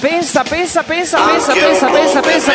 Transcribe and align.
pensa, 0.00 0.42
pensa, 0.42 0.82
pensa, 0.82 1.18
pensa, 1.22 1.52
pensa, 1.52 1.86
pensa, 1.90 2.20
pensa. 2.20 2.52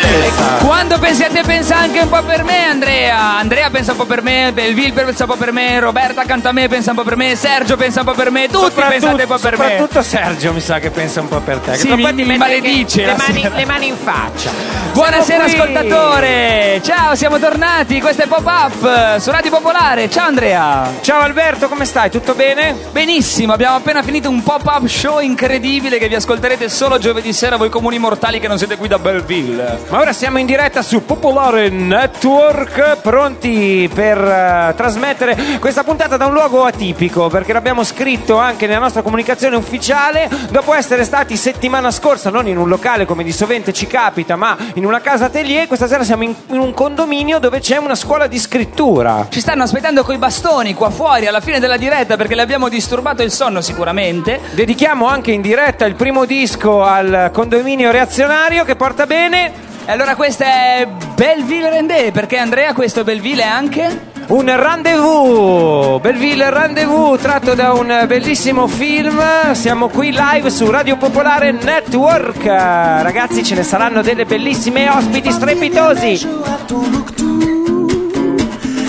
Quando 0.65 0.97
pensi 0.99 1.23
a 1.23 1.29
te 1.29 1.41
pensa 1.43 1.77
anche 1.77 1.99
un 1.99 2.09
po' 2.09 2.21
per 2.23 2.43
me, 2.43 2.65
Andrea. 2.69 3.37
Andrea 3.37 3.69
pensa 3.69 3.91
un 3.91 3.97
po' 3.97 4.05
per 4.05 4.21
me, 4.21 4.51
Belville 4.53 4.91
pensa 5.03 5.23
un 5.23 5.29
po' 5.29 5.35
per 5.35 5.51
me, 5.51 5.79
Roberta 5.79 6.21
accanto 6.21 6.47
a 6.47 6.51
me 6.51 6.67
pensa 6.67 6.91
un 6.91 6.97
po' 6.97 7.03
per 7.03 7.15
me, 7.15 7.35
Sergio 7.35 7.75
pensa 7.77 7.99
un 8.01 8.05
po' 8.07 8.13
per 8.13 8.31
me, 8.31 8.47
tutti 8.47 8.81
pensate 8.81 9.21
un 9.23 9.27
po' 9.27 9.37
per 9.37 9.57
me. 9.57 9.63
soprattutto 9.69 10.01
Sergio 10.01 10.53
mi 10.53 10.59
sa 10.59 10.79
che 10.79 10.89
pensa 10.89 11.21
un 11.21 11.27
po' 11.27 11.39
per 11.39 11.59
te. 11.59 11.75
Sì, 11.75 11.93
mi- 11.93 12.11
mi 12.13 12.37
maledice 12.37 13.05
le 13.05 13.15
mani, 13.17 13.47
le 13.53 13.65
mani 13.65 13.87
in 13.87 13.97
faccia. 13.97 14.49
Buonasera 14.93 15.47
Siamo 15.47 15.63
ascoltatore, 15.63 16.79
ciao 16.81 17.15
siamo 17.15 17.37
tornati, 17.37 17.99
questo 17.99 18.23
è 18.23 18.27
Pop 18.27 18.45
Up 18.45 19.17
su 19.19 19.29
Radio 19.29 19.51
Popolare, 19.51 20.09
ciao 20.09 20.27
Andrea. 20.27 20.89
Ciao 21.01 21.19
Alberto, 21.21 21.67
come 21.67 21.83
stai? 21.85 22.09
Tutto 22.09 22.33
bene? 22.33 22.75
Benissimo, 22.91 23.53
abbiamo 23.53 23.75
appena 23.75 24.01
finito 24.03 24.29
un 24.29 24.41
pop-up 24.41 24.87
show 24.87 25.19
incredibile 25.19 25.97
che 25.97 26.07
vi 26.07 26.15
ascolterete 26.15 26.69
solo 26.69 26.97
giovedì 26.97 27.33
sera 27.35 27.57
voi 27.57 27.69
comuni 27.69 27.99
mortali 27.99 28.39
che 28.39 28.47
non 28.47 28.57
siete 28.57 28.77
qui 28.77 28.87
da 28.87 28.97
Belleville. 28.97 29.79
Ma 29.89 29.99
ora 29.99 30.13
siamo 30.13 30.39
in 30.39 30.45
diretta 30.45 30.81
su 30.81 31.05
Popolare 31.05 31.69
Network, 31.69 33.01
pronti 33.01 33.89
per 33.93 34.17
eh, 34.17 34.73
trasmettere 34.75 35.35
questa 35.59 35.83
puntata 35.83 36.17
da 36.17 36.25
un 36.25 36.33
luogo 36.33 36.63
atipico, 36.63 37.27
perché 37.27 37.53
l'abbiamo 37.53 37.83
scritto 37.83 38.37
anche 38.37 38.65
nella 38.67 38.79
nostra 38.79 39.01
comunicazione 39.01 39.57
ufficiale, 39.57 40.29
dopo 40.49 40.73
essere 40.73 41.03
stati 41.03 41.35
settimana 41.35 41.91
scorsa 41.91 42.29
non 42.29 42.47
in 42.47 42.57
un 42.57 42.69
locale 42.69 43.05
come 43.05 43.23
di 43.23 43.33
sovente 43.33 43.73
ci 43.73 43.85
capita, 43.85 44.35
ma 44.35 44.57
in 44.75 44.85
una 44.85 45.01
casa 45.01 45.25
atelier, 45.25 45.67
questa 45.67 45.87
sera 45.87 46.03
siamo 46.03 46.23
in, 46.23 46.33
in 46.47 46.59
un 46.59 46.73
condominio 46.73 47.39
dove 47.39 47.59
c'è 47.59 47.77
una 47.77 47.95
scuola 47.95 48.27
di 48.27 48.39
scrittura. 48.39 49.27
Ci 49.29 49.41
stanno 49.41 49.63
aspettando 49.63 50.03
coi 50.03 50.17
bastoni 50.17 50.73
qua 50.73 50.89
fuori 50.89 51.27
alla 51.27 51.41
fine 51.41 51.59
della 51.59 51.77
diretta 51.77 52.15
perché 52.15 52.35
le 52.35 52.41
abbiamo 52.41 52.69
disturbato 52.69 53.21
il 53.23 53.31
sonno 53.31 53.59
sicuramente. 53.59 54.39
Dedichiamo 54.51 55.05
anche 55.05 55.31
in 55.31 55.41
diretta 55.41 55.85
il 55.85 55.95
primo 55.95 56.23
disco 56.23 56.81
al 56.81 57.24
condominio 57.29 57.91
reazionario 57.91 58.63
che 58.63 58.75
porta 58.75 59.05
bene 59.05 59.51
E 59.85 59.91
allora 59.91 60.15
questa 60.15 60.45
è 60.45 60.87
Belleville 61.15 61.69
Rendez 61.69 62.11
perché 62.11 62.37
Andrea 62.37 62.73
questo 62.73 63.03
Belleville 63.03 63.43
è 63.43 63.47
anche... 63.47 64.13
Un 64.27 64.45
rendezvous, 64.45 66.01
Belleville 66.01 66.49
Rendezvous 66.49 67.21
tratto 67.21 67.53
da 67.53 67.73
un 67.73 68.05
bellissimo 68.07 68.65
film. 68.65 69.21
Siamo 69.51 69.87
qui 69.89 70.11
live 70.11 70.49
su 70.49 70.67
Radio 70.71 70.97
Popolare 70.97 71.51
Network. 71.51 72.43
Ragazzi, 72.43 73.43
ce 73.43 73.53
ne 73.53 73.61
saranno 73.61 74.01
delle 74.01 74.25
bellissime 74.25 74.89
ospiti 74.89 75.31
strepitosi. 75.31 76.27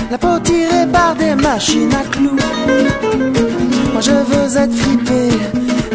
La 0.09 0.17
peau 0.17 0.41
tirée 0.41 0.87
par 0.91 1.15
des 1.17 1.35
machines 1.35 1.93
à 1.93 2.03
clous 2.09 2.39
Moi 3.93 4.01
je 4.01 4.13
veux 4.13 4.57
être 4.57 4.75
fripé, 4.75 5.29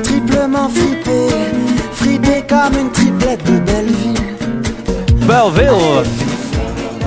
triplement 0.04 0.70
fripé 0.70 1.71
Fripé 2.22 2.44
comme 2.48 2.80
une 2.80 2.92
triplette 2.92 3.44
de 3.46 3.60
Belleville 3.60 4.20
Belleville. 5.28 6.31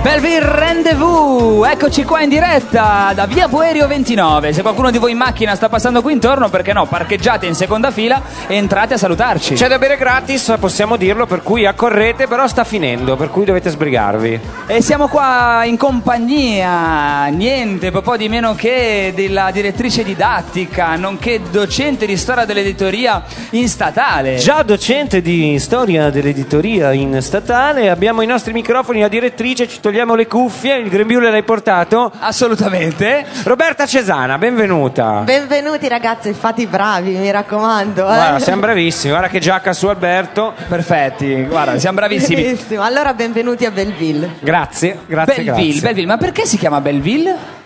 Belleville 0.05 0.45
Rendezvous, 0.45 1.67
eccoci 1.67 2.05
qua 2.05 2.21
in 2.21 2.29
diretta 2.29 3.13
da 3.15 3.25
via 3.25 3.49
Puerio 3.49 3.87
29. 3.87 4.53
Se 4.53 4.61
qualcuno 4.61 4.91
di 4.91 4.99
voi 4.99 5.13
in 5.13 5.17
macchina 5.17 5.55
sta 5.55 5.71
passando 5.71 6.03
qui 6.03 6.13
intorno, 6.13 6.51
perché 6.51 6.75
no, 6.75 6.85
parcheggiate 6.85 7.47
in 7.47 7.55
seconda 7.55 7.91
fila 7.91 8.21
e 8.47 8.55
entrate 8.55 8.93
a 8.93 8.97
salutarci. 8.99 9.55
C'è 9.55 9.67
da 9.67 9.79
bere 9.79 9.97
gratis, 9.97 10.57
possiamo 10.61 10.97
dirlo, 10.97 11.25
per 11.25 11.43
cui 11.43 11.65
accorrete, 11.65 12.27
però 12.27 12.47
sta 12.47 12.65
finendo, 12.65 13.17
per 13.17 13.31
cui 13.31 13.47
dovete 13.47 13.71
sbrigarvi. 13.71 14.41
E 14.67 14.83
siamo 14.83 15.09
qua 15.09 15.63
in 15.65 15.79
compagnia, 15.79 17.25
niente, 17.29 17.91
po' 17.91 18.19
di 18.19 18.29
meno 18.29 18.55
che 18.55 19.11
della 19.17 19.51
direttrice 19.53 20.05
didattica, 20.05 20.97
nonché 20.97 21.41
docente 21.51 22.05
di 22.05 22.19
storia 22.19 22.45
dell'editoria 22.45 23.23
in 23.53 23.71
statale. 23.71 24.37
Già 24.37 24.63
docente 24.65 25.23
di 25.23 25.59
storia 25.59 26.11
dell'editoria 26.11 26.93
in 26.93 27.23
statale, 27.23 27.89
abbiamo 27.89 28.21
i 28.21 28.27
nostri 28.27 28.53
microfoni, 28.53 29.01
la 29.01 29.09
direttrice, 29.09 29.67
ci 29.67 29.81
togliamo 29.81 29.93
le 29.95 30.27
cuffie, 30.27 30.77
il 30.79 30.89
grembiule 30.89 31.31
l'hai 31.31 31.45
portato. 31.45 32.11
Assolutamente. 32.19 33.25
Roberta 33.45 33.87
Cesana, 33.87 34.39
benvenuta. 34.39 35.21
Benvenuti 35.21 35.87
ragazzi, 35.89 36.33
fate 36.33 36.67
bravi, 36.67 37.13
mi 37.13 37.31
raccomando. 37.31 38.01
eh. 38.03 38.05
Guarda, 38.05 38.39
siamo 38.41 38.61
bravissimi, 38.61 39.13
guarda 39.13 39.29
che 39.29 39.39
giacca 39.39 39.73
su 39.73 39.87
Alberto. 39.87 40.53
Perfetti, 40.69 41.45
guarda, 41.45 41.79
siamo 41.79 41.99
bravissimi. 41.99 42.43
Benissimo. 42.43 42.83
Allora 42.83 43.15
benvenuti 43.15 43.65
a 43.65 43.71
Belleville. 43.71 44.35
Grazie, 44.41 44.99
grazie, 45.07 45.35
Belleville, 45.45 45.63
grazie. 45.65 45.81
Belleville, 45.81 46.07
ma 46.07 46.17
perché 46.17 46.45
si 46.45 46.59
chiama 46.59 46.81
Belleville? 46.81 47.63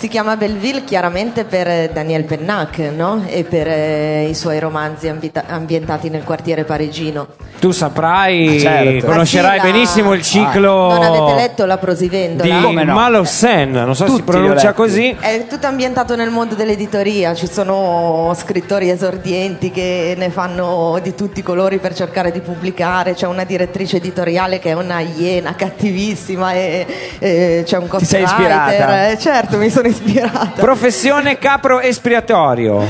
Si 0.00 0.08
chiama 0.08 0.34
Belleville 0.38 0.82
chiaramente 0.84 1.44
per 1.44 1.68
eh, 1.68 1.90
Daniel 1.92 2.24
Pennac 2.24 2.78
no? 2.78 3.22
e 3.26 3.44
per 3.44 3.68
eh, 3.68 4.28
i 4.30 4.34
suoi 4.34 4.58
romanzi 4.58 5.08
ambita- 5.08 5.44
ambientati 5.46 6.08
nel 6.08 6.24
quartiere 6.24 6.64
parigino. 6.64 7.26
Tu 7.60 7.70
saprai, 7.70 8.56
Ah, 8.56 8.60
certo. 8.60 9.06
conoscerai 9.08 9.60
sì, 9.60 9.66
la- 9.66 9.72
benissimo 9.72 10.14
il 10.14 10.22
ciclo 10.22 10.88
Non 10.88 11.02
avete 11.02 11.34
letto 11.34 11.66
La 11.66 11.76
Prosivendola? 11.76 12.56
di 12.56 12.62
Come 12.64 12.84
no? 12.84 12.94
Malhausen, 12.94 13.72
non 13.72 13.94
so 13.94 14.06
se 14.06 14.14
si 14.14 14.22
pronuncia 14.22 14.72
così. 14.72 15.14
È 15.20 15.44
tutto 15.46 15.66
ambientato 15.66 16.16
nel 16.16 16.30
mondo 16.30 16.54
dell'editoria, 16.54 17.34
ci 17.34 17.46
sono 17.46 18.32
scrittori 18.34 18.88
esordienti 18.88 19.70
che 19.70 20.14
ne 20.16 20.30
fanno 20.30 20.98
di 21.02 21.14
tutti 21.14 21.40
i 21.40 21.42
colori 21.42 21.76
per 21.76 21.92
cercare 21.94 22.32
di 22.32 22.40
pubblicare, 22.40 23.12
c'è 23.12 23.26
una 23.26 23.44
direttrice 23.44 23.98
editoriale 23.98 24.58
che 24.60 24.70
è 24.70 24.72
una 24.72 25.00
iena 25.00 25.54
cattivissima 25.54 26.54
e, 26.54 26.86
e 27.18 27.62
c'è 27.66 27.76
un 27.76 27.86
Ti 27.98 28.04
sei 28.06 28.22
ispirata? 28.22 29.10
Eh, 29.10 29.18
certo, 29.18 29.58
mi 29.58 29.68
sono 29.68 29.88
ispirata. 29.90 30.52
Professione 30.60 31.38
capro 31.38 31.80
espiatorio. 31.80 32.84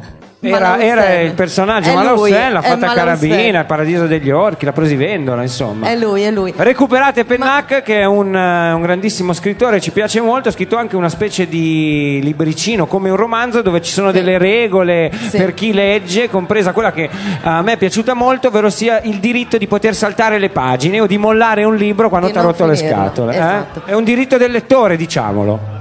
Era, 0.42 0.80
era 0.80 1.20
il 1.20 1.34
personaggio 1.34 1.90
È 1.90 1.92
l'ha 2.48 2.60
è 2.60 2.62
fatta. 2.62 2.94
Carabina, 2.94 3.60
il 3.60 3.66
paradiso 3.66 4.06
degli 4.06 4.30
orchi, 4.30 4.64
la 4.64 4.72
prosivendola, 4.72 5.42
insomma. 5.42 5.90
È 5.90 5.96
lui, 5.96 6.22
è 6.22 6.30
lui. 6.30 6.54
Recuperate 6.56 7.26
Pennac 7.26 7.82
che 7.82 8.00
è 8.00 8.06
un, 8.06 8.34
eh, 8.34 8.72
un 8.72 8.80
grandissimo 8.80 9.34
scrittore, 9.34 9.82
ci 9.82 9.90
piace 9.90 10.22
molto, 10.22 10.48
ha 10.48 10.52
scritto 10.52 10.78
anche 10.78 10.96
una 10.96 11.10
specie 11.10 11.46
di 11.46 12.20
libricino 12.22 12.86
come 12.86 13.10
un 13.10 13.16
romanzo 13.16 13.60
dove 13.60 13.82
ci 13.82 13.92
sono 13.92 14.12
delle 14.12 14.38
regole 14.38 15.10
Sì. 15.28 15.36
per 15.36 15.52
chi 15.52 15.74
legge, 15.74 16.30
compresa 16.30 16.72
quella 16.72 16.92
che 16.92 17.10
a 17.42 17.60
me 17.60 17.72
è 17.72 17.76
piaciuta 17.76 18.14
molto, 18.14 18.48
ovvero 18.48 18.70
sia 18.70 18.98
il 19.02 19.18
diritto 19.18 19.58
di 19.58 19.66
poter 19.66 19.94
saltare 19.94 20.38
le 20.38 20.48
pagine 20.48 21.00
o 21.02 21.06
di 21.06 21.18
mollare 21.18 21.64
un 21.64 21.76
libro 21.76 22.08
quando 22.08 22.30
ti 22.30 22.38
ha 22.38 22.40
rotto 22.40 22.64
le 22.64 22.76
finirlo, 22.76 23.04
scatole. 23.04 23.32
eh? 23.34 23.36
esatto. 23.36 23.82
È 23.84 23.92
un 23.92 24.04
diritto 24.04 24.38
del 24.38 24.52
lettore, 24.52 24.96
diciamolo. 24.96 25.79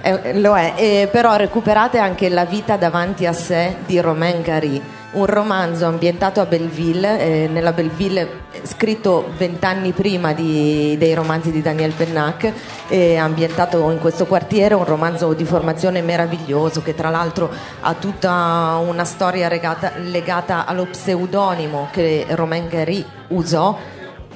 Eh, 0.00 0.38
lo 0.38 0.56
è, 0.56 0.74
eh, 0.76 1.08
però 1.10 1.34
recuperate 1.36 1.98
anche 1.98 2.28
La 2.28 2.44
vita 2.44 2.76
davanti 2.76 3.26
a 3.26 3.32
sé 3.32 3.76
di 3.84 3.98
Romain 4.00 4.42
Gary, 4.42 4.80
un 5.10 5.26
romanzo 5.26 5.86
ambientato 5.86 6.40
a 6.40 6.46
Belleville, 6.46 7.18
eh, 7.18 7.48
nella 7.48 7.72
Belleville 7.72 8.20
eh, 8.52 8.60
scritto 8.62 9.32
vent'anni 9.36 9.90
prima 9.92 10.32
di- 10.34 10.94
dei 10.98 11.14
romanzi 11.14 11.50
di 11.50 11.62
Daniel 11.62 11.92
Pennac, 11.92 12.52
ambientato 13.18 13.90
in 13.90 13.98
questo 13.98 14.26
quartiere, 14.26 14.74
un 14.74 14.84
romanzo 14.84 15.32
di 15.32 15.44
formazione 15.44 16.00
meraviglioso 16.00 16.80
che 16.80 16.94
tra 16.94 17.10
l'altro 17.10 17.50
ha 17.80 17.94
tutta 17.94 18.78
una 18.80 19.04
storia 19.04 19.48
regata- 19.48 19.92
legata 19.96 20.64
allo 20.64 20.84
pseudonimo 20.86 21.88
che 21.90 22.24
Romain 22.30 22.68
Gary 22.68 23.04
usò 23.28 23.76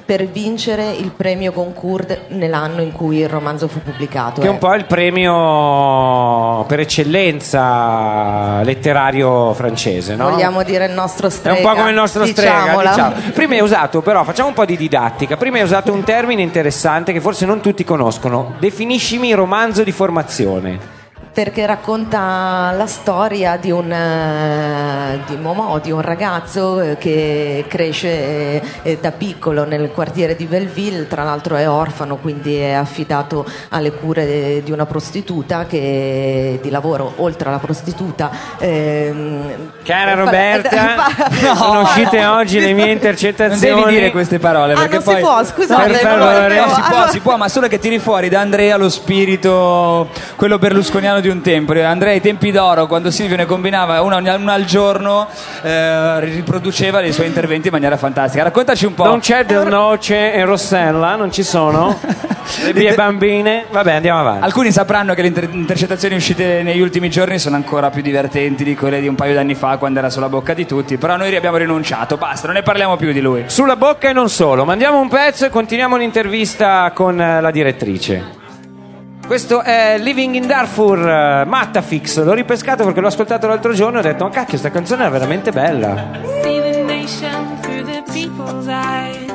per 0.05 0.25
vincere 0.25 0.91
il 0.91 1.11
premio 1.11 1.51
Goncourt 1.51 2.27
nell'anno 2.29 2.81
in 2.81 2.91
cui 2.91 3.17
il 3.19 3.29
romanzo 3.29 3.67
fu 3.67 3.81
pubblicato. 3.81 4.41
Che 4.41 4.47
è 4.47 4.49
un 4.49 4.55
eh. 4.55 4.59
po' 4.59 4.73
il 4.73 4.85
premio 4.85 6.63
per 6.65 6.79
eccellenza 6.81 8.61
letterario 8.63 9.53
francese, 9.53 10.15
no? 10.15 10.29
Vogliamo 10.29 10.63
dire 10.63 10.85
il 10.85 10.93
nostro 10.93 11.27
È 11.27 11.29
strega. 11.29 11.57
un 11.57 11.63
po' 11.63 11.75
come 11.75 11.89
il 11.89 11.95
nostro 11.95 12.25
strega, 12.25 12.59
diciamola. 12.61 12.89
diciamo. 12.89 13.15
Prima 13.33 13.53
hai 13.53 13.61
usato, 13.61 14.01
però, 14.01 14.23
facciamo 14.23 14.49
un 14.49 14.53
po' 14.53 14.65
di 14.65 14.77
didattica. 14.77 15.37
Prima 15.37 15.57
hai 15.57 15.63
usato 15.63 15.91
un 15.93 16.03
termine 16.03 16.41
interessante 16.41 17.13
che 17.13 17.21
forse 17.21 17.45
non 17.45 17.61
tutti 17.61 17.83
conoscono. 17.83 18.55
Definiscimi 18.59 19.33
romanzo 19.33 19.83
di 19.83 19.91
formazione. 19.91 20.92
Perché 21.33 21.65
racconta 21.65 22.71
la 22.77 22.85
storia 22.85 23.57
di 23.57 23.71
un, 23.71 23.91
eh, 23.91 25.19
di 25.25 25.35
Momo, 25.35 25.79
di 25.79 25.89
un 25.89 25.99
ragazzo 26.01 26.79
eh, 26.79 26.95
che 26.99 27.65
cresce 27.67 28.61
eh, 28.83 28.97
da 29.01 29.09
piccolo 29.09 29.65
nel 29.65 29.89
quartiere 29.91 30.35
di 30.35 30.45
Belleville, 30.45 31.07
tra 31.07 31.23
l'altro 31.23 31.55
è 31.55 31.67
orfano, 31.67 32.17
quindi 32.17 32.57
è 32.57 32.73
affidato 32.73 33.47
alle 33.69 33.91
cure 33.93 34.61
di 34.63 34.71
una 34.71 34.85
prostituta 34.85 35.65
che 35.65 36.59
di 36.61 36.69
lavoro 36.69 37.13
oltre 37.15 37.49
alla 37.49 37.57
prostituta. 37.57 38.29
ehm, 38.59 39.71
Cara 39.83 40.13
Roberta, 40.13 40.69
fa- 41.17 41.55
sono 41.55 41.81
uscite 41.81 42.25
oggi 42.27 42.59
le 42.59 42.73
mie 42.73 42.83
Non 42.85 42.93
intercettazioni. 42.93 43.81
devi 43.81 43.91
dire 43.95 44.11
queste 44.11 44.37
parole 44.37 44.73
Ah, 44.73 44.75
perché 44.75 44.93
non 44.97 45.01
si 45.01 45.09
poi 45.09 45.19
può, 45.19 45.43
scusate, 45.43 45.91
Per 45.93 46.03
non 46.05 46.19
favore. 46.27 46.59
No, 46.59 46.67
si 46.67 46.81
può, 46.81 46.95
Allora- 46.95 47.09
si 47.11 47.19
può, 47.21 47.37
ma 47.37 47.49
solo 47.49 47.67
che 47.67 47.79
tiri 47.79 47.97
fuori 47.97 48.29
da 48.29 48.39
Andrea 48.39 48.77
lo 48.77 48.87
spirito, 48.89 50.09
quello 50.35 50.59
berlusconiano 50.59 51.21
di 51.23 51.29
un 51.29 51.41
tempo. 51.41 51.71
Andrea 51.73 52.11
ai 52.11 52.21
tempi 52.21 52.51
d'oro, 52.51 52.85
quando 52.85 53.09
Silvio 53.09 53.37
ne 53.37 53.45
combinava 53.45 54.01
una, 54.01 54.17
una 54.17 54.53
al 54.53 54.65
giorno, 54.65 55.27
eh, 55.61 56.19
riproduceva 56.19 57.01
i 57.01 57.13
suoi 57.13 57.27
interventi 57.27 57.67
in 57.67 57.73
maniera 57.73 57.97
fantastica. 57.97 58.43
Raccontaci 58.43 58.85
un 58.85 58.93
po'. 58.93 59.05
Non 59.05 59.19
c'è 59.19 59.45
Del 59.45 59.65
Noce 59.65 60.33
e 60.33 60.43
Rossella, 60.43 61.15
non 61.15 61.31
ci 61.31 61.43
sono. 61.43 61.97
Le 62.63 62.73
mie 62.73 62.93
bambine. 62.93 63.65
Vabbè, 63.71 63.93
andiamo 63.93 64.19
avanti. 64.19 64.43
Alcuni 64.43 64.71
sapranno 64.71 65.13
che 65.13 65.21
le 65.21 65.27
inter- 65.29 65.49
intercettazioni 65.53 66.15
uscite 66.15 66.61
negli 66.61 66.81
ultimi 66.81 67.09
giorni 67.09 67.39
sono 67.39 67.55
ancora 67.55 67.89
più 67.89 68.01
divertenti 68.01 68.63
di 68.63 68.75
quelle 68.75 68.99
di 68.99 69.07
un 69.07 69.15
paio 69.15 69.33
d'anni 69.33 69.55
fa 69.55 69.77
quando 69.77 69.99
era 69.99 70.09
sulla 70.09 70.29
bocca 70.29 70.53
di 70.53 70.65
tutti, 70.65 70.97
però 70.97 71.15
noi 71.15 71.33
abbiamo 71.35 71.57
rinunciato, 71.57 72.17
basta, 72.17 72.47
non 72.47 72.57
ne 72.57 72.61
parliamo 72.61 72.97
più 72.97 73.13
di 73.13 73.21
lui. 73.21 73.45
Sulla 73.47 73.77
bocca 73.77 74.09
e 74.09 74.13
non 74.13 74.29
solo. 74.29 74.65
Mandiamo 74.65 74.99
un 74.99 75.07
pezzo 75.07 75.45
e 75.45 75.49
continuiamo 75.49 75.95
l'intervista 75.95 76.91
con 76.93 77.19
eh, 77.19 77.39
la 77.39 77.51
direttrice. 77.51 78.41
Questo 79.25 79.61
è 79.61 79.97
Living 79.99 80.35
in 80.35 80.45
Darfur, 80.45 80.99
eh, 80.99 81.45
Mattafix. 81.45 82.21
L'ho 82.23 82.33
ripescato 82.33 82.83
perché 82.83 82.99
l'ho 82.99 83.07
ascoltato 83.07 83.47
l'altro 83.47 83.73
giorno 83.73 83.97
e 83.97 83.99
ho 83.99 84.03
detto: 84.03 84.25
Ma 84.25 84.29
cacchio, 84.29 84.57
sta 84.57 84.69
canzone 84.69 85.07
è 85.07 85.09
veramente 85.09 85.51
bella. 85.51 86.11
See 86.43 86.61
the 86.61 86.83
nation 86.83 87.59
through 87.61 87.85
the 87.85 88.03
people's 88.11 88.67
eyes. 88.67 89.31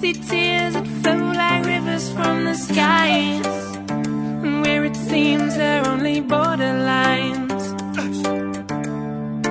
See 0.00 0.12
tears 0.28 0.72
that 0.72 0.86
flow 1.02 1.30
like 1.32 1.64
rivers 1.66 2.10
from 2.10 2.44
the 2.44 2.54
skies. 2.54 3.46
And 3.88 4.64
where 4.64 4.84
it 4.84 4.96
seems 4.96 5.54
they're 5.56 5.86
only 5.86 6.20
borderlines. 6.22 7.42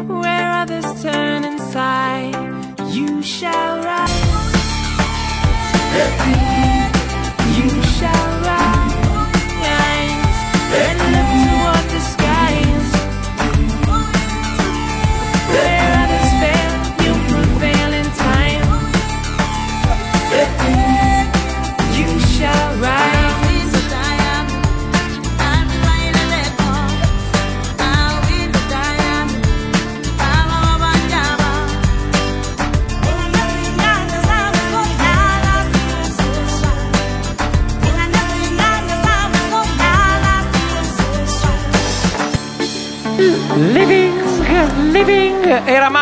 Where 0.07 0.51
others 0.51 1.01
turn 1.01 1.43
inside, 1.43 2.35
you 2.91 3.21
shall 3.21 3.77
rise. 3.77 4.33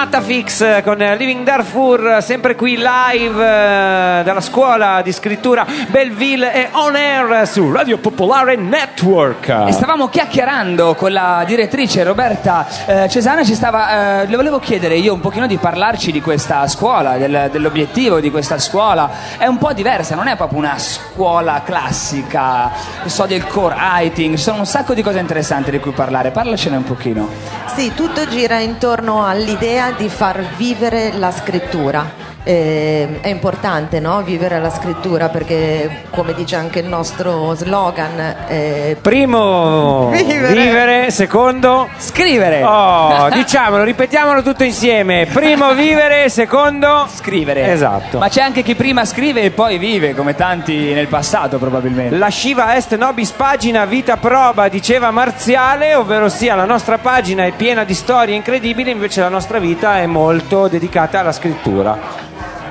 Mattafix 0.02 0.82
con 0.82 0.98
Living 0.98 1.44
Darfur, 1.44 2.24
sempre 2.24 2.56
qui 2.56 2.76
live 2.76 3.40
eh, 3.40 4.24
dalla 4.24 4.42
scuola 4.42 5.04
di 5.04 5.12
scrittura 5.12 5.64
Belleville 5.90 6.52
e 6.52 6.70
on 6.72 6.96
air 6.96 7.48
su 7.48 7.72
Radio 7.72 8.00
Popolare 8.00 8.56
Network. 8.56 9.50
E 9.68 9.72
stavamo 9.72 10.10
chiacchierando 10.10 10.96
con 10.96 11.12
la 11.12 11.44
direttrice 11.46 12.02
Roberta 12.02 12.66
eh, 12.88 13.10
Cesana, 13.10 13.44
ci 13.44 13.54
stava, 13.54 14.22
eh, 14.22 14.26
le 14.26 14.36
volevo 14.36 14.58
chiedere 14.58 14.96
io 14.96 15.14
un 15.14 15.20
pochino 15.20 15.46
di 15.46 15.58
parlarci 15.58 16.12
di 16.12 16.20
questa 16.20 16.68
scuola, 16.68 17.18
del- 17.18 17.50
dell'obiettivo 17.52 18.20
di 18.20 18.32
questa 18.32 18.58
scuola. 18.58 19.08
È 19.38 19.46
un 19.46 19.60
po' 19.60 19.72
diversa, 19.72 20.16
non 20.16 20.28
è 20.28 20.36
proprio 20.36 20.58
una 20.58 20.80
scuola 20.80 21.62
classica, 21.64 22.72
so 23.06 23.28
del 23.28 23.46
core 23.46 23.76
writing, 23.76 24.36
ci 24.36 24.42
sono 24.42 24.58
un 24.58 24.66
sacco 24.66 24.96
di 24.96 25.04
cose 25.04 25.20
interessanti 25.20 25.70
di 25.70 25.80
cui 25.80 25.92
parlare, 25.92 26.32
parlacene 26.32 26.78
un 26.78 26.86
pochino. 26.86 27.30
Sì, 27.76 27.94
tutto 27.94 28.28
gira 28.28 28.58
intorno 28.58 29.24
all'idea 29.24 29.90
di 29.98 30.10
far 30.10 30.56
vivere 30.56 31.12
la 31.14 31.32
scrittura. 31.32 32.31
Eh, 32.44 33.20
è 33.22 33.28
importante 33.28 34.00
no? 34.00 34.24
vivere 34.24 34.60
la 34.60 34.72
scrittura 34.72 35.30
perché, 35.30 36.06
come 36.10 36.34
dice 36.34 36.56
anche 36.56 36.80
il 36.80 36.88
nostro 36.88 37.54
slogan, 37.54 38.36
eh, 38.48 38.98
Primo 39.00 40.10
Vivere. 40.10 40.54
vivere, 40.54 41.12
secondo 41.12 41.88
Scrivere! 41.98 42.64
Oh, 42.64 43.30
diciamolo, 43.34 43.84
ripetiamolo 43.84 44.42
tutto 44.42 44.64
insieme. 44.64 45.28
Primo 45.32 45.74
vivere, 45.74 46.30
secondo 46.30 47.08
Scrivere. 47.14 47.72
Esatto. 47.72 48.18
Ma 48.18 48.28
c'è 48.28 48.42
anche 48.42 48.64
chi 48.64 48.74
prima 48.76 49.06
scrive 49.06 49.42
e 49.42 49.52
poi 49.52 49.78
vive, 49.78 50.16
come 50.16 50.36
tanti 50.36 50.94
nel 50.94 51.08
passato 51.08 51.60
probabilmente. 51.60 52.18
La 52.18 52.30
Shiva 52.30 52.76
Est 52.76 52.96
Nobis 52.96 53.32
pagina 53.32 53.86
Vita 53.86 54.18
Proba 54.18 54.68
diceva 54.68 55.12
Marziale, 55.12 55.94
ovvero 55.94 56.28
sia 56.30 56.56
la 56.56 56.66
nostra 56.66 56.98
pagina 56.98 57.46
è 57.46 57.52
piena 57.52 57.84
di 57.84 57.94
storie 57.94 58.36
incredibili, 58.36 58.90
invece 58.90 59.22
la 59.22 59.30
nostra 59.30 59.60
vita 59.60 60.00
è 60.00 60.06
molto 60.08 60.68
dedicata 60.68 61.20
alla 61.20 61.32
scrittura. 61.32 62.21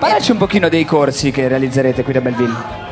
Parlaci 0.00 0.30
un 0.30 0.38
pochino 0.38 0.70
dei 0.70 0.86
corsi 0.86 1.30
che 1.30 1.46
realizzerete 1.46 2.02
qui 2.02 2.14
da 2.14 2.22
Belleville. 2.22 2.89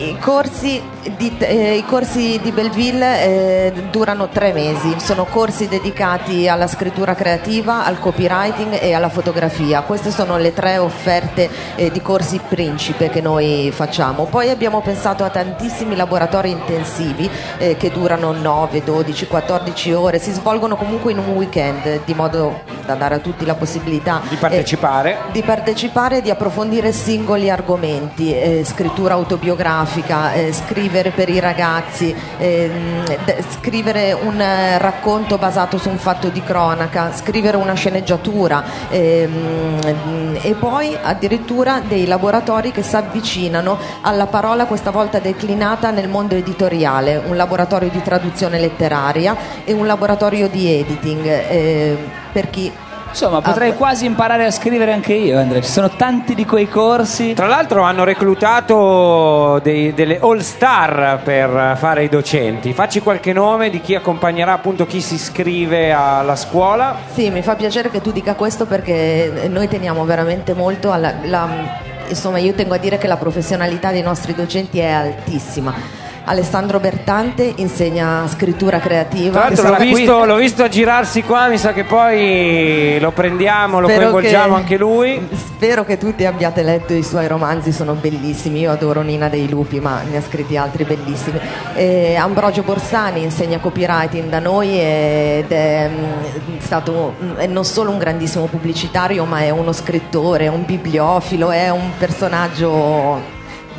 I 0.00 0.16
corsi 0.20 0.80
di, 1.16 1.34
eh, 1.38 1.76
i 1.76 1.84
corsi 1.84 2.38
di 2.40 2.52
Belleville 2.52 3.24
eh, 3.24 3.72
durano 3.90 4.28
tre 4.28 4.52
mesi, 4.52 4.94
sono 4.98 5.24
corsi 5.24 5.66
dedicati 5.66 6.46
alla 6.46 6.68
scrittura 6.68 7.16
creativa, 7.16 7.84
al 7.84 7.98
copywriting 7.98 8.78
e 8.80 8.92
alla 8.94 9.08
fotografia. 9.08 9.80
Queste 9.80 10.12
sono 10.12 10.38
le 10.38 10.54
tre 10.54 10.78
offerte 10.78 11.50
eh, 11.74 11.90
di 11.90 12.00
corsi 12.00 12.40
principe 12.48 13.08
che 13.08 13.20
noi 13.20 13.72
facciamo. 13.74 14.26
Poi 14.26 14.50
abbiamo 14.50 14.80
pensato 14.82 15.24
a 15.24 15.30
tantissimi 15.30 15.96
laboratori 15.96 16.50
intensivi 16.50 17.28
eh, 17.58 17.76
che 17.76 17.90
durano 17.90 18.30
9, 18.30 18.84
12, 18.84 19.26
14 19.26 19.92
ore, 19.94 20.20
si 20.20 20.30
svolgono 20.30 20.76
comunque 20.76 21.10
in 21.10 21.18
un 21.18 21.30
weekend, 21.30 22.02
di 22.04 22.14
modo 22.14 22.60
da 22.86 22.94
dare 22.94 23.16
a 23.16 23.18
tutti 23.18 23.44
la 23.44 23.54
possibilità 23.56 24.22
Di 24.28 24.36
partecipare. 24.36 25.10
eh, 25.12 25.32
di 25.32 25.42
partecipare 25.42 26.18
e 26.18 26.22
di 26.22 26.30
approfondire 26.30 26.92
singoli 26.92 27.50
argomenti, 27.50 28.32
eh, 28.32 28.62
scrittura 28.64 29.14
autobiografica, 29.14 29.86
eh, 30.34 30.52
scrivere 30.52 31.10
per 31.10 31.28
i 31.28 31.40
ragazzi, 31.40 32.14
d- 32.38 33.44
scrivere 33.50 34.12
un 34.12 34.40
eh, 34.40 34.78
racconto 34.78 35.38
basato 35.38 35.78
su 35.78 35.88
un 35.88 35.98
fatto 35.98 36.28
di 36.28 36.42
cronaca, 36.42 37.12
scrivere 37.12 37.56
una 37.56 37.74
sceneggiatura 37.74 38.64
ehm, 38.90 40.38
e 40.40 40.54
poi 40.54 40.96
addirittura 41.00 41.80
dei 41.86 42.06
laboratori 42.06 42.70
che 42.70 42.82
si 42.82 42.96
avvicinano 42.96 43.78
alla 44.02 44.26
parola 44.26 44.66
questa 44.66 44.90
volta 44.90 45.18
declinata 45.18 45.90
nel 45.90 46.08
mondo 46.08 46.34
editoriale, 46.34 47.22
un 47.26 47.36
laboratorio 47.36 47.88
di 47.88 48.02
traduzione 48.02 48.58
letteraria 48.58 49.36
e 49.64 49.72
un 49.72 49.86
laboratorio 49.86 50.48
di 50.48 50.70
editing 50.70 51.24
eh, 51.26 51.96
per 52.32 52.50
chi 52.50 52.70
Insomma, 53.10 53.40
potrei 53.40 53.70
Ah, 53.70 53.74
quasi 53.74 54.04
imparare 54.04 54.44
a 54.44 54.50
scrivere 54.50 54.92
anche 54.92 55.12
io, 55.14 55.38
Andrea. 55.38 55.60
Ci 55.62 55.70
sono 55.70 55.88
tanti 55.90 56.34
di 56.34 56.44
quei 56.44 56.68
corsi. 56.68 57.32
Tra 57.34 57.46
l'altro 57.46 57.82
hanno 57.82 58.04
reclutato 58.04 59.58
dei- 59.62 59.92
delle 59.94 60.18
all 60.20 60.38
star 60.40 61.20
per 61.24 61.76
fare 61.78 62.04
i 62.04 62.08
docenti. 62.08 62.72
Facci 62.72 63.00
qualche 63.00 63.32
nome 63.32 63.70
di 63.70 63.80
chi 63.80 63.94
accompagnerà 63.94 64.52
appunto 64.52 64.86
chi 64.86 65.00
si 65.00 65.14
iscrive 65.14 65.92
alla 65.92 66.36
scuola. 66.36 66.96
Sì, 67.12 67.30
mi 67.30 67.42
fa 67.42 67.56
piacere 67.56 67.90
che 67.90 68.00
tu 68.00 68.12
dica 68.12 68.34
questo 68.34 68.66
perché 68.66 69.48
noi 69.48 69.68
teniamo 69.68 70.04
veramente 70.04 70.54
molto 70.54 70.92
alla... 70.92 71.14
la- 71.24 71.86
insomma, 72.08 72.38
io 72.38 72.54
tengo 72.54 72.74
a 72.74 72.78
dire 72.78 72.98
che 72.98 73.06
la 73.06 73.16
professionalità 73.16 73.90
dei 73.90 74.02
nostri 74.02 74.34
docenti 74.34 74.78
è 74.78 74.90
altissima. 74.90 76.06
Alessandro 76.28 76.78
Bertante 76.78 77.54
insegna 77.56 78.26
scrittura 78.28 78.78
creativa. 78.80 79.48
Tra 79.48 79.48
l'altro 79.48 79.70
l'ho 79.70 79.94
visto, 79.94 80.24
l'ho 80.24 80.36
visto 80.36 80.68
girarsi 80.68 81.22
qua, 81.22 81.48
mi 81.48 81.56
sa 81.56 81.72
che 81.72 81.84
poi 81.84 82.98
lo 83.00 83.10
prendiamo, 83.12 83.80
lo 83.80 83.88
Spero 83.88 84.10
coinvolgiamo 84.10 84.54
che- 84.54 84.60
anche 84.60 84.76
lui. 84.76 85.28
Spero 85.32 85.84
che 85.84 85.96
tutti 85.96 86.26
abbiate 86.26 86.62
letto 86.62 86.92
i 86.92 87.02
suoi 87.02 87.26
romanzi, 87.26 87.72
sono 87.72 87.94
bellissimi. 87.94 88.60
Io 88.60 88.70
adoro 88.70 89.00
Nina 89.00 89.28
dei 89.28 89.48
Lupi, 89.48 89.80
ma 89.80 90.02
ne 90.08 90.18
ha 90.18 90.22
scritti 90.22 90.56
altri 90.56 90.84
bellissimi. 90.84 91.40
Eh, 91.74 92.14
Ambrogio 92.14 92.62
Borsani 92.62 93.22
insegna 93.22 93.58
copywriting 93.58 94.28
da 94.28 94.38
noi 94.38 94.78
ed 94.78 95.50
è 95.50 95.88
mm, 95.90 96.58
stato 96.58 97.14
mm, 97.22 97.34
è 97.36 97.46
non 97.46 97.64
solo 97.64 97.90
un 97.90 97.98
grandissimo 97.98 98.44
pubblicitario, 98.44 99.24
ma 99.24 99.40
è 99.40 99.50
uno 99.50 99.72
scrittore, 99.72 100.48
un 100.48 100.64
bibliofilo, 100.64 101.50
è 101.50 101.70
un 101.70 101.90
personaggio 101.98 103.36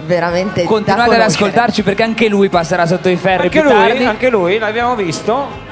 veramente 0.09 0.63
Continuate 0.63 1.15
ad 1.15 1.21
ascoltarci 1.21 1.83
perché 1.83 2.01
anche 2.01 2.27
lui 2.27 2.49
passerà 2.49 2.87
sotto 2.87 3.09
i 3.09 3.15
ferri 3.15 3.43
Anche 3.43 3.61
più 3.61 3.69
lui, 3.69 3.71
tardi. 3.71 4.05
anche 4.05 4.29
lui, 4.29 4.57
l'abbiamo 4.57 4.95
visto. 4.95 5.67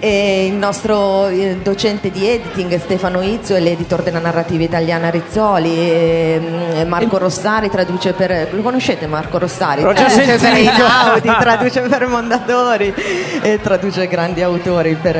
E 0.00 0.46
il 0.46 0.52
nostro 0.52 1.26
eh, 1.26 1.56
docente 1.60 2.10
di 2.12 2.28
editing 2.28 2.78
Stefano 2.78 3.20
Izzo 3.22 3.56
e 3.56 3.60
l'editor 3.60 4.02
della 4.02 4.20
narrativa 4.20 4.62
italiana 4.62 5.10
Rizzoli 5.10 5.76
e, 5.76 6.40
mm, 6.84 6.88
Marco 6.88 7.18
Rossari 7.18 7.68
traduce 7.68 8.12
per 8.12 8.48
lo 8.52 8.62
conoscete 8.62 9.08
Marco 9.08 9.38
Rossari? 9.38 9.82
L'ho 9.82 9.92
già 9.94 10.04
traduce 10.04 10.26
per 10.26 10.38
sentito. 10.38 10.70
Einaudi, 10.70 11.28
traduce 11.40 11.80
per 11.80 12.06
Mondadori 12.06 12.94
e 13.42 13.58
traduce 13.60 14.06
grandi 14.06 14.42
autori 14.42 14.94
per, 14.94 15.16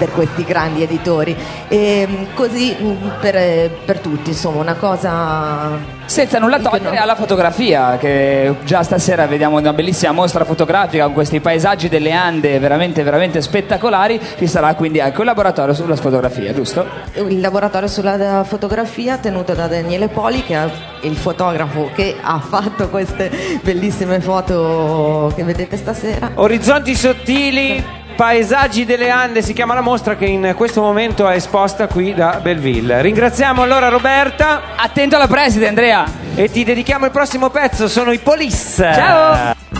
per 0.00 0.10
questi 0.12 0.44
grandi 0.44 0.82
editori 0.82 1.36
e 1.68 2.08
mm, 2.08 2.24
così 2.34 2.74
mm, 2.80 3.08
per, 3.20 3.70
per 3.84 3.98
tutti 3.98 4.30
insomma 4.30 4.60
una 4.60 4.74
cosa 4.74 5.98
Senza 6.10 6.40
nulla 6.40 6.58
togliere 6.58 6.96
alla 6.96 7.14
fotografia, 7.14 7.96
che 7.96 8.56
già 8.64 8.82
stasera 8.82 9.28
vediamo 9.28 9.58
una 9.58 9.72
bellissima 9.72 10.10
mostra 10.10 10.44
fotografica 10.44 11.04
con 11.04 11.12
questi 11.12 11.38
paesaggi 11.38 11.88
delle 11.88 12.10
Ande 12.10 12.58
veramente, 12.58 13.04
veramente 13.04 13.40
spettacolari. 13.40 14.20
Ci 14.36 14.48
sarà 14.48 14.74
quindi 14.74 15.00
anche 15.00 15.20
un 15.20 15.26
laboratorio 15.26 15.72
sulla 15.72 15.94
fotografia, 15.94 16.52
giusto? 16.52 16.84
il 17.14 17.38
laboratorio 17.38 17.86
sulla 17.86 18.42
fotografia 18.42 19.18
tenuto 19.18 19.54
da 19.54 19.68
Daniele 19.68 20.08
Poli 20.08 20.42
che 20.42 20.56
è 20.56 20.68
il 21.02 21.14
fotografo 21.14 21.90
che 21.94 22.16
ha 22.20 22.40
fatto 22.40 22.88
queste 22.88 23.30
bellissime 23.62 24.20
foto 24.20 25.32
che 25.36 25.44
vedete 25.44 25.76
stasera 25.76 26.32
Orizzonti 26.34 26.94
sottili, 26.94 27.82
paesaggi 28.20 28.84
delle 28.84 29.08
Ande 29.08 29.40
si 29.40 29.54
chiama 29.54 29.72
la 29.72 29.80
mostra 29.80 30.14
che 30.14 30.26
in 30.26 30.52
questo 30.54 30.82
momento 30.82 31.26
è 31.26 31.36
esposta 31.36 31.86
qui 31.86 32.12
da 32.12 32.38
Belleville. 32.42 33.00
Ringraziamo 33.00 33.62
allora 33.62 33.88
Roberta 33.88 34.76
Attento 34.76 35.16
alla 35.16 35.26
preside, 35.26 35.66
Andrea! 35.66 36.04
e 36.34 36.50
ti 36.50 36.62
dedichiamo 36.62 37.06
il 37.06 37.12
prossimo 37.12 37.48
pezzo, 37.48 37.88
sono 37.88 38.12
i 38.12 38.18
Police. 38.18 38.92
Ciao! 38.92 39.79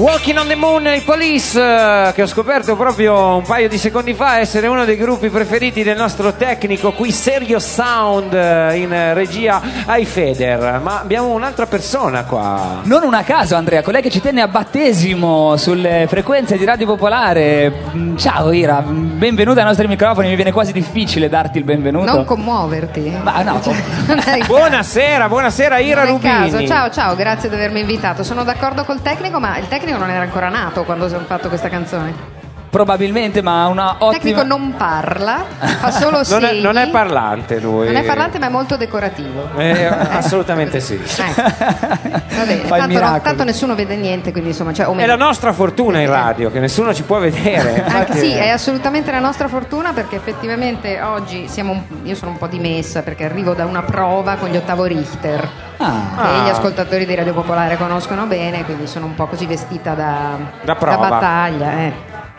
Walking 0.00 0.38
on 0.38 0.46
the 0.46 0.54
Moon, 0.54 0.86
i 0.86 1.02
Police, 1.02 1.60
eh, 1.60 2.12
che 2.14 2.22
ho 2.22 2.26
scoperto 2.26 2.74
proprio 2.74 3.36
un 3.36 3.42
paio 3.42 3.68
di 3.68 3.76
secondi 3.76 4.14
fa 4.14 4.38
essere 4.38 4.66
uno 4.66 4.86
dei 4.86 4.96
gruppi 4.96 5.28
preferiti 5.28 5.82
del 5.82 5.98
nostro 5.98 6.32
tecnico 6.32 6.92
qui, 6.92 7.12
Serio 7.12 7.58
Sound, 7.58 8.32
eh, 8.32 8.78
in 8.78 9.12
regia 9.12 9.60
ai 9.84 10.06
Feder. 10.06 10.80
Ma 10.82 11.00
abbiamo 11.00 11.28
un'altra 11.28 11.66
persona 11.66 12.24
qua. 12.24 12.80
Non 12.84 13.02
una 13.02 13.24
caso, 13.24 13.56
Andrea, 13.56 13.82
colei 13.82 14.00
che 14.00 14.08
ci 14.08 14.22
tenne 14.22 14.40
a 14.40 14.48
battesimo 14.48 15.58
sulle 15.58 16.06
frequenze 16.08 16.56
di 16.56 16.64
Radio 16.64 16.86
Popolare. 16.86 17.70
Mm, 17.94 18.16
Ciao 18.16 18.52
Ira, 18.52 18.80
benvenuta 18.80 19.60
ai 19.60 19.66
nostri 19.66 19.86
microfoni. 19.86 20.28
Mi 20.28 20.34
viene 20.34 20.50
quasi 20.52 20.72
difficile 20.72 21.28
darti 21.28 21.58
il 21.58 21.64
benvenuto. 21.64 22.10
Non 22.10 22.24
commuoverti. 22.24 23.18
Ma 23.22 23.42
no, 23.42 23.60
Non 24.08 24.18
è 24.24 24.38
il 24.38 24.46
Buonasera, 24.46 25.28
buonasera 25.28 25.78
Ira 25.78 26.06
Rubini. 26.06 26.20
caso. 26.50 26.66
Ciao, 26.66 26.90
ciao, 26.90 27.14
grazie 27.14 27.50
di 27.50 27.54
avermi 27.54 27.80
invitato. 27.80 28.22
Sono 28.22 28.44
d'accordo 28.44 28.84
col 28.84 29.02
tecnico, 29.02 29.38
ma 29.38 29.58
il 29.58 29.68
tecnico 29.68 29.88
non 29.98 30.10
era 30.10 30.22
ancora 30.22 30.48
nato 30.48 30.84
quando 30.84 31.04
ho 31.04 31.20
fatto 31.20 31.48
questa 31.48 31.68
canzone. 31.68 32.29
Probabilmente, 32.70 33.42
ma 33.42 33.66
una 33.66 33.96
Il 34.00 34.08
tecnico 34.12 34.40
ottima. 34.40 34.56
non 34.56 34.74
parla, 34.76 35.44
fa 35.80 35.90
solo 35.92 36.16
Non 36.16 36.24
segni. 36.24 36.58
è, 36.58 36.60
non 36.62 36.76
è 36.76 36.88
parlante 36.88 37.58
lui. 37.58 37.86
Non 37.86 37.96
è 37.96 38.04
parlante, 38.04 38.38
ma 38.38 38.46
è 38.46 38.50
molto 38.50 38.76
decorativo. 38.76 39.50
Eh, 39.56 39.84
assolutamente 39.84 40.80
sì. 40.80 40.94
Ecco. 40.94 41.42
Va 42.40 42.86
bene, 42.86 42.98
tanto, 42.98 43.20
tanto 43.22 43.44
nessuno 43.44 43.74
vede 43.74 43.96
niente, 43.96 44.30
quindi 44.32 44.50
insomma, 44.50 44.72
cioè, 44.72 44.88
o 44.88 44.94
È 44.96 45.04
la 45.04 45.16
nostra 45.16 45.52
fortuna 45.52 46.00
in 46.00 46.08
radio, 46.08 46.50
che 46.50 46.60
nessuno 46.60 46.94
ci 46.94 47.02
può 47.02 47.18
vedere. 47.18 47.82
Anche 47.82 48.12
Infatti- 48.12 48.18
sì, 48.18 48.30
è 48.32 48.48
assolutamente 48.48 49.10
la 49.10 49.18
nostra 49.18 49.48
fortuna 49.48 49.92
perché 49.92 50.16
effettivamente 50.16 51.00
oggi 51.02 51.48
siamo 51.48 51.72
un- 51.72 51.82
io 52.04 52.14
sono 52.14 52.30
un 52.30 52.38
po' 52.38 52.46
dimessa 52.46 53.02
perché 53.02 53.24
arrivo 53.24 53.52
da 53.52 53.66
una 53.66 53.82
prova 53.82 54.36
con 54.36 54.48
gli 54.48 54.56
ottavo 54.56 54.84
Richter. 54.84 55.48
Ah, 55.82 56.02
che 56.16 56.44
gli 56.44 56.48
ascoltatori 56.50 57.06
di 57.06 57.14
Radio 57.14 57.32
Popolare 57.32 57.76
conoscono 57.78 58.26
bene, 58.26 58.64
quindi 58.64 58.86
sono 58.86 59.06
un 59.06 59.14
po' 59.14 59.26
così 59.26 59.46
vestita 59.46 59.94
da, 59.94 60.36
Da 60.62 60.74
prova. 60.76 61.08
battaglia. 61.08 61.72
eh. 61.72 61.92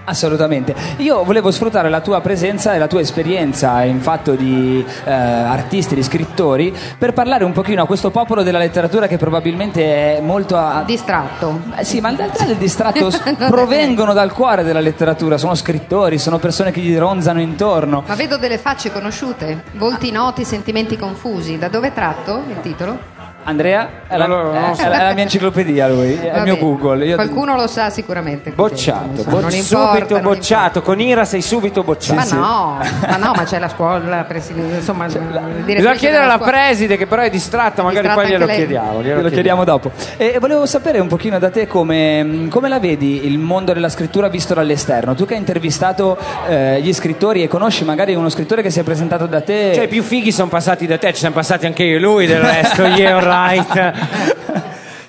Assolutamente. 0.05 0.75
Io 0.97 1.23
volevo 1.23 1.51
sfruttare 1.51 1.89
la 1.89 2.01
tua 2.01 2.21
presenza 2.21 2.73
e 2.73 2.77
la 2.77 2.87
tua 2.87 3.01
esperienza 3.01 3.83
in 3.83 4.01
fatto 4.01 4.33
di 4.33 4.83
eh, 5.03 5.11
artisti, 5.11 5.95
di 5.95 6.03
scrittori, 6.03 6.73
per 6.97 7.13
parlare 7.13 7.43
un 7.43 7.51
pochino 7.51 7.83
a 7.83 7.85
questo 7.85 8.11
popolo 8.11 8.43
della 8.43 8.57
letteratura 8.57 9.07
che 9.07 9.17
probabilmente 9.17 10.17
è 10.17 10.21
molto 10.21 10.57
a, 10.57 10.83
Distratto. 10.85 11.61
Eh 11.75 11.83
sì, 11.83 12.01
ma 12.01 12.09
in 12.09 12.17
realtà 12.17 12.45
del 12.45 12.57
distratto 12.57 13.09
provengono 13.49 14.13
dal 14.13 14.33
cuore 14.33 14.63
della 14.63 14.79
letteratura, 14.79 15.37
sono 15.37 15.55
scrittori, 15.55 16.17
sono 16.17 16.37
persone 16.39 16.71
che 16.71 16.81
gli 16.81 16.97
ronzano 16.97 17.39
intorno. 17.39 18.03
Ma 18.05 18.15
vedo 18.15 18.37
delle 18.37 18.57
facce 18.57 18.91
conosciute, 18.91 19.63
volti 19.73 20.11
noti, 20.11 20.43
sentimenti 20.43 20.97
confusi. 20.97 21.57
Da 21.57 21.69
dove 21.69 21.93
tratto 21.93 22.43
il 22.47 22.59
titolo? 22.61 23.20
Andrea? 23.43 23.89
È 24.07 24.17
la, 24.17 24.27
Non 24.27 24.37
lo- 24.45 24.51
non 24.51 24.61
lo 24.61 24.71
eh, 24.71 24.75
so. 24.75 24.81
è 24.83 24.87
la- 24.87 25.03
la 25.07 25.13
mia 25.13 25.23
enciclopedia 25.23 25.87
lui, 25.87 26.13
è 26.15 26.37
il 26.37 26.43
mio. 26.43 26.57
Google. 26.57 27.05
Io- 27.05 27.15
Qualcuno 27.15 27.55
lo 27.55 27.67
sa 27.67 27.89
sicuramente. 27.89 28.51
Bocciato, 28.51 29.23
bo- 29.23 29.39
non 29.39 29.51
importa, 29.51 29.93
subito 29.95 30.13
non 30.15 30.21
bocciato. 30.23 30.81
Con 30.81 30.99
Ira 30.99 31.25
sei 31.25 31.41
subito 31.41 31.83
bocciato. 31.83 32.19
importa. 32.21 32.35
Ma 32.35 32.47
no, 32.47 32.77
ma 33.07 33.17
no, 33.17 33.33
ma 33.35 33.43
c'è 33.43 33.59
la 33.59 33.69
scuola, 33.69 34.23
presidente, 34.23 34.75
insomma, 34.77 35.05
Bisogna 35.05 35.93
chiedere 35.95 36.23
alla 36.23 36.37
preside 36.37 36.97
che 36.97 37.07
però 37.07 37.21
è 37.21 37.29
distratta, 37.29 37.83
magari 37.83 38.05
Distratta 38.07 38.21
poi 38.21 38.31
glielo 38.31 38.45
lei. 38.45 38.55
chiediamo. 38.57 39.01
Glielo 39.01 39.29
chiediamo 39.29 39.63
dopo. 39.63 39.91
E 40.17 40.37
volevo 40.39 40.65
sapere 40.65 40.99
un 40.99 41.07
pochino 41.07 41.39
da 41.39 41.49
te 41.49 41.67
come, 41.67 42.47
come 42.49 42.67
la 42.69 42.79
vedi 42.79 43.25
il 43.25 43.37
mondo 43.39 43.73
della 43.73 43.89
scrittura 43.89 44.27
visto 44.27 44.53
dall'esterno. 44.53 45.15
Tu 45.15 45.25
che 45.25 45.33
hai 45.33 45.39
intervistato 45.39 46.17
eh, 46.47 46.79
gli 46.81 46.93
scrittori 46.93 47.43
e 47.43 47.47
conosci 47.47 47.83
magari 47.83 48.13
uno 48.15 48.29
scrittore 48.29 48.61
che 48.61 48.69
si 48.69 48.79
è 48.79 48.83
presentato 48.83 49.25
da 49.25 49.41
te. 49.41 49.71
Cioè, 49.73 49.85
i 49.85 49.87
più 49.87 50.03
fighi 50.03 50.31
sono 50.31 50.49
passati 50.49 50.85
da 50.85 50.97
te, 50.97 51.13
ci 51.13 51.19
siamo 51.19 51.35
passati 51.35 51.65
anche 51.65 51.83
io 51.83 51.97
e 51.97 51.99
lui 51.99 52.25
del 52.25 52.39
resto, 52.41 52.83
yeah, 52.83 53.17
right. 53.31 53.93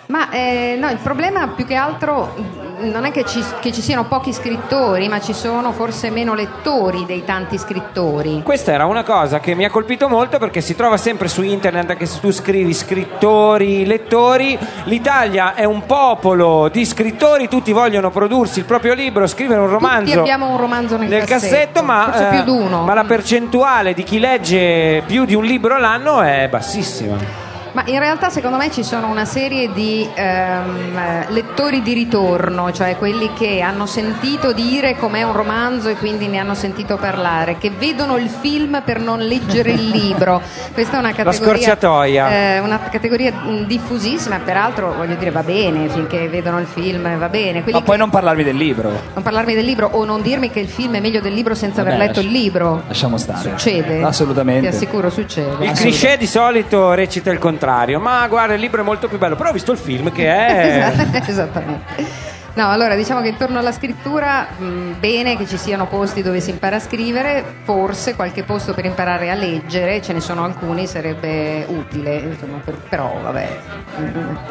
Ma 0.07 0.29
eh, 0.31 0.77
no, 0.79 0.91
il 0.91 0.99
problema 0.99 1.49
più 1.49 1.65
che 1.65 1.75
altro 1.75 2.35
non 2.81 3.05
è 3.05 3.11
che 3.13 3.25
ci, 3.25 3.43
che 3.61 3.73
ci 3.73 3.81
siano 3.81 4.05
pochi 4.05 4.33
scrittori, 4.33 5.09
ma 5.09 5.21
ci 5.21 5.33
sono 5.33 5.73
forse 5.73 6.11
meno 6.11 6.35
lettori 6.35 7.07
dei 7.07 7.25
tanti 7.25 7.57
scrittori. 7.57 8.43
Questa 8.43 8.73
era 8.73 8.85
una 8.85 9.05
cosa 9.05 9.41
che 9.41 9.55
mi 9.55 9.65
ha 9.65 9.71
colpito 9.71 10.09
molto 10.09 10.39
perché 10.39 10.61
si 10.61 10.75
trova 10.75 10.97
sempre 10.97 11.29
su 11.29 11.43
internet, 11.43 11.91
anche 11.91 12.07
se 12.07 12.21
tu 12.21 12.31
scrivi 12.31 12.75
scrittori, 12.75 13.87
lettori. 13.87 14.59
L'Italia 14.85 15.55
è 15.55 15.65
un 15.65 15.87
popolo 15.87 16.69
di 16.69 16.85
scrittori, 16.85 17.49
tutti 17.49 17.73
vogliono 17.73 18.11
prodursi 18.11 18.59
il 18.59 18.65
proprio 18.65 18.95
libro, 18.95 19.27
scrivere 19.27 19.61
un 19.61 19.69
romanzo. 19.69 20.05
Tutti 20.05 20.19
abbiamo 20.19 20.51
un 20.51 20.59
romanzo 20.59 20.97
nel, 20.97 21.25
cassetto, 21.25 21.83
ma, 21.83 22.11
forse 22.11 22.45
eh, 22.45 22.67
ma 22.67 22.95
la 22.95 23.05
percentuale 23.05 23.95
di 23.95 24.03
chi 24.03 24.19
legge 24.19 25.03
più 25.07 25.25
di 25.25 25.35
un 25.35 25.45
libro 25.45 25.79
l'anno 25.79 26.21
è 26.21 26.49
bassissima. 26.51 27.42
Ma 27.73 27.83
in 27.87 27.99
realtà 27.99 28.29
secondo 28.29 28.59
me 28.59 28.71
ci 28.71 28.83
sono 28.85 29.09
una 29.09 29.25
serie 29.25 29.73
di 29.73 30.07
ehm, 30.15 30.97
eh, 30.97 31.27
lettori 31.33 31.81
di 31.81 31.95
ritorno, 31.95 32.71
cioè 32.71 32.97
quelli 32.99 33.33
che 33.33 33.61
hanno 33.63 33.87
sentito 33.87 34.53
dire 34.53 34.95
com'è 34.97 35.23
un 35.23 35.33
romanzo 35.33 35.89
e 35.89 35.97
quindi 35.97 36.27
ne 36.29 36.37
hanno 36.39 36.55
sentito 36.55 36.97
parlare, 36.99 37.57
che 37.57 37.71
vedono 37.71 38.19
il 38.19 38.29
film 38.29 38.83
per 38.85 39.01
non 39.01 39.21
leggere 39.21 39.71
il 39.71 39.89
libro. 39.91 40.41
Questa 40.75 40.97
è 40.97 40.99
una 40.99 41.13
categoria, 41.13 41.47
scorciatoia. 41.55 42.31
eh, 42.31 42.59
una 42.59 42.79
categoria 42.91 43.33
mh, 43.33 43.65
diffusissima, 43.67 44.39
peraltro 44.45 44.93
voglio 44.95 45.15
dire 45.15 45.31
va 45.31 45.43
bene, 45.43 45.89
finché 45.89 46.29
vedono 46.29 46.61
il 46.61 46.67
film 46.67 47.17
va 47.19 47.29
bene. 47.31 47.63
Quelli 47.63 47.79
Ma 47.79 47.85
poi 47.85 47.97
non 47.97 48.11
parlarmi 48.11 48.45
del 48.45 48.57
libro. 48.57 48.91
non 49.15 49.23
parlarmi 49.23 49.55
del 49.55 49.65
libro 49.65 49.89
o 49.93 50.05
non 50.05 50.21
dirmi 50.21 50.51
che 50.51 50.61
il 50.61 50.69
film 50.69 50.95
è 50.97 51.01
meglio 51.01 51.21
del 51.23 51.33
libro 51.33 51.55
senza 51.55 51.81
aver 51.81 51.95
Vabbè, 51.95 52.07
letto 52.09 52.21
il 52.21 52.27
lascia- 52.27 52.39
libro. 52.39 52.83
Lasciamo 52.87 53.17
stare. 53.17 53.49
Succede. 53.49 54.03
Assolutamente. 54.03 54.69
Ti 54.69 54.75
assicuro 54.77 55.09
succede. 55.09 55.65
Il 55.65 55.73
cliché 55.73 56.17
di 56.19 56.27
solito 56.27 56.93
recita 56.93 57.31
il 57.31 57.39
contrario, 57.39 57.61
ma 58.01 58.27
guarda, 58.29 58.55
il 58.55 58.61
libro 58.61 58.81
è 58.83 58.85
molto 58.85 59.09
più 59.09 59.19
bello. 59.19 59.37
Però 59.37 59.51
ho 59.51 59.53
visto 59.53 59.73
il 59.73 59.79
film 59.79 60.11
che 60.13 60.27
è. 60.27 60.93
Esattamente. 61.27 62.31
No, 62.55 62.69
allora 62.69 62.95
diciamo 62.95 63.23
che 63.23 63.29
intorno 63.29 63.59
alla 63.59 63.73
scrittura, 63.73 64.47
mh, 64.59 64.99
bene 65.01 65.39
che 65.39 65.47
ci 65.47 65.57
siano 65.57 65.87
posti 65.87 66.21
dove 66.21 66.39
si 66.41 66.51
impara 66.51 66.77
a 66.77 66.81
scrivere, 66.81 67.43
forse 67.63 68.15
qualche 68.15 68.43
posto 68.43 68.75
per 68.75 68.85
imparare 68.85 69.31
a 69.31 69.35
leggere, 69.35 70.03
ce 70.03 70.13
ne 70.13 70.21
sono 70.21 70.45
alcuni, 70.45 70.87
sarebbe 70.87 71.65
utile, 71.69 72.17
insomma, 72.17 72.59
per- 72.63 72.77
però 72.91 73.19
vabbè. 73.23 73.49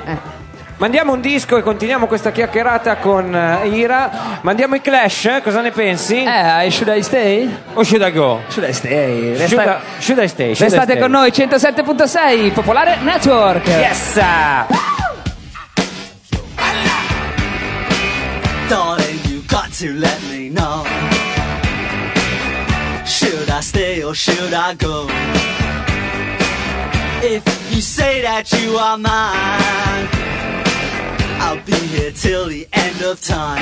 eh. 0.05 0.17
Mandiamo 0.81 1.13
un 1.13 1.21
disco 1.21 1.57
e 1.57 1.61
continuiamo 1.61 2.07
questa 2.07 2.31
chiacchierata 2.31 2.95
con 2.97 3.35
eh, 3.35 3.67
Ira. 3.67 4.39
Mandiamo 4.41 4.73
i 4.73 4.81
Clash, 4.81 5.25
eh? 5.25 5.41
cosa 5.43 5.61
ne 5.61 5.69
pensi? 5.69 6.23
Eh, 6.23 6.65
I 6.65 6.71
should 6.71 6.91
I 6.91 7.03
stay? 7.03 7.47
O 7.75 7.83
should 7.83 8.01
I 8.03 8.11
go? 8.11 8.41
Should 8.50 8.67
I 8.67 8.73
stay? 8.73 9.38
Resta- 9.38 9.47
Should 9.47 9.59
I, 9.59 10.01
should 10.01 10.17
I 10.23 10.27
stay? 10.27 10.55
Should 10.55 10.71
I 10.71 10.75
restate 10.75 10.91
stay? 10.93 11.00
con 11.00 11.11
noi 11.11 11.29
107.6 11.29 12.51
Popolare 12.53 12.97
Network. 13.03 13.67
Yes! 13.67 14.15
Darling, 18.67 19.19
you 19.29 19.43
got 19.47 19.69
to 19.77 19.93
let 20.00 20.19
me 20.31 20.50
know. 20.50 20.83
Should 23.05 23.50
I 23.51 23.61
stay 23.61 24.01
or 24.01 24.15
should 24.15 24.51
I 24.51 24.73
go? 24.73 25.05
If 27.21 27.43
you 27.69 27.81
say 27.81 28.21
that 28.23 28.51
you 28.53 28.77
are 28.77 28.97
mine, 28.97 30.09
I'll 31.43 31.60
be 31.65 31.74
here 31.74 32.12
till 32.12 32.48
the 32.48 32.67
end 32.71 33.01
of 33.01 33.19
time. 33.19 33.62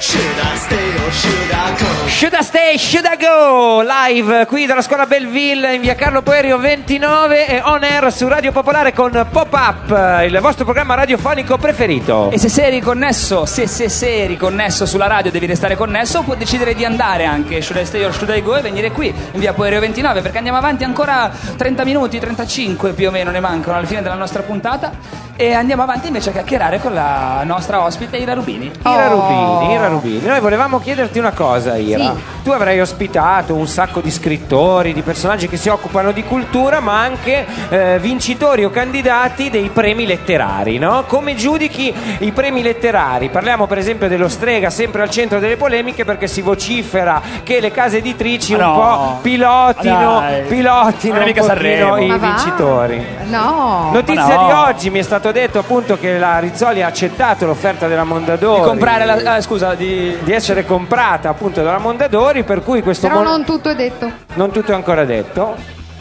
Should 0.00 0.38
I 0.38 0.56
stay 0.56 0.94
or 0.96 1.12
should 1.12 1.50
I 1.52 1.76
go? 1.78 2.08
Should 2.08 2.34
I 2.34 2.42
stay, 2.42 2.76
should 2.76 3.06
I 3.06 3.16
go? 3.16 3.80
Live 3.80 4.46
qui 4.46 4.66
dalla 4.66 4.82
scuola 4.82 5.06
Belleville 5.06 5.76
in 5.76 5.80
via 5.80 5.94
Carlo 5.94 6.22
Poerio 6.22 6.58
29 6.58 7.46
e 7.46 7.60
on 7.62 7.84
air 7.84 8.12
su 8.12 8.26
Radio 8.26 8.50
Popolare 8.50 8.92
con 8.92 9.10
Pop 9.30 9.52
Up, 9.52 10.24
il 10.26 10.36
vostro 10.40 10.64
programma 10.64 10.94
radiofonico 10.94 11.58
preferito. 11.58 12.30
E 12.32 12.38
se 12.38 12.48
sei 12.48 12.70
riconnesso, 12.70 13.46
se, 13.46 13.68
se 13.68 13.88
sei 13.88 14.26
riconnesso 14.26 14.86
sulla 14.86 15.06
radio 15.06 15.30
devi 15.30 15.46
restare 15.46 15.76
connesso, 15.76 16.22
puoi 16.22 16.36
decidere 16.36 16.74
di 16.74 16.84
andare 16.84 17.24
anche 17.24 17.62
should 17.62 17.80
I 17.80 17.86
stay 17.86 18.02
or 18.04 18.12
should 18.12 18.34
I 18.36 18.42
go 18.42 18.56
e 18.56 18.62
venire 18.62 18.90
qui 18.90 19.06
in 19.06 19.38
via 19.38 19.52
Poerio 19.52 19.78
29 19.78 20.22
perché 20.22 20.38
andiamo 20.38 20.58
avanti 20.58 20.82
ancora 20.82 21.30
30 21.56 21.84
minuti, 21.84 22.18
35 22.18 22.92
più 22.94 23.08
o 23.08 23.10
meno 23.12 23.30
ne 23.30 23.40
mancano 23.40 23.76
alla 23.76 23.86
fine 23.86 24.02
della 24.02 24.16
nostra 24.16 24.42
puntata 24.42 25.23
e 25.36 25.52
andiamo 25.52 25.82
avanti 25.82 26.06
invece 26.06 26.28
a 26.30 26.32
chiacchierare 26.32 26.80
con 26.80 26.94
la 26.94 27.42
nostra 27.44 27.82
ospite 27.82 28.16
Ira 28.16 28.34
Rubini. 28.34 28.70
Ira 28.84 29.08
Oh. 29.12 29.20
Rubini, 29.58 29.72
Ira 29.74 29.88
Rubini, 29.88 30.26
noi 30.26 30.40
volevamo 30.40 30.78
chiederti 30.78 31.18
una 31.18 31.32
cosa, 31.32 31.76
Ira. 31.76 32.14
Sì. 32.14 32.22
Tu 32.44 32.50
avrai 32.50 32.78
ospitato 32.80 33.54
un 33.54 33.66
sacco 33.66 34.00
di 34.00 34.10
scrittori, 34.10 34.92
di 34.92 35.02
personaggi 35.02 35.48
che 35.48 35.56
si 35.56 35.68
occupano 35.68 36.12
di 36.12 36.22
cultura, 36.24 36.80
ma 36.80 37.00
anche 37.00 37.46
eh, 37.70 37.98
vincitori 38.00 38.64
o 38.64 38.70
candidati 38.70 39.50
dei 39.50 39.70
premi 39.70 40.06
letterari, 40.06 40.78
no? 40.78 41.04
Come 41.06 41.34
giudichi 41.34 41.92
i 42.18 42.32
premi 42.32 42.62
letterari? 42.62 43.28
Parliamo 43.30 43.66
per 43.66 43.78
esempio 43.78 44.08
dello 44.08 44.28
Strega, 44.28 44.68
sempre 44.70 45.02
al 45.02 45.10
centro 45.10 45.38
delle 45.40 45.56
polemiche, 45.56 46.04
perché 46.04 46.26
si 46.28 46.42
vocifera 46.42 47.20
che 47.42 47.60
le 47.60 47.70
case 47.70 47.96
editrici 47.98 48.52
un 48.54 48.60
no. 48.60 48.72
po' 48.74 49.18
pilotino, 49.22 50.20
Dai. 50.20 50.42
pilotino 50.42 51.14
Non 51.14 51.22
è 51.22 51.24
un 51.24 51.28
mica 51.28 51.40
pochino 51.40 51.46
Sanremo. 51.46 51.96
i 51.98 52.06
Ma 52.08 52.16
va? 52.18 52.26
vincitori. 52.26 53.06
No, 53.24 53.88
Notizia 53.92 54.26
Ma 54.26 54.34
no. 54.34 54.44
di 54.46 54.52
oggi 54.52 54.90
mi 54.90 54.98
è 54.98 55.02
stato 55.24 55.38
detto 55.38 55.58
appunto 55.58 55.98
che 55.98 56.18
la 56.18 56.38
Rizzoli 56.38 56.82
ha 56.82 56.86
accettato 56.86 57.46
l'offerta 57.46 57.88
della 57.88 58.04
Mondadori 58.04 58.60
Di 58.60 58.66
comprare 58.66 59.04
la... 59.06 59.34
ah, 59.34 59.40
scusa, 59.40 59.74
di... 59.74 60.14
di 60.22 60.32
essere 60.32 60.66
comprata 60.66 61.30
appunto 61.30 61.62
dalla 61.62 61.78
Mondadori 61.78 62.44
per 62.44 62.62
cui 62.62 62.82
questo 62.82 63.06
però 63.08 63.22
mon- 63.22 63.30
non 63.30 63.44
tutto 63.44 63.70
è 63.70 63.74
detto. 63.74 64.10
non 64.34 64.50
tutto 64.50 64.72
è 64.72 64.74
ancora 64.74 65.04
detto 65.06 65.56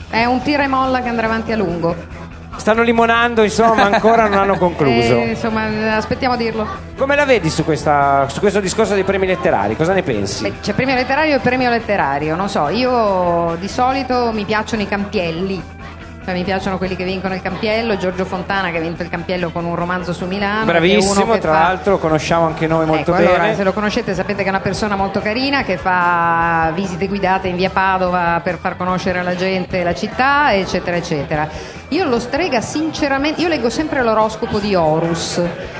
È 0.09 0.25
un 0.25 0.41
tira 0.41 0.63
e 0.63 0.67
molla 0.67 1.01
che 1.01 1.07
andrà 1.07 1.27
avanti 1.27 1.53
a 1.53 1.55
lungo. 1.55 1.95
stanno 2.57 2.81
limonando 2.81 3.43
insomma 3.43 3.83
ancora 3.83 4.27
non 4.27 4.39
hanno 4.39 4.57
concluso 4.59 5.13
Eh, 5.13 5.29
insomma, 5.29 5.95
aspettiamo 5.95 6.33
a 6.33 6.37
dirlo. 6.37 6.67
come 6.97 7.15
la 7.15 7.23
vedi 7.23 7.49
su, 7.49 7.63
questa- 7.63 8.27
su 8.27 8.41
questo 8.41 8.59
discorso 8.59 8.93
dei 8.93 9.03
premi 9.05 9.25
letterari 9.25 9.77
cosa 9.77 9.93
ne 9.93 10.03
pensi? 10.03 10.43
Beh, 10.43 10.53
c'è 10.61 10.73
premio 10.73 10.95
letterario 10.95 11.37
e 11.37 11.39
premio 11.39 11.69
letterario, 11.69 12.35
non 12.35 12.49
so, 12.49 12.67
io 12.67 13.55
di 13.57 13.69
solito 13.69 14.31
mi 14.33 14.43
piacciono 14.43 14.81
i 14.81 14.87
campielli. 14.87 15.63
Cioè, 16.23 16.33
mi 16.33 16.43
piacciono 16.43 16.77
quelli 16.77 16.95
che 16.95 17.03
vincono 17.03 17.33
il 17.33 17.41
campiello, 17.41 17.97
Giorgio 17.97 18.23
Fontana 18.23 18.71
che 18.71 18.77
ha 18.77 18.81
vinto 18.81 19.03
il 19.03 19.09
campiello 19.09 19.49
con 19.51 19.65
un 19.65 19.75
romanzo 19.75 20.13
su 20.13 20.25
Milano. 20.25 20.63
bravissimo 20.63 21.37
tra 21.37 21.51
fa- 21.51 21.59
l'altro 21.59 21.97
conosciamo 21.97 22.45
anche 22.45 22.65
noi 22.65 22.85
molto 22.85 23.13
ecco, 23.13 23.21
bene 23.21 23.35
allora, 23.35 23.55
se 23.55 23.63
lo 23.63 23.73
conoscete 23.73 24.13
sapete 24.13 24.39
che 24.41 24.47
è 24.47 24.49
una 24.49 24.61
persona 24.61 24.95
molto 24.95 25.19
carina 25.19 25.63
che 25.63 25.77
fa 25.77 26.71
visite 26.73 27.07
guidate 27.07 27.49
in 27.49 27.57
via 27.57 27.69
Padova 27.69 28.39
per 28.41 28.57
far 28.57 28.77
conoscere 28.77 29.19
alla 29.19 29.35
gente 29.35 29.83
la 29.83 29.93
città, 29.93 30.53
eccetera, 30.53 30.95
eccetera. 30.95 31.47
Io 31.93 32.05
lo 32.05 32.17
strega 32.17 32.59
sinceramente, 32.59 33.39
io 33.39 33.47
leggo 33.47 33.69
sempre 33.69 34.01
l'oroscopo 34.01 34.57
di 34.57 34.73
Horus. 34.73 35.39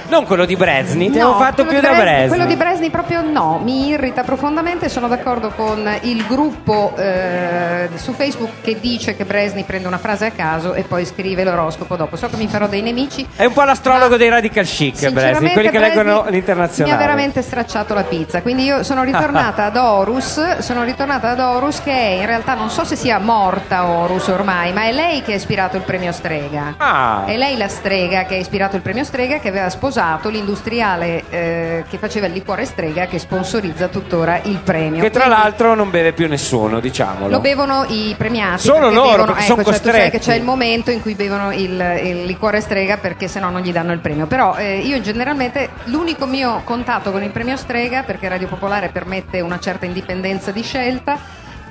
non 0.10 0.26
quello 0.26 0.46
di 0.46 0.56
Brezni 0.56 1.10
ti 1.10 1.18
No, 1.18 1.30
avevo 1.30 1.40
fatto 1.40 1.66
più 1.66 1.82
da 1.82 1.90
Bres- 1.90 2.02
Brezni 2.04 2.28
Quello 2.28 2.46
di 2.46 2.56
Bresni 2.56 2.90
proprio 2.92 3.24
no, 3.24 3.60
mi 3.64 3.88
irrita 3.88 4.22
profondamente. 4.22 4.90
Sono 4.90 5.08
d'accordo 5.08 5.50
con 5.56 5.92
il 6.02 6.24
gruppo 6.28 6.94
eh, 6.98 7.90
su 7.96 8.14
Facebook 8.14 8.62
che 8.62 8.80
dice 8.80 9.16
che 9.16 9.26
Bresni 9.26 9.64
prende 9.64 9.88
una 9.88 9.98
frase 9.98 10.28
a 10.28 10.30
caso 10.30 10.76
e 10.76 10.84
poi 10.84 11.04
scrive 11.04 11.44
l'oroscopo 11.44 11.96
dopo. 11.96 12.16
So 12.16 12.30
che 12.30 12.36
mi 12.36 12.48
farò 12.48 12.68
dei 12.68 12.84
nemici. 12.84 13.28
è 13.36 13.46
un 13.46 13.54
po' 13.54 13.64
l'astrologo 13.64 14.16
dei 14.16 14.30
radical 14.30 14.66
chic 14.66 14.96
sinceramente 14.96 15.54
quelli 15.54 15.72
che 15.72 15.80
Bresni 15.80 15.96
leggono 15.96 16.26
l'internazionale 16.30 16.96
Mi 16.96 17.02
ha 17.02 17.08
veramente 17.08 17.42
stracciato 17.42 17.96
la 17.96 18.04
pizza. 18.04 18.44
Quindi 18.44 18.66
io 18.66 18.84
sono 18.84 19.02
ritornata 19.02 19.66
ad 19.66 19.78
Horus. 19.78 20.60
Sono 20.60 20.84
ritornata 20.84 21.32
ad 21.32 21.40
Horus 21.40 21.82
che 21.82 21.92
è 21.92 22.20
in 22.20 22.28
realtà 22.28 22.54
non 22.54 22.70
so 22.70 22.84
se 22.84 22.96
sia 22.96 23.18
morta 23.18 23.88
Horus 23.88 24.28
ormai, 24.28 24.74
ma 24.74 24.84
è 24.84 24.92
lei 24.92 25.24
che 25.24 25.34
ha 25.34 25.36
ispirato 25.38 25.76
il 25.76 25.82
premio 25.82 26.02
Strega. 26.12 26.76
Ah. 26.78 27.24
È 27.26 27.38
lei 27.38 27.58
la 27.58 27.68
strega 27.68 28.26
che 28.26 28.36
ha 28.36 28.38
ispirato 28.38 28.76
il 28.76 28.82
premio 28.82 29.04
Strega 29.04 29.40
che 29.40 29.48
aveva 29.48 29.70
sposato 29.70 30.30
l'industriale 30.30 31.24
eh, 31.30 31.84
che 31.90 31.98
faceva 31.98 32.28
il 32.28 32.34
liquore 32.34 32.66
Strega 32.66 33.06
che 33.06 33.20
sponsorizza 33.20 33.88
tuttora 33.88 34.40
il 34.44 34.60
premio. 34.64 35.02
che 35.02 35.10
tra 35.10 35.24
Quindi 35.24 35.42
l'altro 35.42 35.76
non 35.76 35.90
beve 35.90 36.14
più 36.14 36.28
nessuno 36.28 36.80
diciamolo 36.80 37.30
Lo 37.30 37.40
bevono 37.40 37.86
i 37.88 38.14
premiati. 38.18 38.62
Solo 38.62 38.90
loro, 38.90 39.10
bevono- 39.10 39.26
perché 39.26 39.44
ecco, 39.44 39.52
sono 39.52 39.64
cioè, 39.64 39.74
sai 39.74 39.82
che 39.82 39.92
costretti. 39.94 40.20
c'è 40.20 40.36
il 40.36 40.44
momento 40.44 40.92
in 40.92 41.02
cui 41.02 41.16
bevono 41.16 41.52
il, 41.52 42.00
il 42.04 42.26
liquore 42.26 42.62
strega 42.62 42.98
perché 42.98 43.28
sennò 43.28 43.50
non 43.50 43.62
gli 43.62 43.72
danno 43.72 43.92
il 43.92 44.00
premio. 44.00 44.28
Però 44.28 44.56
eh, 44.56 44.80
io 44.80 45.00
generalmente 45.02 45.70
l'unico 45.86 46.26
mio 46.26 46.62
contatto 46.64 47.12
con 47.12 47.24
il 47.24 47.30
premio 47.32 47.58
strega, 47.58 48.04
perché 48.04 48.28
Radio 48.28 48.48
Popolare 48.48 48.90
permette 48.90 49.42
una 49.42 49.60
certa 49.60 49.86
indipendenza 49.86 50.52
di 50.52 50.64
scelta, 50.64 51.18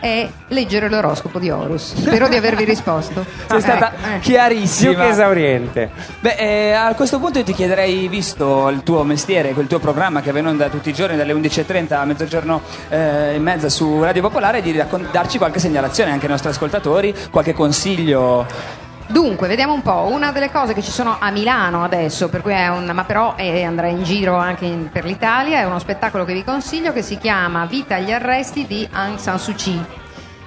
è 0.02 0.28
leggere 0.48 0.88
l'oroscopo 0.88 1.38
di 1.38 1.48
Horus. 1.48 1.94
Spero 1.94 2.26
di 2.26 2.34
avervi 2.34 2.64
risposto. 2.64 3.24
Sei 3.46 3.60
stata 3.60 3.92
Ecco, 3.92 4.06
eh. 4.06 4.18
più 4.18 4.32
chiarissima. 4.32 5.04
che 5.04 5.08
esauriente 5.10 5.90
Beh, 6.18 6.34
eh, 6.34 6.72
a 6.72 6.92
questo 6.94 7.20
punto 7.20 7.38
io 7.38 7.44
ti 7.44 7.52
chiederei, 7.52 8.08
visto 8.08 8.68
il 8.68 8.82
tuo 8.82 9.04
mestiere, 9.04 9.52
quel 9.52 9.68
tuo 9.68 9.78
programma 9.78 10.20
che 10.20 10.32
viene 10.32 10.48
onda 10.48 10.68
tutti 10.68 10.88
i 10.88 10.92
giorni 10.92 11.16
dalle 11.16 11.32
11.30 11.32 11.94
a 11.94 12.04
mezzogiorno 12.04 12.62
eh, 12.88 13.34
e 13.34 13.38
mezza 13.38 13.68
su 13.68 14.02
Radio 14.02 14.22
Popolare, 14.22 14.60
di 14.60 14.76
raccon- 14.76 15.06
darci 15.12 15.38
qualche 15.38 15.60
segnalazione 15.60 16.10
anche 16.10 16.24
ai 16.24 16.32
nostri 16.32 16.48
ascoltatori, 16.50 17.14
qualche 17.30 17.52
consiglio. 17.52 18.80
Dunque, 19.08 19.46
vediamo 19.46 19.74
un 19.74 19.82
po'. 19.82 20.08
Una 20.10 20.32
delle 20.32 20.50
cose 20.50 20.72
che 20.72 20.82
ci 20.82 20.90
sono 20.90 21.16
a 21.18 21.30
Milano 21.30 21.84
adesso, 21.84 22.28
per 22.28 22.40
cui 22.40 22.52
è 22.52 22.68
un, 22.68 22.90
ma 22.94 23.04
però 23.04 23.34
eh, 23.36 23.62
andrà 23.62 23.88
in 23.88 24.02
giro 24.04 24.36
anche 24.36 24.64
in- 24.64 24.88
per 24.90 25.04
l'Italia, 25.04 25.58
è 25.58 25.64
uno 25.64 25.78
spettacolo 25.78 26.24
che 26.24 26.32
vi 26.32 26.44
consiglio 26.44 26.92
che 26.92 27.02
si 27.02 27.18
chiama 27.18 27.66
Vita 27.66 27.96
agli 27.96 28.10
arresti 28.12 28.66
di 28.66 28.88
Aung 28.90 29.18
San 29.18 29.38
Suu 29.38 29.54
Kyi. 29.54 29.84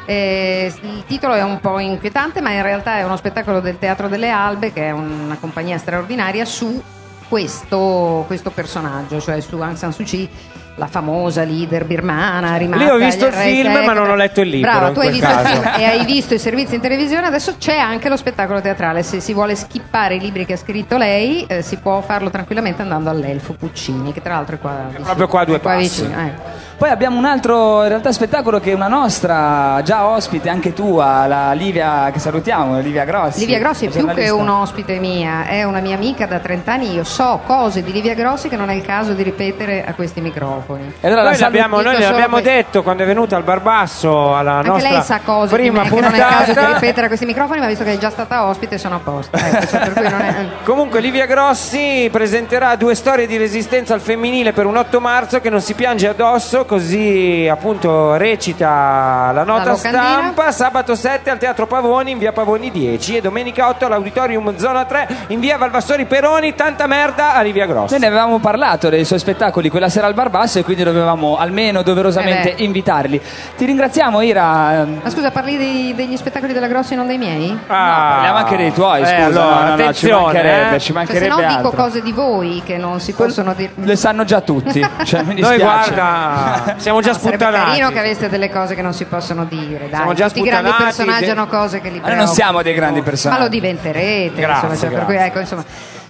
Eh, 0.08 0.74
il 0.82 1.04
titolo 1.06 1.34
è 1.34 1.44
un 1.44 1.60
po' 1.60 1.80
inquietante, 1.80 2.42
ma 2.42 2.52
in 2.52 2.62
realtà 2.62 2.98
è 2.98 3.04
uno 3.04 3.18
spettacolo 3.18 3.60
del 3.60 3.78
Teatro 3.78 4.08
delle 4.08 4.30
Albe, 4.30 4.72
che 4.74 4.88
è 4.88 4.92
una 4.92 5.38
compagnia 5.40 5.78
straordinaria, 5.78 6.46
su 6.46 6.82
questo, 7.28 8.24
questo 8.28 8.52
personaggio, 8.52 9.20
cioè 9.20 9.42
su 9.42 9.60
Aung 9.60 9.76
San 9.76 9.94
Suu 9.94 10.06
Kyi, 10.06 10.30
la 10.78 10.88
famosa 10.88 11.44
leader 11.44 11.86
birmana 11.86 12.58
rimasta 12.58 12.84
Lì 12.84 12.90
ho 12.90 12.98
visto 12.98 13.28
il 13.28 13.34
film, 13.34 13.72
ma 13.86 13.94
non 13.94 14.10
ho 14.10 14.16
letto 14.16 14.42
il 14.42 14.50
libro, 14.50 14.72
Bravo, 14.72 14.92
tu 14.94 15.00
hai 15.00 15.10
visto 15.12 15.26
il 15.26 15.34
caso. 15.34 15.62
film 15.62 15.74
e 15.78 15.84
hai 15.86 16.06
visto 16.06 16.34
i 16.34 16.40
servizi 16.40 16.76
in 16.76 16.82
televisione, 16.82 17.28
adesso 17.28 17.56
c'è 17.58 17.78
anche 17.78 18.10
lo 18.10 18.18
spettacolo 18.18 18.60
teatrale. 18.60 19.02
Se 19.02 19.22
si 19.22 19.34
vuole 19.34 19.56
skippare 19.56 20.16
i 20.16 20.20
libri 20.20 20.46
che 20.46 20.54
ha 20.54 20.58
scritto 20.58 20.98
lei, 20.98 21.46
eh, 21.48 21.62
si 21.62 21.78
può 21.78 22.02
farlo 22.02 22.30
tranquillamente 22.30 22.82
andando 22.82 23.10
all'Elfo 23.10 23.54
Puccini, 23.54 24.12
che 24.12 24.22
tra 24.22 24.34
l'altro 24.34 24.56
è 24.56 24.60
qua 24.60 24.84
vicino. 24.88 25.04
proprio 25.06 25.28
qua 25.28 25.40
a 25.42 25.46
due 25.46 25.56
È 25.56 25.62
qua 25.62 25.72
passi. 25.76 26.02
vicino, 26.04 26.20
ecco. 26.22 26.42
Poi 26.78 26.90
abbiamo 26.90 27.18
un 27.18 27.24
altro 27.24 27.84
in 27.84 27.88
realtà 27.88 28.12
spettacolo 28.12 28.60
che 28.60 28.72
è 28.72 28.74
una 28.74 28.90
nostra 28.90 29.80
già 29.84 30.08
ospite, 30.08 30.50
anche 30.50 30.74
tua, 30.74 31.26
la 31.26 31.54
Livia 31.54 32.10
che 32.12 32.20
salutiamo, 32.20 32.80
Livia 32.80 33.06
Grossi. 33.06 33.40
Livia 33.40 33.60
Grossi 33.60 33.86
è 33.86 33.90
più 33.90 34.00
che 34.02 34.06
giornalista. 34.08 34.34
un'ospite 34.36 35.00
mia, 35.00 35.46
è 35.48 35.64
una 35.64 35.80
mia 35.80 35.96
amica 35.96 36.26
da 36.26 36.40
30 36.40 36.74
anni. 36.74 36.94
Io 36.94 37.06
so 37.06 37.40
cose 37.46 37.82
di 37.82 37.94
Livia 37.94 38.14
Grossi 38.14 38.50
che 38.50 38.58
non 38.58 38.70
è 38.70 38.74
il 38.74 38.84
caso 38.84 39.14
di 39.14 39.24
ripetere 39.24 39.86
a 39.88 39.94
questi 39.94 40.20
microfoni. 40.20 40.96
E 41.00 41.08
allora 41.08 41.24
noi 41.24 41.38
l'abbiamo, 41.40 41.80
noi 41.82 41.96
questo. 41.96 42.42
detto 42.42 42.84
quando 42.84 43.04
è 43.04 43.06
venuta 43.06 43.38
al 43.38 43.44
Barbasso 43.44 44.36
alla 44.36 44.58
Anche 44.58 44.68
nostra 44.70 44.90
lei 44.92 45.02
sa 45.02 45.20
cose 45.24 45.56
di 45.56 45.62
prima 45.62 45.84
me 45.84 45.90
che 45.90 45.96
non 46.02 46.14
è 46.14 46.18
il 46.18 46.22
caso 46.24 46.38
di 46.38 46.46
puntata. 46.54 46.74
ripetere 46.74 47.06
a 47.06 47.08
questi 47.08 47.26
microfoni, 47.26 47.60
ma 47.62 47.68
visto 47.68 47.84
che 47.86 47.94
è 47.94 47.98
già 47.98 48.10
stata 48.10 48.46
ospite 48.48 48.78
sono 48.78 48.96
a 48.96 49.00
posto. 49.00 49.38
Ecco, 49.38 49.66
cioè, 49.68 49.80
per 49.80 49.94
cui 49.94 50.10
non 50.10 50.20
è- 50.22 50.46
Comunque 50.66 51.00
Livia 51.00 51.26
Grossi 51.26 52.10
presenterà 52.12 52.76
due 52.76 52.96
storie 52.96 53.28
di 53.28 53.38
resistenza 53.38 53.94
al 53.94 54.02
femminile 54.02 54.52
per 54.52 54.66
un 54.66 54.76
8 54.76 55.00
marzo 55.00 55.40
che 55.40 55.50
non 55.50 55.62
si 55.62 55.74
piange 55.74 56.10
addosso, 56.10 56.65
così 56.66 57.48
appunto 57.50 58.16
recita 58.16 59.32
la 59.34 59.44
nota 59.44 59.72
locandina. 59.72 60.04
stampa, 60.04 60.52
sabato 60.52 60.96
7 60.96 61.30
al 61.30 61.38
Teatro 61.38 61.68
Pavoni 61.68 62.12
in 62.12 62.18
via 62.18 62.32
Pavoni 62.32 62.72
10 62.72 63.18
e 63.18 63.22
domenica 63.22 63.68
8 63.70 63.86
all'Auditorium 63.86 64.58
Zona 64.58 64.86
3 64.86 65.08
in 65.28 65.40
via 65.40 65.58
Valvassori 65.58 66.06
Peroni, 66.06 66.54
tanta 66.56 66.88
merda 66.88 67.34
a 67.36 67.42
Livia 67.42 67.66
Grossa. 67.66 67.92
Noi 67.92 68.00
ne 68.02 68.08
avevamo 68.08 68.40
parlato 68.40 68.90
dei 68.90 69.06
suoi 69.06 69.20
spettacoli 69.20 69.70
quella 69.70 69.90
sera 69.90 70.08
al 70.08 70.14
Barbasso 70.14 70.60
e 70.60 70.64
quindi 70.64 70.84
dovevamo 70.84 71.38
almeno 71.38 71.82
doverosamente 71.82 72.52
Eh 72.52 72.56
beh. 72.56 72.64
invitarli. 72.64 73.22
Ti 73.58 73.66
ringraziamo 73.66 74.22
Ira. 74.22 74.86
Ma 75.02 75.10
scusa, 75.10 75.32
parli 75.32 75.58
dei- 75.58 75.94
degli 75.96 76.18
spettacoli 76.18 76.54
della 76.54 76.68
Grossi 76.68 76.94
e 76.94 76.96
non 76.96 77.08
dei 77.08 77.18
miei? 77.18 77.58
Ah, 77.68 78.10
parliamo 78.14 78.38
anche 78.38 78.58
dei 78.58 78.74
tuoi, 78.74 79.02
eh, 79.02 79.06
scusa. 79.06 79.26
allora, 79.26 79.46
no, 79.46 79.62
no, 79.62 79.62
no, 79.62 79.76
ci 79.76 79.82
attenzione, 79.82 80.24
mancherebbe, 80.24 80.76
eh. 80.76 80.80
ci 80.80 80.86
Cioè, 80.86 80.86
se 80.86 80.94
mancherebbe 80.94 81.28
no 81.28 81.36
dico 81.38 81.68
altro. 81.68 81.72
cose 81.84 82.02
di 82.02 82.12
voi 82.12 82.62
che 82.66 82.78
non 82.78 83.00
si 83.00 83.14
possono 83.14 83.54
dire. 83.54 83.72
Le 83.76 83.96
sanno 83.96 84.24
già 84.24 84.42
tutti. 84.42 84.86
Cioè, 85.04 85.22
mi 85.24 85.40
Noi 85.40 85.58
dispiace. 85.58 85.62
guarda, 85.94 86.55
siamo 86.78 87.02
già 87.02 87.12
No, 87.12 87.18
sputtanati. 87.18 87.66
carino 87.70 87.90
che 87.92 88.00
aveste 88.00 88.30
delle 88.30 88.50
cose 88.50 88.76
che 88.76 88.82
non 88.82 88.94
si 88.94 89.06
possono 89.06 89.46
dire. 89.46 89.88
Dai, 89.90 89.96
Siamo 89.96 90.14
già 90.14 90.28
tutti 90.28 90.40
i 90.42 90.44
grandi 90.44 90.72
personaggi 90.78 91.26
de- 91.26 91.32
hanno 91.32 91.48
cose 91.48 91.82
che 91.82 91.90
li 91.90 92.00
Ma 92.00 92.08
noi 92.08 92.16
non 92.16 92.26
preoccupano. 92.26 92.34
siamo 92.34 92.62
dei 92.62 92.74
grandi 92.74 93.00
Ma 93.00 93.06
personaggi. 93.06 93.42
lo 93.42 93.48
diventerete. 93.50 94.42
Grazie, 94.42 94.68
insomma, 94.70 94.76
cioè, 94.78 94.90
per 94.90 95.06
cui, 95.06 95.16
ecco, 95.16 95.40
insomma. 95.40 95.66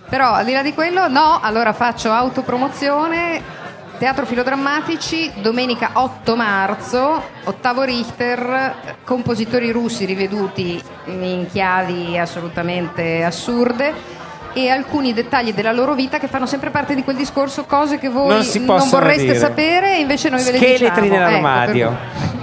Però 0.07 0.31
al 0.33 0.45
di 0.45 0.53
là 0.53 0.61
di 0.61 0.73
quello, 0.73 1.07
no, 1.07 1.39
allora 1.41 1.73
faccio 1.73 2.11
autopromozione. 2.11 3.63
Teatro 3.97 4.25
Filodrammatici, 4.25 5.31
domenica 5.37 5.91
8 5.93 6.35
marzo, 6.35 7.23
ottavo 7.45 7.83
Richter, 7.83 8.75
compositori 9.05 9.71
russi 9.71 10.03
riveduti 10.03 10.83
in 11.05 11.47
chiavi 11.49 12.17
assolutamente 12.19 13.23
assurde 13.23 13.93
e 14.55 14.69
alcuni 14.69 15.13
dettagli 15.13 15.53
della 15.53 15.73
loro 15.73 15.93
vita 15.93 16.17
che 16.17 16.27
fanno 16.27 16.45
sempre 16.45 16.69
parte 16.69 16.95
di 16.95 17.03
quel 17.03 17.17
discorso, 17.17 17.65
cose 17.65 17.99
che 17.99 18.07
voi 18.09 18.29
Non 18.29 18.65
possono 18.65 18.89
vorreste 19.01 19.23
dire. 19.23 19.37
sapere 19.37 19.97
e 19.97 19.99
invece 19.99 20.29
noi 20.29 20.41
ve 20.43 20.51
le 20.51 20.57
Scheletri 20.57 20.83
diciamo. 20.85 21.05
Ecco, 21.05 21.15
nell'armadio. 21.15 21.89
per- 21.89 22.33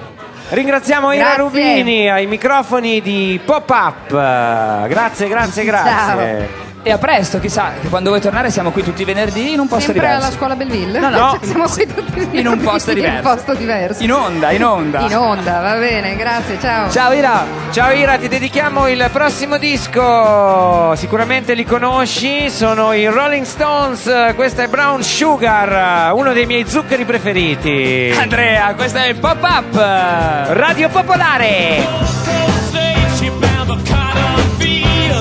Ringraziamo 0.58 1.12
Ira. 1.12 1.34
Rubini 1.36 2.10
ai 2.10 2.26
microfoni 2.26 3.00
di 3.00 3.40
Pop-Up. 3.42 4.10
Grazie, 4.10 5.26
grazie, 5.28 5.64
grazie. 5.64 6.61
E 6.84 6.90
a 6.90 6.98
presto, 6.98 7.38
chissà, 7.38 7.74
che 7.80 7.86
quando 7.86 8.08
vuoi 8.08 8.20
tornare 8.20 8.50
siamo 8.50 8.72
qui 8.72 8.82
tutti 8.82 9.02
i 9.02 9.04
venerdì 9.04 9.52
in 9.52 9.60
un 9.60 9.68
posto 9.68 9.92
Sempre 9.92 10.02
diverso. 10.02 10.26
alla 10.26 10.34
scuola 10.34 10.56
Belleville? 10.56 10.98
No, 10.98 11.10
no. 11.10 11.30
Cioè, 11.38 11.46
siamo 11.46 11.68
qui 11.68 11.86
tutti 11.86 12.28
In 12.40 12.48
un 12.48 12.58
posto 12.60 12.90
in 12.90 12.96
diverso. 12.96 13.16
un 13.28 13.34
posto 13.36 13.54
diverso. 13.54 14.02
In 14.02 14.12
onda, 14.12 14.50
in 14.50 14.64
onda. 14.64 15.00
In 15.02 15.16
onda, 15.16 15.60
va 15.60 15.74
bene, 15.76 16.16
grazie, 16.16 16.58
ciao. 16.60 16.90
Ciao 16.90 17.12
Ira. 17.12 17.44
Ciao 17.70 17.92
Ira, 17.92 18.16
ti 18.18 18.26
dedichiamo 18.26 18.88
il 18.88 19.08
prossimo 19.12 19.58
disco. 19.58 20.92
Sicuramente 20.96 21.54
li 21.54 21.64
conosci, 21.64 22.50
sono 22.50 22.92
i 22.92 23.06
Rolling 23.06 23.44
Stones. 23.46 24.32
Questa 24.34 24.64
è 24.64 24.66
Brown 24.66 25.04
Sugar, 25.04 26.12
uno 26.14 26.32
dei 26.32 26.46
miei 26.46 26.66
zuccheri 26.66 27.04
preferiti. 27.04 28.12
Andrea, 28.18 28.74
questo 28.74 28.98
è 28.98 29.06
il 29.06 29.14
pop-up. 29.20 29.74
Radio 29.76 30.88
Popolare. 30.88 32.10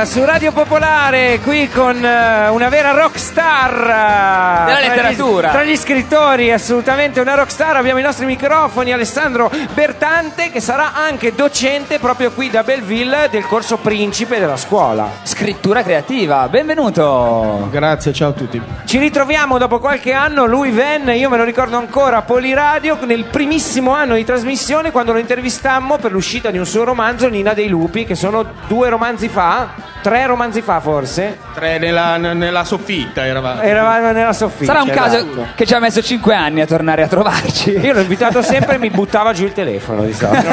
eh, 0.00 0.06
su 0.06 0.24
Radio 0.24 0.52
Popolare, 0.52 1.38
qui 1.42 1.68
con 1.68 2.04
eh, 2.04 2.48
una 2.48 2.68
vera 2.68 2.92
rockstar. 2.92 3.72
eh, 3.72 4.64
Della 4.64 4.78
tra 4.78 4.80
gli- 4.80 4.88
letteratura. 4.88 5.50
Tra 5.50 5.64
gli 5.64 5.76
scrittori, 5.76 6.52
assolutamente 6.52 7.20
una 7.20 7.34
rockstar. 7.34 7.76
Abbiamo 7.76 7.98
i 7.98 8.02
nostri 8.02 8.26
microfoni, 8.26 8.92
Alessandro 8.92 9.50
Bertante, 9.74 10.50
che 10.50 10.60
sarà 10.60 10.94
anche 10.94 11.34
docente 11.34 11.98
proprio 11.98 12.30
qui 12.32 12.50
da 12.50 12.62
Belleville 12.62 13.28
del 13.30 13.46
corso 13.46 13.76
Principe 13.78 14.38
della 14.38 14.56
scuola. 14.56 15.08
Scrittura 15.22 15.82
creativa, 15.82 16.48
benvenuto. 16.48 17.68
Grazie, 17.70 18.12
ciao 18.12 18.30
a 18.30 18.32
tutti. 18.32 18.60
Ci 18.84 18.98
ritroviamo 18.98 19.58
dopo 19.58 19.78
qualche 19.78 20.12
anno, 20.12 20.46
lui 20.46 20.70
venne, 20.70 21.16
io 21.16 21.28
me 21.28 21.36
lo 21.36 21.44
ricordo 21.44 21.76
ancora, 21.76 22.18
a 22.18 22.22
Poliradio 22.22 22.98
nel 23.04 23.24
primissimo 23.24 23.92
anno 23.94 24.14
di 24.14 24.24
trasmissione 24.24 24.90
quando 24.90 25.12
lo 25.12 25.18
intervistammo 25.18 25.98
per 25.98 26.12
l'uscita 26.12 26.50
di 26.50 26.58
un 26.58 26.66
suo 26.66 26.84
romanzo, 26.84 27.28
Nina 27.28 27.52
dei 27.54 27.68
Lupi, 27.68 28.04
che 28.04 28.14
sono 28.14 28.44
due 28.66 28.88
romanzi 28.88 29.28
fa, 29.28 29.75
Yeah. 29.78 29.95
Tre 30.06 30.24
romanzi 30.26 30.62
fa 30.62 30.78
forse, 30.78 31.36
Tre 31.52 31.78
nella, 31.78 32.16
nella 32.16 32.62
soffitta 32.62 33.26
eravamo. 33.26 33.60
eravamo 33.60 34.12
nella 34.12 34.32
soffitta. 34.32 34.72
Sarà 34.72 34.82
un 34.84 34.90
caso 34.90 35.16
esatto. 35.16 35.46
che 35.56 35.66
ci 35.66 35.74
ha 35.74 35.80
messo 35.80 36.00
cinque 36.00 36.32
anni 36.32 36.60
a 36.60 36.66
tornare 36.66 37.02
a 37.02 37.08
trovarci. 37.08 37.70
Io 37.72 37.92
l'ho 37.92 38.02
invitato 38.02 38.40
sempre 38.40 38.76
e 38.76 38.78
mi 38.78 38.88
buttava 38.90 39.32
giù 39.32 39.42
il 39.46 39.52
telefono 39.52 40.04
di 40.04 40.12
solito. 40.12 40.46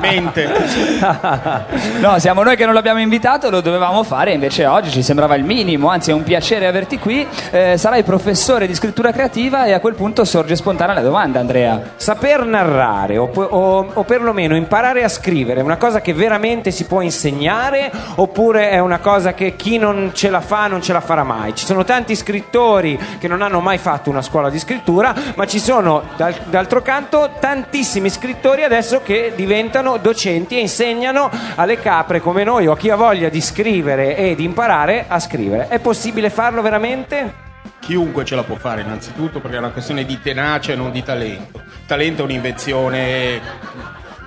Mente. 0.00 0.48
No, 2.00 2.18
siamo 2.18 2.42
noi 2.42 2.56
che 2.56 2.64
non 2.64 2.74
l'abbiamo 2.74 2.98
invitato, 3.00 3.50
lo 3.50 3.60
dovevamo 3.60 4.02
fare, 4.02 4.32
invece 4.32 4.66
oggi 4.66 4.90
ci 4.90 5.02
sembrava 5.02 5.34
il 5.36 5.44
minimo, 5.44 5.88
anzi 5.88 6.10
è 6.10 6.14
un 6.14 6.22
piacere 6.22 6.66
averti 6.66 6.98
qui. 6.98 7.26
Eh, 7.50 7.76
sarai 7.76 8.02
professore 8.02 8.66
di 8.66 8.74
scrittura 8.74 9.12
creativa 9.12 9.64
e 9.66 9.72
a 9.72 9.80
quel 9.80 9.94
punto 9.94 10.24
sorge 10.24 10.56
spontanea 10.56 10.94
la 10.94 11.02
domanda, 11.02 11.38
Andrea. 11.40 11.80
Saper 11.96 12.44
narrare 12.46 13.16
o, 13.18 13.30
o- 13.32 13.90
o 13.92 14.02
perlomeno 14.04 14.56
imparare 14.56 15.04
a 15.04 15.08
scrivere 15.08 15.60
è 15.60 15.62
una 15.62 15.76
cosa 15.76 16.00
che 16.00 16.14
veramente 16.14 16.70
si 16.70 16.84
può 16.84 17.00
insegnare 17.02 17.90
oppure 18.16 18.38
è 18.48 18.78
una 18.78 19.00
cosa 19.00 19.34
che 19.34 19.54
chi 19.54 19.76
non 19.76 20.12
ce 20.14 20.30
la 20.30 20.40
fa 20.40 20.66
non 20.66 20.80
ce 20.80 20.94
la 20.94 21.02
farà 21.02 21.24
mai? 21.24 21.54
Ci 21.54 21.66
sono 21.66 21.84
tanti 21.84 22.16
scrittori 22.16 22.98
che 23.18 23.28
non 23.28 23.42
hanno 23.42 23.60
mai 23.60 23.76
fatto 23.76 24.08
una 24.08 24.22
scuola 24.22 24.48
di 24.48 24.58
scrittura, 24.58 25.14
ma 25.36 25.46
ci 25.46 25.58
sono 25.58 26.04
dal- 26.16 26.34
d'altro 26.46 26.80
canto 26.80 27.32
tantissimi 27.38 28.08
scrittori 28.08 28.64
adesso 28.64 29.02
che 29.02 29.32
diventano 29.36 29.98
docenti 29.98 30.56
e 30.56 30.60
insegnano 30.60 31.30
alle 31.56 31.78
capre 31.78 32.20
come 32.20 32.42
noi 32.42 32.66
o 32.66 32.72
a 32.72 32.76
chi 32.78 32.88
ha 32.88 32.96
voglia 32.96 33.28
di 33.28 33.42
scrivere 33.42 34.16
e 34.16 34.34
di 34.34 34.44
imparare 34.44 35.04
a 35.06 35.20
scrivere. 35.20 35.68
È 35.68 35.78
possibile 35.78 36.30
farlo 36.30 36.62
veramente? 36.62 37.48
Chiunque 37.78 38.24
ce 38.24 38.36
la 38.36 38.42
può 38.42 38.56
fare 38.56 38.80
innanzitutto 38.80 39.40
perché 39.40 39.56
è 39.56 39.58
una 39.58 39.70
questione 39.70 40.06
di 40.06 40.18
tenacia 40.18 40.72
e 40.72 40.76
non 40.76 40.90
di 40.90 41.02
talento. 41.02 41.60
Talento 41.86 42.22
è 42.22 42.24
un'invenzione 42.24 43.40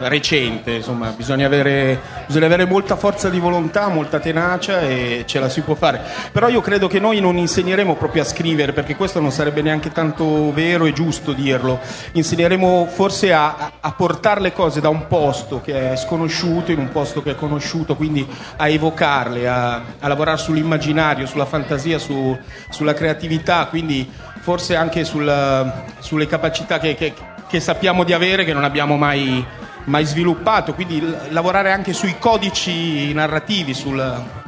recente, 0.07 0.71
insomma, 0.71 1.09
bisogna 1.15 1.45
avere, 1.45 1.99
bisogna 2.27 2.45
avere 2.45 2.65
molta 2.65 2.95
forza 2.95 3.29
di 3.29 3.39
volontà, 3.39 3.87
molta 3.87 4.19
tenacia 4.19 4.81
e 4.81 5.23
ce 5.25 5.39
la 5.39 5.49
si 5.49 5.61
può 5.61 5.75
fare. 5.75 6.01
Però 6.31 6.47
io 6.49 6.61
credo 6.61 6.87
che 6.87 6.99
noi 6.99 7.19
non 7.19 7.37
insegneremo 7.37 7.95
proprio 7.95 8.21
a 8.21 8.25
scrivere, 8.25 8.73
perché 8.73 8.95
questo 8.95 9.19
non 9.19 9.31
sarebbe 9.31 9.61
neanche 9.61 9.91
tanto 9.91 10.51
vero 10.53 10.85
e 10.85 10.93
giusto 10.93 11.33
dirlo. 11.33 11.79
Insegneremo 12.13 12.87
forse 12.91 13.33
a, 13.33 13.71
a- 13.79 13.91
portare 13.93 14.41
le 14.41 14.53
cose 14.53 14.81
da 14.81 14.89
un 14.89 15.07
posto 15.07 15.61
che 15.61 15.91
è 15.91 15.95
sconosciuto 15.95 16.71
in 16.71 16.79
un 16.79 16.89
posto 16.91 17.21
che 17.21 17.31
è 17.31 17.35
conosciuto, 17.35 17.95
quindi 17.95 18.27
a 18.57 18.67
evocarle, 18.67 19.47
a, 19.47 19.81
a 19.99 20.07
lavorare 20.07 20.37
sull'immaginario, 20.37 21.25
sulla 21.25 21.45
fantasia, 21.45 21.97
su- 21.99 22.37
sulla 22.69 22.93
creatività, 22.93 23.65
quindi 23.67 24.09
forse 24.41 24.75
anche 24.75 25.03
sul- 25.05 25.71
sulle 25.99 26.27
capacità 26.27 26.79
che, 26.79 26.95
che- 26.95 27.13
che 27.47 27.59
sappiamo 27.59 28.03
di 28.03 28.13
avere 28.13 28.45
che 28.45 28.53
non 28.53 28.63
abbiamo 28.63 28.97
mai, 28.97 29.45
mai 29.85 30.05
sviluppato, 30.05 30.73
quindi 30.73 31.01
lavorare 31.29 31.71
anche 31.71 31.93
sui 31.93 32.17
codici 32.19 33.11
narrativi, 33.13 33.73
sul- 33.73 34.41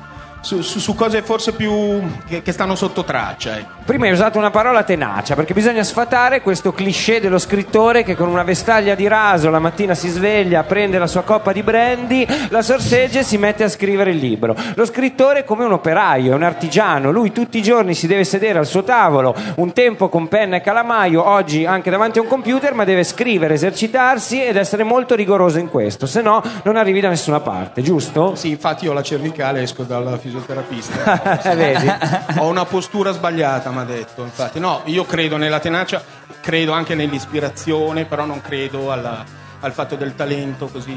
su, 0.45 0.61
su- 0.61 0.77
su 0.77 0.93
cose 0.93 1.23
forse 1.23 1.53
più 1.53 1.99
che, 2.27 2.43
che 2.43 2.51
stanno 2.51 2.75
sotto 2.75 3.03
traccia. 3.03 3.57
ecco. 3.57 3.73
Prima 3.83 4.05
hai 4.05 4.11
usato 4.11 4.37
una 4.37 4.51
parola 4.51 4.83
tenacia, 4.83 5.33
perché 5.33 5.55
bisogna 5.55 5.83
sfatare 5.83 6.41
questo 6.41 6.71
cliché 6.71 7.19
dello 7.19 7.39
scrittore 7.39 8.03
che 8.03 8.15
con 8.15 8.29
una 8.29 8.43
vestaglia 8.43 8.93
di 8.93 9.07
raso 9.07 9.49
la 9.49 9.57
mattina 9.57 9.95
si 9.95 10.07
sveglia, 10.07 10.63
prende 10.63 10.99
la 10.99 11.07
sua 11.07 11.23
coppa 11.23 11.51
di 11.51 11.63
brandy, 11.63 12.27
la 12.49 12.61
sorseggia 12.61 13.19
e 13.19 13.23
si 13.23 13.39
mette 13.39 13.63
a 13.63 13.69
scrivere 13.69 14.11
il 14.11 14.17
libro. 14.17 14.55
Lo 14.75 14.85
scrittore 14.85 15.39
è 15.39 15.43
come 15.43 15.65
un 15.65 15.71
operaio, 15.71 16.33
è 16.33 16.35
un 16.35 16.43
artigiano, 16.43 17.09
lui 17.09 17.31
tutti 17.31 17.57
i 17.57 17.63
giorni 17.63 17.95
si 17.95 18.05
deve 18.05 18.23
sedere 18.23 18.59
al 18.59 18.67
suo 18.67 18.83
tavolo, 18.83 19.35
un 19.55 19.73
tempo 19.73 20.09
con 20.09 20.27
penna 20.27 20.57
e 20.57 20.61
calamaio, 20.61 21.27
oggi 21.27 21.65
anche 21.65 21.89
davanti 21.89 22.19
a 22.19 22.21
un 22.21 22.27
computer, 22.27 22.75
ma 22.75 22.83
deve 22.83 23.03
scrivere, 23.03 23.55
esercitarsi 23.55 24.43
ed 24.43 24.57
essere 24.57 24.83
molto 24.83 25.15
rigoroso 25.15 25.57
in 25.57 25.69
questo, 25.69 26.05
se 26.05 26.21
no 26.21 26.43
non 26.63 26.77
arrivi 26.77 26.99
da 26.99 27.09
nessuna 27.09 27.39
parte, 27.39 27.81
giusto? 27.81 28.35
Sì, 28.35 28.49
infatti 28.49 28.85
io 28.85 28.91
ho 28.91 28.93
la 28.93 29.01
cervicale 29.01 29.63
esco 29.63 29.81
dal 29.83 30.19
fisioterapista. 30.39 31.53
Vedi? 31.55 31.91
ho 32.37 32.47
una 32.47 32.65
postura 32.65 33.11
sbagliata, 33.11 33.69
mi 33.71 33.79
ha 33.79 33.83
detto. 33.83 34.23
Infatti, 34.23 34.59
no, 34.59 34.81
io 34.85 35.05
credo 35.05 35.37
nella 35.37 35.59
tenacia, 35.59 36.03
credo 36.41 36.71
anche 36.73 36.95
nell'ispirazione, 36.95 38.05
però 38.05 38.25
non 38.25 38.41
credo 38.41 38.91
alla- 38.91 39.43
al 39.61 39.71
fatto 39.71 39.95
del 39.95 40.13
talento 40.13 40.67
così 40.67 40.93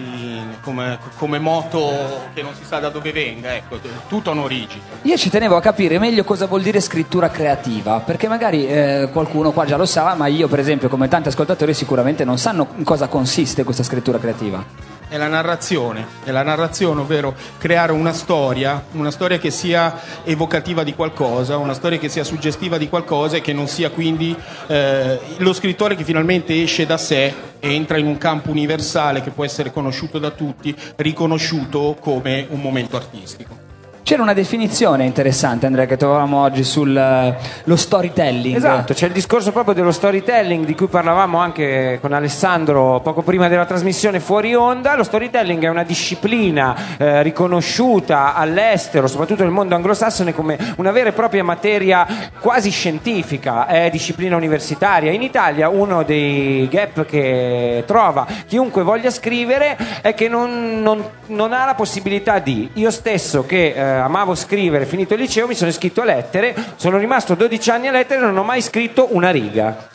come, 0.60 0.98
come 1.16 1.38
moto 1.38 2.28
che 2.34 2.42
non 2.42 2.52
si 2.54 2.64
sa 2.64 2.78
da 2.80 2.90
dove 2.90 3.12
venga. 3.12 3.54
Ecco, 3.54 3.78
tutto 4.08 4.28
ha 4.28 4.32
un'origine. 4.34 4.82
Io 5.02 5.16
ci 5.16 5.30
tenevo 5.30 5.56
a 5.56 5.60
capire 5.60 5.98
meglio 5.98 6.22
cosa 6.22 6.46
vuol 6.46 6.60
dire 6.60 6.80
scrittura 6.80 7.30
creativa, 7.30 8.00
perché 8.00 8.28
magari 8.28 8.66
eh, 8.68 9.08
qualcuno 9.10 9.52
qua 9.52 9.64
già 9.64 9.76
lo 9.78 9.86
sa, 9.86 10.14
ma 10.14 10.26
io 10.26 10.48
per 10.48 10.58
esempio 10.58 10.88
come 10.90 11.08
tanti 11.08 11.28
ascoltatori 11.28 11.72
sicuramente 11.72 12.24
non 12.24 12.36
sanno 12.36 12.68
in 12.76 12.84
cosa 12.84 13.06
consiste 13.08 13.64
questa 13.64 13.82
scrittura 13.84 14.18
creativa. 14.18 14.62
È 15.08 15.16
la 15.16 15.28
narrazione, 15.28 16.06
è 16.24 16.30
la 16.30 16.42
narrazione, 16.42 17.00
ovvero 17.00 17.34
creare 17.58 17.92
una 17.92 18.12
storia, 18.12 18.84
una 18.92 19.10
storia 19.10 19.38
che 19.38 19.50
sia 19.50 20.00
evocativa 20.24 20.82
di 20.82 20.94
qualcosa, 20.94 21.56
una 21.56 21.74
storia 21.74 21.98
che 21.98 22.08
sia 22.08 22.24
suggestiva 22.24 22.78
di 22.78 22.88
qualcosa 22.88 23.36
e 23.36 23.40
che 23.40 23.52
non 23.52 23.68
sia 23.68 23.90
quindi 23.90 24.36
eh, 24.66 25.18
lo 25.38 25.52
scrittore 25.52 25.96
che 25.96 26.04
finalmente 26.04 26.62
esce 26.62 26.86
da 26.86 26.98
sé 26.98 27.34
e 27.58 27.74
entra 27.74 27.98
in 27.98 28.06
un 28.06 28.18
campo 28.18 28.50
universale 28.50 29.22
che 29.22 29.30
può 29.30 29.44
essere 29.44 29.72
conosciuto 29.72 30.18
da 30.18 30.30
tutti, 30.30 30.74
riconosciuto 30.96 31.96
come 31.98 32.46
un 32.50 32.60
momento 32.60 32.96
artistico. 32.96 33.67
C'era 34.08 34.22
una 34.22 34.32
definizione 34.32 35.04
interessante, 35.04 35.66
Andrea, 35.66 35.84
che 35.84 35.98
trovavamo 35.98 36.40
oggi 36.40 36.64
sullo 36.64 37.36
storytelling. 37.74 38.56
Esatto, 38.56 38.94
c'è 38.94 39.04
il 39.04 39.12
discorso 39.12 39.52
proprio 39.52 39.74
dello 39.74 39.92
storytelling 39.92 40.64
di 40.64 40.74
cui 40.74 40.86
parlavamo 40.86 41.36
anche 41.36 41.98
con 42.00 42.14
Alessandro 42.14 43.00
poco 43.00 43.20
prima 43.20 43.48
della 43.48 43.66
trasmissione 43.66 44.18
fuori 44.18 44.54
onda. 44.54 44.96
Lo 44.96 45.02
storytelling 45.02 45.62
è 45.62 45.68
una 45.68 45.82
disciplina 45.82 46.96
eh, 46.96 47.22
riconosciuta 47.22 48.32
all'estero, 48.32 49.08
soprattutto 49.08 49.42
nel 49.42 49.52
mondo 49.52 49.74
anglosassone, 49.74 50.32
come 50.32 50.56
una 50.78 50.90
vera 50.90 51.10
e 51.10 51.12
propria 51.12 51.44
materia 51.44 52.06
quasi 52.40 52.70
scientifica, 52.70 53.66
è 53.66 53.90
disciplina 53.90 54.36
universitaria. 54.36 55.12
In 55.12 55.20
Italia 55.20 55.68
uno 55.68 56.02
dei 56.02 56.66
gap 56.70 57.04
che 57.04 57.84
trova 57.86 58.26
chiunque 58.46 58.82
voglia 58.82 59.10
scrivere 59.10 59.76
è 60.00 60.14
che 60.14 60.28
non, 60.28 60.80
non- 60.80 61.04
non 61.26 61.52
ha 61.52 61.66
la 61.66 61.74
possibilità 61.74 62.38
di. 62.38 62.70
Io 62.72 62.90
stesso 62.90 63.44
che 63.44 63.74
eh, 63.76 63.96
amavo 63.98 64.34
scrivere, 64.34 64.86
finito 64.86 65.14
il 65.14 65.20
liceo, 65.20 65.46
mi 65.46 65.54
sono 65.54 65.70
iscritto 65.70 66.02
a 66.02 66.04
lettere, 66.04 66.54
sono 66.76 66.98
rimasto 66.98 67.34
12 67.34 67.70
anni 67.70 67.88
a 67.88 67.92
lettere 67.92 68.20
e 68.20 68.24
non 68.24 68.36
ho 68.36 68.42
mai 68.42 68.62
scritto 68.62 69.08
una 69.10 69.30
riga. 69.30 69.88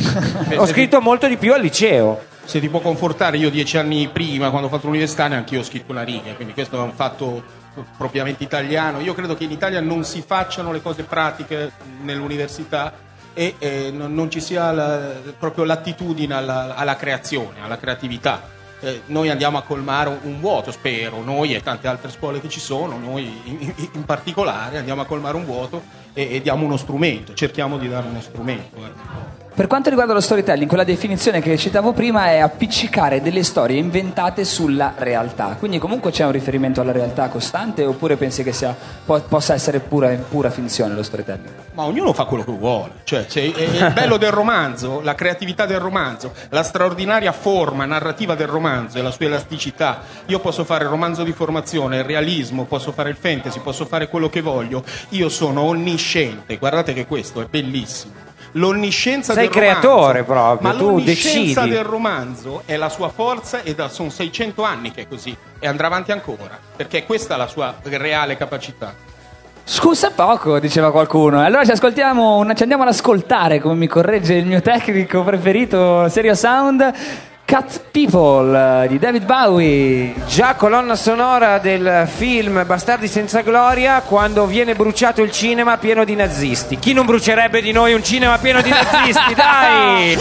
ho 0.55 0.65
scritto 0.65 1.01
molto 1.01 1.27
di 1.27 1.37
più 1.37 1.53
al 1.53 1.61
liceo. 1.61 2.31
Se 2.45 2.59
ti 2.59 2.67
può 2.67 2.79
confortare, 2.79 3.37
io 3.37 3.49
dieci 3.49 3.77
anni 3.77 4.09
prima, 4.11 4.49
quando 4.49 4.67
ho 4.67 4.69
fatto 4.69 4.87
l'università, 4.87 5.27
neanche 5.27 5.55
io 5.55 5.61
ho 5.61 5.63
scritto 5.63 5.91
una 5.91 6.03
riga, 6.03 6.33
quindi 6.33 6.53
questo 6.53 6.77
è 6.77 6.81
un 6.81 6.93
fatto 6.93 7.43
propriamente 7.97 8.43
italiano. 8.43 8.99
Io 8.99 9.13
credo 9.13 9.35
che 9.35 9.45
in 9.45 9.51
Italia 9.51 9.81
non 9.81 10.03
si 10.03 10.21
facciano 10.25 10.71
le 10.71 10.81
cose 10.81 11.03
pratiche 11.03 11.71
nell'università 12.01 12.93
e 13.33 13.55
eh, 13.57 13.91
non, 13.91 14.13
non 14.13 14.29
ci 14.29 14.39
sia 14.41 14.71
la- 14.71 15.11
proprio 15.37 15.63
l'attitudine 15.63 16.33
alla, 16.35 16.75
alla 16.75 16.95
creazione, 16.95 17.61
alla 17.63 17.77
creatività. 17.77 18.41
Eh, 18.83 19.03
noi 19.05 19.29
andiamo 19.29 19.57
a 19.57 19.61
colmare 19.61 20.09
un, 20.09 20.19
un 20.23 20.39
vuoto, 20.41 20.69
spero, 20.69 21.23
noi 21.23 21.55
e 21.55 21.61
tante 21.61 21.87
altre 21.87 22.11
scuole 22.11 22.41
che 22.41 22.49
ci 22.49 22.59
sono, 22.59 22.97
noi 22.97 23.23
in, 23.45 23.73
in 23.93 24.03
particolare 24.03 24.77
andiamo 24.77 25.01
a 25.01 25.05
colmare 25.05 25.37
un 25.37 25.45
vuoto 25.45 25.83
e, 26.11 26.35
e 26.35 26.41
diamo 26.41 26.65
uno 26.65 26.75
strumento, 26.75 27.33
cerchiamo 27.33 27.77
di 27.77 27.87
dare 27.87 28.07
uno 28.07 28.19
strumento. 28.19 28.75
ecco. 28.75 29.42
Per 29.55 29.67
quanto 29.67 29.89
riguarda 29.89 30.13
lo 30.13 30.19
storytelling, 30.19 30.67
quella 30.67 30.83
definizione 30.83 31.39
che 31.39 31.55
citavo 31.59 31.93
prima 31.93 32.25
è 32.25 32.39
appiccicare 32.39 33.21
delle 33.21 33.43
storie 33.43 33.77
inventate 33.77 34.45
sulla 34.45 34.93
realtà. 34.97 35.55
Quindi 35.59 35.77
comunque 35.77 36.09
c'è 36.09 36.25
un 36.25 36.31
riferimento 36.31 36.81
alla 36.81 36.91
realtà 36.91 37.27
costante 37.27 37.85
oppure 37.85 38.15
pensi 38.15 38.41
che 38.43 38.51
sia, 38.51 38.75
po- 39.05 39.21
possa 39.21 39.53
essere 39.53 39.79
pura, 39.79 40.09
pura 40.09 40.49
finzione 40.49 40.95
lo 40.95 41.03
storytelling? 41.03 41.49
Ma 41.73 41.83
ognuno 41.83 42.13
fa 42.13 42.25
quello 42.25 42.43
che 42.43 42.51
vuole, 42.51 42.93
cioè, 43.03 43.27
c'è- 43.27 43.51
è, 43.53 43.79
è 43.79 43.85
il 43.85 43.93
bello 43.93 44.17
del 44.17 44.31
romanzo, 44.31 45.01
la 45.01 45.13
creatività 45.13 45.67
del 45.67 45.79
romanzo, 45.79 46.33
la 46.49 46.63
straordinaria 46.63 47.31
forma 47.31 47.85
narrativa 47.85 48.33
del 48.33 48.47
romanzo 48.47 48.97
e 48.97 49.03
la 49.03 49.11
sua 49.11 49.25
elasticità. 49.27 50.01
Io 50.25 50.39
posso 50.39 50.63
fare 50.63 50.85
il 50.85 50.89
romanzo 50.89 51.21
di 51.23 51.31
formazione, 51.31 51.97
il 51.97 52.03
realismo, 52.05 52.63
posso 52.65 52.91
fare 52.91 53.11
il 53.11 53.17
fantasy, 53.17 53.59
posso 53.59 53.85
fare 53.85 54.07
quello 54.07 54.29
che 54.29 54.41
voglio. 54.41 54.83
Io 55.09 55.29
sono 55.29 55.61
onnisciente, 55.61 56.57
guardate 56.57 56.93
che 56.93 57.05
questo 57.05 57.39
è 57.39 57.45
bellissimo. 57.47 58.31
L'onniscienza 58.53 59.33
Sei 59.33 59.47
del 59.47 59.53
romanzo, 59.53 59.79
creatore 59.79 60.23
proprio, 60.23 60.69
ma 60.69 60.77
tu 60.77 60.89
l'onniscienza 60.89 61.61
decidi. 61.61 61.75
del 61.75 61.83
romanzo 61.83 62.61
è 62.65 62.75
la 62.75 62.89
sua 62.89 63.09
forza 63.09 63.63
e 63.63 63.73
da, 63.73 63.89
sono 63.89 64.09
600 64.09 64.63
anni 64.63 64.91
che 64.91 65.01
è 65.01 65.07
così 65.07 65.35
e 65.59 65.67
andrà 65.67 65.87
avanti 65.87 66.11
ancora, 66.11 66.59
perché 66.75 67.03
questa 67.05 67.33
è 67.35 67.37
la 67.37 67.47
sua 67.47 67.75
reale 67.83 68.37
capacità. 68.37 68.93
Scusa 69.65 70.11
poco, 70.11 70.59
diceva 70.59 70.91
qualcuno. 70.91 71.41
E 71.41 71.45
Allora 71.45 71.63
ci 71.63 71.71
ascoltiamo, 71.71 72.43
ci 72.53 72.61
andiamo 72.63 72.83
ad 72.83 72.89
ascoltare, 72.89 73.59
come 73.59 73.75
mi 73.75 73.87
corregge 73.87 74.33
il 74.35 74.45
mio 74.45 74.61
tecnico 74.61 75.23
preferito, 75.23 76.07
Serio 76.09 76.35
Sound, 76.35 76.93
Cat 77.53 77.81
People 77.91 78.83
eh, 78.83 78.87
di 78.87 78.97
David 78.97 79.25
Bowie. 79.25 80.15
Già 80.27 80.55
colonna 80.55 80.95
sonora 80.95 81.59
del 81.59 82.09
film 82.11 82.65
Bastardi 82.65 83.07
senza 83.07 83.41
gloria 83.41 84.01
quando 84.01 84.47
viene 84.47 84.73
bruciato 84.73 85.21
il 85.21 85.31
cinema 85.31 85.77
pieno 85.77 86.03
di 86.03 86.15
nazisti. 86.15 86.79
Chi 86.79 86.93
non 86.93 87.05
brucerebbe 87.05 87.61
di 87.61 87.71
noi 87.71 87.93
un 87.93 88.03
cinema 88.03 88.39
pieno 88.39 88.59
di 88.59 88.71
nazisti? 88.71 89.35
Dai! 89.37 90.17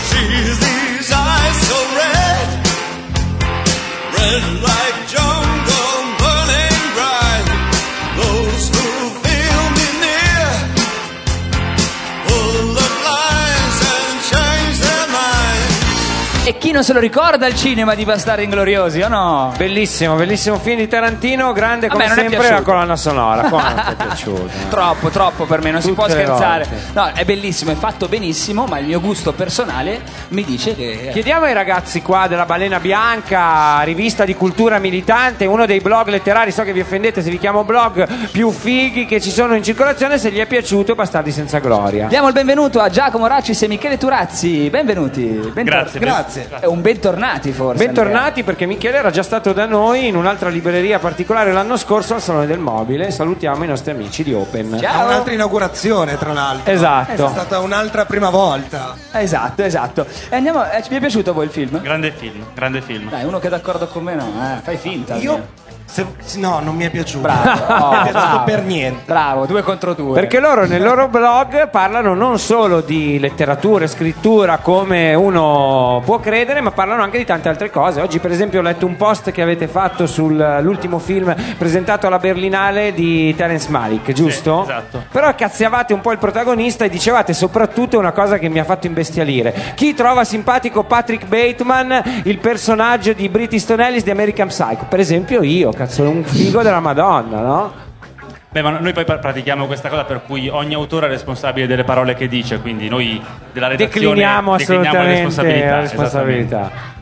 Sees 0.00 0.58
these 0.58 1.12
eyes 1.12 1.56
so 1.68 1.76
red, 1.94 2.48
red 4.16 4.62
like 4.62 5.05
chi 16.66 16.72
non 16.72 16.82
se 16.82 16.92
lo 16.92 16.98
ricorda 16.98 17.46
il 17.46 17.54
cinema 17.54 17.94
di 17.94 18.04
Bastardi 18.04 18.42
Ingloriosi, 18.42 19.00
o 19.00 19.06
no? 19.06 19.52
Bellissimo, 19.56 20.16
bellissimo 20.16 20.58
film 20.58 20.78
di 20.78 20.88
Tarantino, 20.88 21.52
grande 21.52 21.86
come 21.86 22.02
me 22.02 22.08
non 22.08 22.18
è 22.18 22.20
sempre 22.22 22.38
piaciuto. 22.38 22.58
la 22.58 22.66
colonna 22.66 22.96
sonora. 22.96 23.42
Quanto 23.42 23.90
è 23.92 23.94
piaciuta? 24.04 24.52
Troppo, 24.68 25.10
troppo 25.10 25.44
per 25.44 25.62
me, 25.62 25.70
non 25.70 25.80
si 25.80 25.90
Tutte 25.90 26.00
può 26.00 26.12
le 26.12 26.24
scherzare. 26.24 26.66
No, 26.92 27.12
è 27.14 27.24
bellissimo, 27.24 27.70
è 27.70 27.76
fatto 27.76 28.08
benissimo, 28.08 28.66
ma 28.66 28.80
il 28.80 28.86
mio 28.86 29.00
gusto 29.00 29.32
personale 29.32 30.00
mi 30.30 30.42
dice 30.42 30.74
che... 30.74 31.10
Chiediamo 31.12 31.44
ai 31.44 31.52
ragazzi 31.52 32.02
qua 32.02 32.26
della 32.26 32.46
Balena 32.46 32.80
Bianca, 32.80 33.82
rivista 33.82 34.24
di 34.24 34.34
cultura 34.34 34.80
militante, 34.80 35.46
uno 35.46 35.66
dei 35.66 35.78
blog 35.78 36.08
letterari, 36.08 36.50
so 36.50 36.64
che 36.64 36.72
vi 36.72 36.80
offendete 36.80 37.22
se 37.22 37.30
vi 37.30 37.38
chiamo 37.38 37.62
blog 37.62 38.08
più 38.32 38.50
fighi 38.50 39.06
che 39.06 39.20
ci 39.20 39.30
sono 39.30 39.54
in 39.54 39.62
circolazione, 39.62 40.18
se 40.18 40.32
gli 40.32 40.40
è 40.40 40.46
piaciuto 40.46 40.96
Bastardi 40.96 41.30
senza 41.30 41.60
gloria. 41.60 42.08
Diamo 42.08 42.26
il 42.26 42.34
benvenuto 42.34 42.80
a 42.80 42.88
Giacomo 42.88 43.28
Raccis 43.28 43.62
e 43.62 43.68
Michele 43.68 43.98
Turazzi. 43.98 44.68
Benvenuti. 44.68 45.22
Bentor- 45.22 45.64
Grazie, 45.64 46.00
Grazie. 46.00 46.54
È 46.58 46.64
un 46.64 46.80
bentornati 46.80 47.52
forse. 47.52 47.84
Bentornati 47.84 48.42
perché 48.42 48.64
Michele 48.64 48.96
era 48.96 49.10
già 49.10 49.22
stato 49.22 49.52
da 49.52 49.66
noi 49.66 50.06
in 50.06 50.16
un'altra 50.16 50.48
libreria 50.48 50.98
particolare 50.98 51.52
l'anno 51.52 51.76
scorso 51.76 52.14
al 52.14 52.22
Salone 52.22 52.46
del 52.46 52.58
Mobile. 52.58 53.10
Salutiamo 53.10 53.64
i 53.64 53.66
nostri 53.66 53.90
amici 53.90 54.22
di 54.22 54.32
Open. 54.32 54.80
Ha 54.82 55.04
un'altra 55.04 55.34
inaugurazione, 55.34 56.16
tra 56.16 56.32
l'altro. 56.32 56.72
Esatto. 56.72 57.26
È 57.26 57.28
stata 57.28 57.58
un'altra 57.58 58.06
prima 58.06 58.30
volta. 58.30 58.96
Esatto, 59.12 59.62
esatto. 59.62 60.06
E 60.30 60.36
andiamo, 60.36 60.64
eh, 60.70 60.82
vi 60.88 60.96
è 60.96 61.00
piaciuto 61.00 61.30
a 61.30 61.32
voi 61.34 61.44
il 61.44 61.50
film? 61.50 61.80
Grande 61.82 62.10
film, 62.12 62.42
grande 62.54 62.80
film. 62.80 63.10
Dai, 63.10 63.24
uno 63.24 63.38
che 63.38 63.48
è 63.48 63.50
d'accordo 63.50 63.86
con 63.88 64.02
me 64.02 64.14
no, 64.14 64.24
eh, 64.24 64.60
fai 64.62 64.76
finta. 64.78 65.16
Io. 65.16 65.64
Se- 65.86 66.38
no, 66.38 66.60
non 66.60 66.74
mi 66.74 66.84
è 66.84 66.90
piaciuto. 66.90 67.22
Bravo, 67.22 67.44
non 67.44 67.88
mi 67.90 67.96
è 68.08 68.10
piaciuto 68.10 68.12
bravo. 68.28 68.44
per 68.44 68.62
niente. 68.62 69.02
Bravo, 69.06 69.46
due 69.46 69.62
contro 69.62 69.94
due. 69.94 70.14
Perché 70.14 70.40
loro 70.40 70.66
nel 70.66 70.82
loro 70.82 71.08
blog 71.08 71.70
parlano 71.70 72.14
non 72.14 72.38
solo 72.38 72.80
di 72.80 73.18
letteratura 73.18 73.84
e 73.84 73.88
scrittura 73.88 74.58
come 74.58 75.14
uno 75.14 76.02
può 76.04 76.18
credere, 76.20 76.60
ma 76.60 76.70
parlano 76.72 77.02
anche 77.02 77.18
di 77.18 77.24
tante 77.24 77.48
altre 77.48 77.70
cose. 77.70 78.00
Oggi, 78.00 78.18
per 78.18 78.30
esempio, 78.30 78.58
ho 78.60 78.62
letto 78.62 78.84
un 78.86 78.96
post 78.96 79.30
che 79.30 79.42
avete 79.42 79.68
fatto 79.68 80.06
sull'ultimo 80.06 80.98
film 80.98 81.34
presentato 81.56 82.06
alla 82.06 82.18
Berlinale 82.18 82.92
di 82.92 83.34
Terence 83.36 83.70
Malick, 83.70 84.12
giusto? 84.12 84.64
Sì, 84.64 84.70
esatto. 84.70 85.04
Però 85.10 85.34
cazziavate 85.34 85.92
un 85.94 86.00
po' 86.00 86.12
il 86.12 86.18
protagonista 86.18 86.84
e 86.84 86.88
dicevate 86.88 87.32
soprattutto 87.32 87.98
una 87.98 88.12
cosa 88.12 88.38
che 88.38 88.48
mi 88.48 88.58
ha 88.58 88.64
fatto 88.64 88.86
imbestialire. 88.86 89.72
Chi 89.74 89.94
trova 89.94 90.24
simpatico 90.24 90.82
Patrick 90.84 91.26
Bateman, 91.26 92.22
il 92.24 92.38
personaggio 92.38 93.12
di 93.12 93.28
Brit 93.28 93.52
Easton 93.52 93.80
Ellis 93.80 94.02
di 94.04 94.10
American 94.10 94.48
Psycho? 94.48 94.86
Per 94.88 94.98
esempio 95.00 95.42
io, 95.42 95.70
cazzo, 95.76 96.08
un 96.08 96.24
figo 96.24 96.62
della 96.62 96.80
Madonna, 96.80 97.40
no? 97.40 97.72
Beh, 98.50 98.62
ma 98.62 98.78
noi 98.78 98.92
poi 98.94 99.04
pra- 99.04 99.18
pratichiamo 99.18 99.66
questa 99.66 99.88
cosa 99.90 100.04
per 100.04 100.22
cui 100.24 100.48
ogni 100.48 100.72
autore 100.74 101.06
è 101.06 101.08
responsabile 101.10 101.66
delle 101.66 101.84
parole 101.84 102.14
che 102.14 102.26
dice, 102.26 102.58
quindi 102.60 102.88
noi 102.88 103.22
della 103.52 103.68
redazione 103.68 104.06
Decliniamo 104.06 104.56
decliniamo 104.56 104.96
le 104.96 105.02
assolutamente 105.02 105.14
responsabilità. 105.14 105.70
la 105.74 105.80
responsabilità. 105.80 106.60
esattamente. 106.60 106.94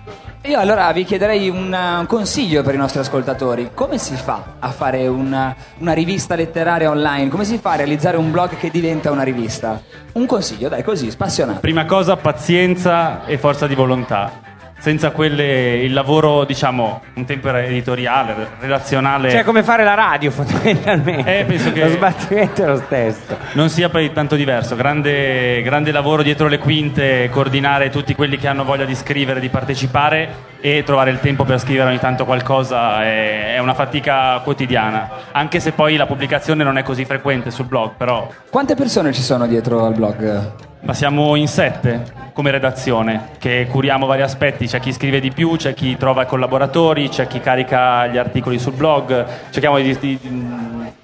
Io 0.47 0.59
allora 0.59 0.93
vi 0.93 1.05
chiederei 1.05 1.49
un, 1.49 1.73
uh, 1.73 2.01
un 2.01 2.07
consiglio 2.07 2.63
per 2.63 2.75
i 2.75 2.77
nostri 2.77 2.99
ascoltatori. 3.01 3.71
Come 3.73 3.97
si 3.97 4.15
fa 4.15 4.43
a 4.59 4.69
fare 4.73 5.07
una, 5.07 5.55
una 5.79 5.93
rivista 5.95 6.35
letteraria 6.35 6.91
online? 6.91 7.31
Come 7.31 7.45
si 7.45 7.57
fa 7.57 7.71
a 7.71 7.77
realizzare 7.77 8.19
un 8.19 8.31
blog 8.31 8.57
che 8.59 8.69
diventa 8.71 9.11
una 9.11 9.23
rivista? 9.23 9.81
Un 10.13 10.27
consiglio, 10.27 10.69
dai, 10.69 10.83
così, 10.83 11.11
spassionato. 11.11 11.61
Prima 11.61 11.87
cosa, 11.87 12.17
pazienza 12.17 13.25
e 13.25 13.39
forza 13.39 13.67
di 13.67 13.75
volontà. 13.75 14.44
Senza 14.85 15.13
quelle 15.13 15.77
il 15.77 15.95
lavoro, 15.95 16.45
diciamo, 16.45 17.01
un 17.15 17.25
tempo 17.25 17.49
era 17.49 17.63
editoriale, 17.65 18.35
redazionale. 18.61 19.31
Cioè, 19.31 19.43
come 19.43 19.63
fare 19.63 19.83
la 19.83 19.95
radio, 19.95 20.29
fondamentalmente. 20.31 21.39
Eh, 21.41 21.45
penso 21.47 21.73
che- 21.73 21.85
Lo 21.85 21.89
sbattimento 21.89 22.63
è 22.63 22.67
lo 22.67 22.77
stesso. 22.77 23.35
non 23.55 23.71
sia 23.71 23.89
poi 23.89 24.13
tanto 24.13 24.37
diverso. 24.37 24.77
Grande, 24.77 25.63
grande 25.63 25.91
lavoro 25.91 26.23
dietro 26.23 26.49
le 26.49 26.59
quinte, 26.59 27.31
coordinare 27.33 27.89
tutti 27.89 28.15
quelli 28.15 28.37
che 28.37 28.47
hanno 28.47 28.63
voglia 28.65 28.85
di 28.85 28.95
scrivere, 28.95 29.41
di 29.41 29.49
partecipare 29.49 30.53
e 30.61 30.83
trovare 30.85 31.09
il 31.11 31.21
tempo 31.21 31.45
per 31.45 31.59
scrivere 31.61 31.89
ogni 31.89 31.99
tanto 31.99 32.27
qualcosa 32.27 33.03
è, 33.05 33.55
è 33.55 33.59
una 33.61 33.73
fatica 33.73 34.39
quotidiana. 34.41 35.09
Anche 35.33 35.61
se 35.61 35.73
poi 35.73 35.97
la 35.97 36.05
pubblicazione 36.05 36.63
non 36.63 36.77
è 36.77 36.83
così 36.83 37.07
frequente 37.07 37.51
sul 37.51 37.65
blog, 37.65 37.93
però. 37.97 38.29
Quante 38.51 38.75
persone 38.75 39.15
ci 39.15 39.23
sono 39.23 39.47
dietro 39.47 39.83
al 39.87 39.95
blog? 39.95 40.73
Ma 40.85 40.93
siamo 40.93 41.35
in 41.35 41.49
sette 41.49 42.03
come 42.35 42.51
redazione, 42.51 43.31
che 43.39 43.67
curiamo 43.71 44.05
vari 44.05 44.21
aspetti. 44.21 44.67
C'è 44.67 44.81
chi 44.81 44.93
scrive 44.93 45.19
di 45.19 45.31
più, 45.31 45.57
c'è 45.57 45.73
chi 45.73 45.97
trova 45.97 46.27
collaboratori, 46.27 47.09
c'è 47.09 47.27
chi 47.27 47.41
carica 47.41 48.07
gli 48.07 48.19
articoli 48.19 48.59
sul 48.59 48.75
blog. 48.75 49.25
Cerchiamo 49.49 49.79
di, 49.79 49.97
di- 49.99 50.19
di 50.21 50.47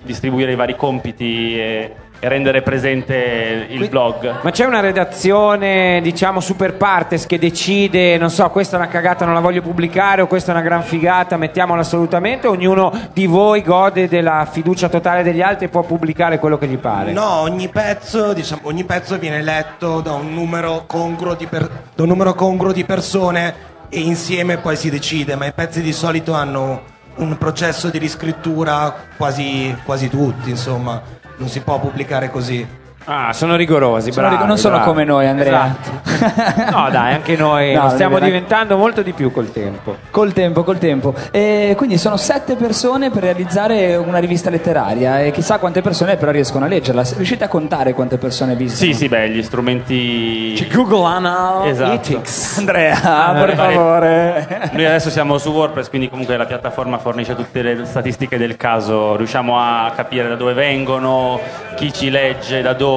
distribuire 0.02 0.52
i 0.52 0.56
vari 0.56 0.76
compiti 0.76 1.58
e, 1.58 1.94
e 2.20 2.28
rendere 2.28 2.60
presente 2.60 3.66
il 3.70 3.88
blog. 3.88 4.42
Ma 4.42 4.50
c'è 4.50 4.66
una 4.66 4.80
redazione, 4.80 6.00
diciamo, 6.02 6.40
super 6.40 6.74
partes 6.74 7.24
che 7.24 7.38
decide, 7.38 8.18
non 8.18 8.28
so, 8.30 8.48
questa 8.50 8.76
è 8.76 8.78
una 8.78 8.88
cagata, 8.88 9.24
non 9.24 9.32
la 9.32 9.40
voglio 9.40 9.62
pubblicare, 9.62 10.20
o 10.20 10.26
questa 10.26 10.52
è 10.52 10.54
una 10.54 10.62
gran 10.62 10.82
figata, 10.82 11.38
mettiamola 11.38 11.80
assolutamente. 11.80 12.46
Ognuno 12.46 12.92
di 13.14 13.24
voi 13.26 13.62
gode 13.62 14.06
della 14.06 14.46
fiducia 14.50 14.90
totale 14.90 15.22
degli 15.22 15.40
altri 15.40 15.64
e 15.64 15.68
può 15.68 15.82
pubblicare 15.82 16.38
quello 16.38 16.58
che 16.58 16.66
gli 16.66 16.76
pare. 16.76 17.12
No, 17.12 17.40
ogni 17.40 17.68
pezzo, 17.68 18.34
diciamo, 18.34 18.60
ogni 18.64 18.84
pezzo 18.84 19.18
viene 19.18 19.42
letto 19.42 20.00
da 20.00 20.12
un 20.12 20.34
numero 20.34 20.84
congruo 20.86 21.34
di, 21.34 21.46
per- 21.46 21.70
da 21.94 22.02
un 22.02 22.08
numero 22.08 22.34
congruo 22.34 22.72
di 22.72 22.84
persone 22.84 23.68
e 23.88 24.00
insieme 24.00 24.58
poi 24.58 24.76
si 24.76 24.90
decide, 24.90 25.36
ma 25.36 25.46
i 25.46 25.52
pezzi 25.52 25.80
di 25.80 25.92
solito 25.94 26.34
hanno 26.34 26.82
un 27.16 27.36
processo 27.38 27.88
di 27.88 27.98
riscrittura 27.98 28.94
quasi, 29.16 29.74
quasi 29.84 30.08
tutti, 30.08 30.50
insomma, 30.50 31.02
non 31.40 31.48
si 31.48 31.60
può 31.60 31.80
pubblicare 31.80 32.30
così. 32.30 32.79
Ah, 33.04 33.32
sono 33.32 33.56
rigorosi, 33.56 34.12
Sono 34.12 34.28
bravi, 34.28 34.46
non 34.46 34.58
sono 34.58 34.74
bravi. 34.76 34.90
come 34.90 35.04
noi, 35.04 35.26
Andrea. 35.26 35.74
Esatto. 35.80 36.70
no, 36.70 36.90
dai, 36.90 37.14
anche 37.14 37.34
noi 37.34 37.72
No, 37.72 37.88
stiamo 37.90 38.18
dai. 38.18 38.28
diventando 38.28 38.76
molto 38.76 39.02
di 39.02 39.12
più 39.12 39.32
col 39.32 39.50
tempo. 39.50 39.96
Col 40.10 40.32
tempo, 40.32 40.62
col 40.62 40.78
tempo. 40.78 41.14
E 41.30 41.74
quindi 41.76 41.96
sono 41.98 42.16
sette 42.18 42.56
persone 42.56 43.10
per 43.10 43.22
realizzare 43.22 43.96
una 43.96 44.18
rivista 44.18 44.50
letteraria 44.50 45.20
e 45.22 45.30
chissà 45.30 45.58
quante 45.58 45.80
persone 45.80 46.16
però 46.16 46.30
riescono 46.30 46.66
a 46.66 46.68
leggerla. 46.68 47.02
Riuscite 47.16 47.42
a 47.44 47.48
contare 47.48 47.94
quante 47.94 48.18
persone 48.18 48.54
visitano? 48.54 48.92
Sì, 48.92 48.96
sì, 48.96 49.08
beh, 49.08 49.30
gli 49.30 49.42
strumenti. 49.42 50.68
Google 50.70 51.06
Anal 51.06 51.66
Esatto. 51.68 52.20
Andrea, 52.58 53.32
per 53.34 53.50
Eh, 53.50 53.54
favore. 53.56 54.70
Noi 54.72 54.84
adesso 54.84 55.08
siamo 55.10 55.38
su 55.38 55.50
WordPress, 55.50 55.88
quindi 55.88 56.08
comunque 56.10 56.36
la 56.36 56.44
piattaforma 56.46 56.98
fornisce 56.98 57.34
tutte 57.34 57.62
le 57.62 57.84
statistiche 57.86 58.36
del 58.36 58.56
caso, 58.56 59.16
riusciamo 59.16 59.58
a 59.58 59.90
capire 59.96 60.28
da 60.28 60.34
dove 60.36 60.52
vengono, 60.52 61.40
chi 61.76 61.92
ci 61.92 62.10
legge, 62.10 62.60
da 62.60 62.74
dove, 62.74 62.88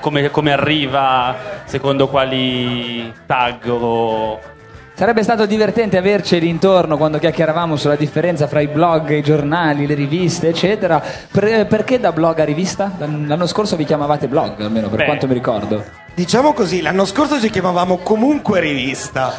come, 0.00 0.30
come 0.30 0.52
arriva, 0.52 1.34
secondo 1.64 2.08
quali 2.08 3.12
tag 3.26 3.66
o... 3.68 4.40
Sarebbe 4.96 5.24
stato 5.24 5.44
divertente 5.46 5.96
averceli 5.96 6.48
intorno 6.48 6.96
quando 6.96 7.18
chiacchieravamo 7.18 7.74
sulla 7.74 7.96
differenza 7.96 8.46
fra 8.46 8.60
i 8.60 8.68
blog, 8.68 9.10
i 9.10 9.22
giornali, 9.22 9.88
le 9.88 9.94
riviste, 9.94 10.48
eccetera. 10.48 11.02
Per- 11.32 11.66
perché 11.66 11.98
da 11.98 12.12
blog 12.12 12.38
a 12.38 12.44
rivista? 12.44 12.92
L'anno 12.98 13.46
scorso 13.46 13.74
vi 13.74 13.84
chiamavate 13.84 14.28
blog, 14.28 14.60
almeno 14.60 14.88
per 14.88 14.98
Beh. 14.98 15.04
quanto 15.06 15.26
mi 15.26 15.34
ricordo. 15.34 16.03
Diciamo 16.14 16.52
così, 16.52 16.80
l'anno 16.80 17.04
scorso 17.06 17.40
ci 17.40 17.50
chiamavamo 17.50 17.96
comunque 17.98 18.60
rivista. 18.60 19.32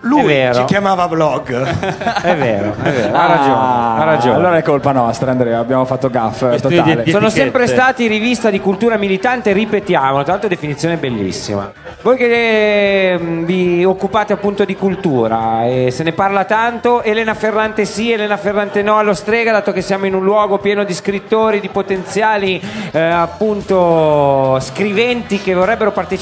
Lui 0.00 0.22
ci 0.54 0.64
chiamava 0.64 1.06
blog. 1.06 1.52
È 1.52 2.34
vero, 2.34 2.74
è 2.82 2.90
vero, 2.90 3.14
ha 3.14 3.26
ragione, 3.26 3.54
ha 3.54 4.04
ragione. 4.04 4.32
Ah, 4.32 4.36
Allora 4.38 4.56
è 4.56 4.62
colpa 4.62 4.92
nostra, 4.92 5.30
Andrea, 5.32 5.58
abbiamo 5.58 5.84
fatto 5.84 6.08
gaff 6.08 6.38
totale. 6.60 7.02
di- 7.02 7.10
Sono 7.10 7.28
sempre 7.28 7.66
stati 7.66 8.06
rivista 8.06 8.48
di 8.48 8.58
cultura 8.58 8.96
militante, 8.96 9.52
ripetiamo, 9.52 10.22
tra 10.22 10.32
l'altro 10.32 10.48
definizione 10.48 10.96
bellissima. 10.96 11.70
Voi 12.00 12.16
che 12.16 13.18
mm, 13.20 13.44
vi 13.44 13.84
occupate 13.84 14.32
appunto 14.32 14.64
di 14.64 14.76
cultura 14.76 15.64
e 15.66 15.90
se 15.90 16.02
ne 16.04 16.12
parla 16.12 16.44
tanto, 16.44 17.02
Elena 17.02 17.34
Ferrante 17.34 17.84
sì, 17.84 18.12
Elena 18.12 18.36
Ferrante 18.38 18.82
no 18.82 18.96
allo 18.98 19.14
strega, 19.14 19.52
dato 19.52 19.72
che 19.72 19.82
siamo 19.82 20.06
in 20.06 20.14
un 20.14 20.22
luogo 20.24 20.56
pieno 20.58 20.84
di 20.84 20.94
scrittori, 20.94 21.60
di 21.60 21.68
potenziali 21.68 22.60
eh, 22.92 22.98
appunto 23.00 24.58
scriventi 24.60 25.40
che 25.40 25.52
vorrebbero 25.54 25.90
partecipare 25.92 26.12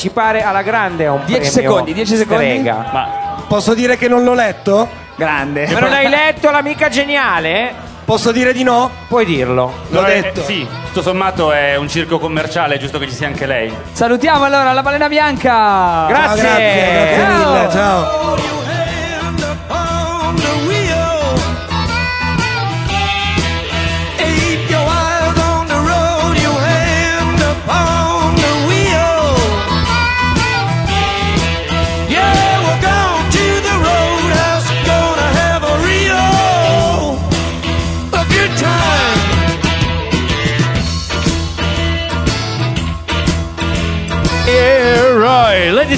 alla 0.42 0.62
grande 0.62 1.06
a 1.06 1.12
un 1.12 1.22
Dieci 1.24 1.50
premio 1.50 1.50
secondi, 1.70 1.92
dieci 1.94 2.16
secondi. 2.16 2.44
strega. 2.44 2.86
Ma 2.92 3.08
Posso 3.48 3.74
dire 3.74 3.96
che 3.96 4.08
non 4.08 4.24
l'ho 4.24 4.34
letto? 4.34 4.88
Grande. 5.16 5.68
Ma 5.70 5.78
non 5.80 5.92
hai 5.92 6.08
letto 6.08 6.50
l'amica 6.50 6.88
geniale? 6.88 7.90
Posso 8.04 8.32
dire 8.32 8.52
di 8.52 8.62
no? 8.62 8.90
Puoi 9.08 9.24
dirlo. 9.24 9.72
L'ho 9.88 10.00
No, 10.00 10.06
eh, 10.06 10.20
detto. 10.22 10.42
sì, 10.42 10.66
tutto 10.86 11.02
sommato 11.02 11.52
è 11.52 11.76
un 11.76 11.88
circo 11.88 12.18
commerciale, 12.18 12.74
è 12.74 12.78
giusto 12.78 12.98
che 12.98 13.06
ci 13.08 13.14
sia 13.14 13.26
anche 13.28 13.46
lei. 13.46 13.72
Salutiamo 13.92 14.44
allora 14.44 14.72
la 14.72 14.82
balena 14.82 15.08
bianca. 15.08 16.06
Grazie. 16.08 16.42
Ciao, 16.42 16.56
grazie, 16.56 16.92
grazie 16.92 17.16
Ciao. 17.24 17.52
mille, 17.52 17.70
ciao. 17.70 18.61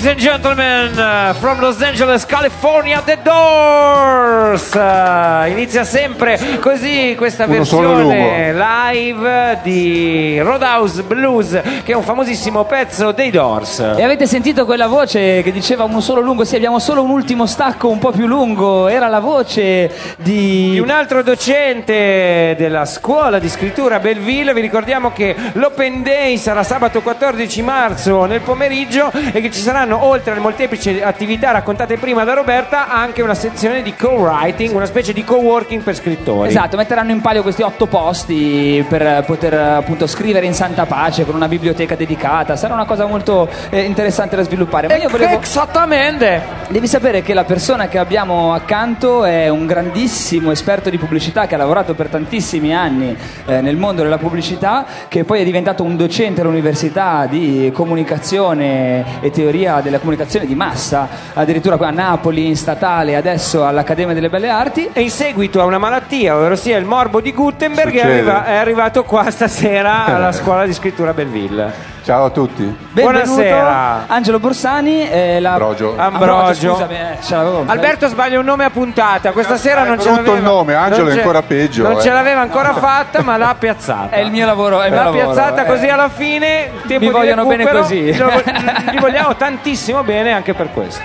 Ladies 0.04 0.26
and 0.26 0.42
gentlemen, 0.42 0.98
uh, 0.98 1.32
from 1.32 1.60
Los 1.60 1.80
Angeles, 1.80 2.26
California, 2.26 3.00
The 3.00 3.20
Doors. 3.22 4.74
Uh, 4.74 5.48
inizia 5.48 5.84
sempre 5.84 6.58
così 6.60 7.14
questa 7.16 7.44
Uno 7.44 7.54
versione 7.54 8.52
live 8.52 9.60
di 9.62 10.38
Roadhouse 10.40 11.02
Blues, 11.04 11.58
che 11.82 11.92
è 11.92 11.94
un 11.94 12.02
famosissimo 12.02 12.64
pezzo 12.64 13.12
dei 13.12 13.30
Doors. 13.30 13.78
E 13.78 14.02
avete 14.02 14.26
sentito 14.26 14.66
quella 14.66 14.88
voce 14.88 15.40
che 15.42 15.50
diceva 15.50 15.84
un 15.84 16.02
solo 16.02 16.20
lungo? 16.20 16.44
Sì, 16.44 16.56
abbiamo 16.56 16.78
solo 16.80 17.02
un 17.02 17.08
ultimo 17.08 17.46
stacco 17.46 17.88
un 17.88 17.98
po' 17.98 18.10
più 18.10 18.26
lungo. 18.26 18.88
Era 18.88 19.08
la 19.08 19.20
voce 19.20 19.90
Di 20.16 20.72
di. 20.72 20.80
un 20.80 20.90
altro 20.90 21.22
docente 21.22 22.54
della 22.58 22.84
scuola 22.84 23.38
di 23.38 23.48
scrittura 23.48 24.00
Belleville, 24.00 24.52
vi 24.52 24.60
ricordiamo 24.60 25.12
che 25.12 25.34
l'Open 25.54 26.02
Day 26.02 26.36
sarà 26.36 26.62
sabato 26.62 27.00
14 27.00 27.62
marzo 27.62 28.26
nel 28.26 28.40
pomeriggio 28.40 29.10
e 29.32 29.40
che 29.40 29.50
ci 29.50 29.60
saranno, 29.60 29.92
oltre 30.02 30.32
alle 30.32 30.40
molteplici 30.40 31.00
attività 31.00 31.50
raccontate 31.50 31.96
prima 31.96 32.24
da 32.24 32.34
Roberta, 32.34 32.88
anche 32.88 33.22
una 33.22 33.34
sezione 33.34 33.82
di 33.82 33.94
co-writing, 33.94 34.74
una 34.74 34.86
specie 34.86 35.12
di 35.12 35.24
co-working 35.24 35.82
per 35.82 35.94
scrittori. 35.94 36.48
Esatto, 36.48 36.76
metteranno 36.76 37.10
in 37.10 37.20
palio 37.20 37.42
questi 37.42 37.62
otto 37.62 37.86
posti 37.86 38.84
per 38.88 39.24
poter 39.26 39.54
appunto 39.54 40.06
scrivere 40.06 40.46
in 40.46 40.54
santa 40.54 40.86
pace 40.86 41.24
con 41.24 41.34
una 41.34 41.48
biblioteca 41.48 41.94
dedicata. 41.94 42.56
Sarà 42.56 42.74
una 42.74 42.84
cosa 42.84 43.06
molto 43.06 43.48
eh, 43.70 43.80
interessante 43.82 44.36
da 44.36 44.42
sviluppare. 44.42 44.88
Ma 44.88 44.96
io 44.96 45.08
volevo. 45.08 45.40
Esattamente! 45.40 46.42
Devi 46.68 46.86
sapere 46.86 47.22
che 47.22 47.34
la 47.34 47.44
persona 47.44 47.88
che 47.88 47.98
abbiamo 47.98 48.54
accanto 48.54 49.24
è 49.24 49.48
un 49.48 49.66
grandissimo 49.66 50.50
esperto 50.50 50.90
di 50.90 50.98
pubblicità 50.98 51.46
che 51.46 51.54
ha 51.54 51.58
lavorato 51.58 51.94
per 51.94 52.08
tantissimi 52.08 52.74
anni 52.74 53.16
eh, 53.46 53.60
nel 53.60 53.76
mondo 53.76 54.02
della 54.02 54.18
pubblicità, 54.18 54.84
che 55.08 55.24
poi 55.24 55.40
è 55.40 55.44
diventato 55.44 55.82
un 55.82 55.96
docente 55.96 56.40
all'università 56.40 57.26
di 57.26 57.70
comunicazione 57.72 59.20
e 59.20 59.30
teoria 59.30 59.80
della 59.84 59.98
comunicazione 59.98 60.46
di 60.46 60.56
massa, 60.56 61.08
addirittura 61.34 61.76
qua 61.76 61.88
a 61.88 61.92
Napoli, 61.92 62.48
in 62.48 62.56
statale, 62.56 63.14
adesso 63.14 63.64
all'Accademia 63.64 64.14
delle 64.14 64.28
Belle 64.28 64.48
Arti. 64.48 64.90
E 64.92 65.02
in 65.02 65.10
seguito 65.10 65.60
a 65.60 65.64
una 65.64 65.78
malattia, 65.78 66.36
ovvero 66.36 66.56
sia 66.56 66.76
il 66.76 66.84
morbo 66.84 67.20
di 67.20 67.32
Gutenberg, 67.32 67.94
è, 67.94 68.04
arriva- 68.04 68.44
è 68.46 68.56
arrivato 68.56 69.04
qua 69.04 69.30
stasera 69.30 70.06
alla 70.16 70.32
scuola 70.32 70.66
di 70.66 70.72
scrittura 70.72 71.12
Belleville. 71.12 71.93
Ciao 72.04 72.26
a 72.26 72.30
tutti. 72.30 72.62
Benvenuto, 72.62 73.24
Buonasera. 73.24 74.04
Angelo 74.08 74.38
Borsani. 74.38 75.08
eh, 75.08 75.40
la... 75.40 75.52
Ambrogio. 75.52 75.94
Ambrogio. 75.96 76.72
scusami, 76.72 76.94
eh, 76.96 77.16
ce 77.22 77.34
l'avevo- 77.34 77.64
Alberto 77.66 78.08
sbaglia 78.08 78.38
un 78.38 78.44
nome 78.44 78.64
a 78.66 78.68
puntata, 78.70 79.32
questa 79.32 79.56
sera 79.56 79.84
non 79.84 79.98
ce 79.98 80.10
l'aveva. 80.10 80.36
il 80.36 80.42
nome, 80.42 80.74
Angelo 80.74 81.08
è 81.08 81.16
ancora 81.16 81.40
peggio, 81.40 81.82
Non 81.84 81.92
eh. 81.92 82.00
ce 82.02 82.10
l'aveva 82.10 82.40
ancora 82.42 82.74
fatta, 82.76 83.22
ma 83.22 83.38
l'ha 83.38 83.56
piazzata. 83.58 84.10
È 84.14 84.18
il 84.20 84.30
mio 84.30 84.44
lavoro, 84.44 84.82
è 84.82 84.88
il 84.88 84.92
mio 84.92 84.98
L'ha 85.02 85.04
lavoro, 85.06 85.24
piazzata 85.32 85.64
eh. 85.64 85.66
così 85.66 85.88
alla 85.88 86.10
fine. 86.10 86.70
Tempo 86.86 86.92
Mi 86.92 87.06
di 87.06 87.08
vogliono 87.08 87.46
bene 87.46 87.66
così. 87.66 88.00
Gli 88.02 88.18
vogliamo 89.00 89.34
tantissimo 89.36 90.02
bene 90.02 90.32
anche 90.32 90.52
per 90.52 90.72
questo. 90.74 91.00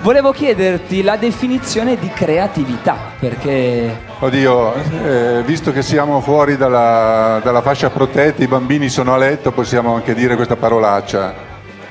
Volevo 0.00 0.32
chiederti 0.32 1.04
la 1.04 1.14
definizione 1.14 1.96
di 1.96 2.10
creatività, 2.12 2.96
perché 3.16 4.10
Oddio, 4.22 4.74
eh, 5.04 5.42
visto 5.44 5.72
che 5.72 5.82
siamo 5.82 6.20
fuori 6.20 6.56
dalla, 6.56 7.40
dalla 7.42 7.60
fascia 7.60 7.90
protetta, 7.90 8.44
i 8.44 8.46
bambini 8.46 8.88
sono 8.88 9.12
a 9.14 9.16
letto, 9.16 9.50
possiamo 9.50 9.96
anche 9.96 10.14
dire 10.14 10.36
questa 10.36 10.54
parolaccia. 10.54 11.34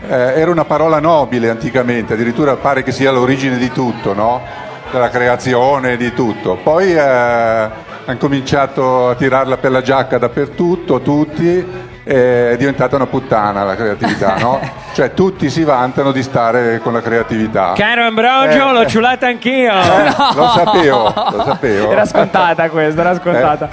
eh, 0.08 0.40
era 0.40 0.50
una 0.50 0.64
parola 0.64 1.02
nobile 1.02 1.50
anticamente, 1.50 2.14
addirittura 2.14 2.56
pare 2.56 2.84
che 2.84 2.94
sia 2.94 3.12
l'origine 3.12 3.58
di 3.58 3.70
tutto, 3.70 4.14
no? 4.14 4.42
Della 4.90 5.10
creazione, 5.10 5.98
di 5.98 6.14
tutto. 6.14 6.58
Poi 6.64 6.94
eh, 6.94 7.02
hanno 7.02 8.18
cominciato 8.18 9.10
a 9.10 9.16
tirarla 9.16 9.58
per 9.58 9.72
la 9.72 9.82
giacca 9.82 10.18
dappertutto, 10.18 11.02
tutti, 11.02 11.68
è 12.12 12.56
diventata 12.58 12.96
una 12.96 13.06
puttana 13.08 13.64
la 13.64 13.76
creatività, 13.76 14.36
no? 14.38 14.60
Cioè 14.94 15.14
tutti 15.14 15.50
si 15.50 15.64
vantano 15.64 16.12
di 16.12 16.22
stare 16.22 16.80
con 16.84 16.92
la 16.92 17.02
creatività. 17.02 17.72
Caro 17.76 18.04
Ambrogio, 18.04 18.70
Eh, 18.70 18.74
l'ho 18.74 18.82
eh. 18.82 18.88
ciulata 18.88 19.28
anch'io. 19.28 19.72
Lo 19.74 20.48
sapevo, 20.50 21.14
lo 21.32 21.44
sapevo. 21.46 21.92
Era 21.92 22.06
scontata 22.06 22.70
questa, 22.70 23.00
era 23.02 23.16
scontata. 23.18 23.70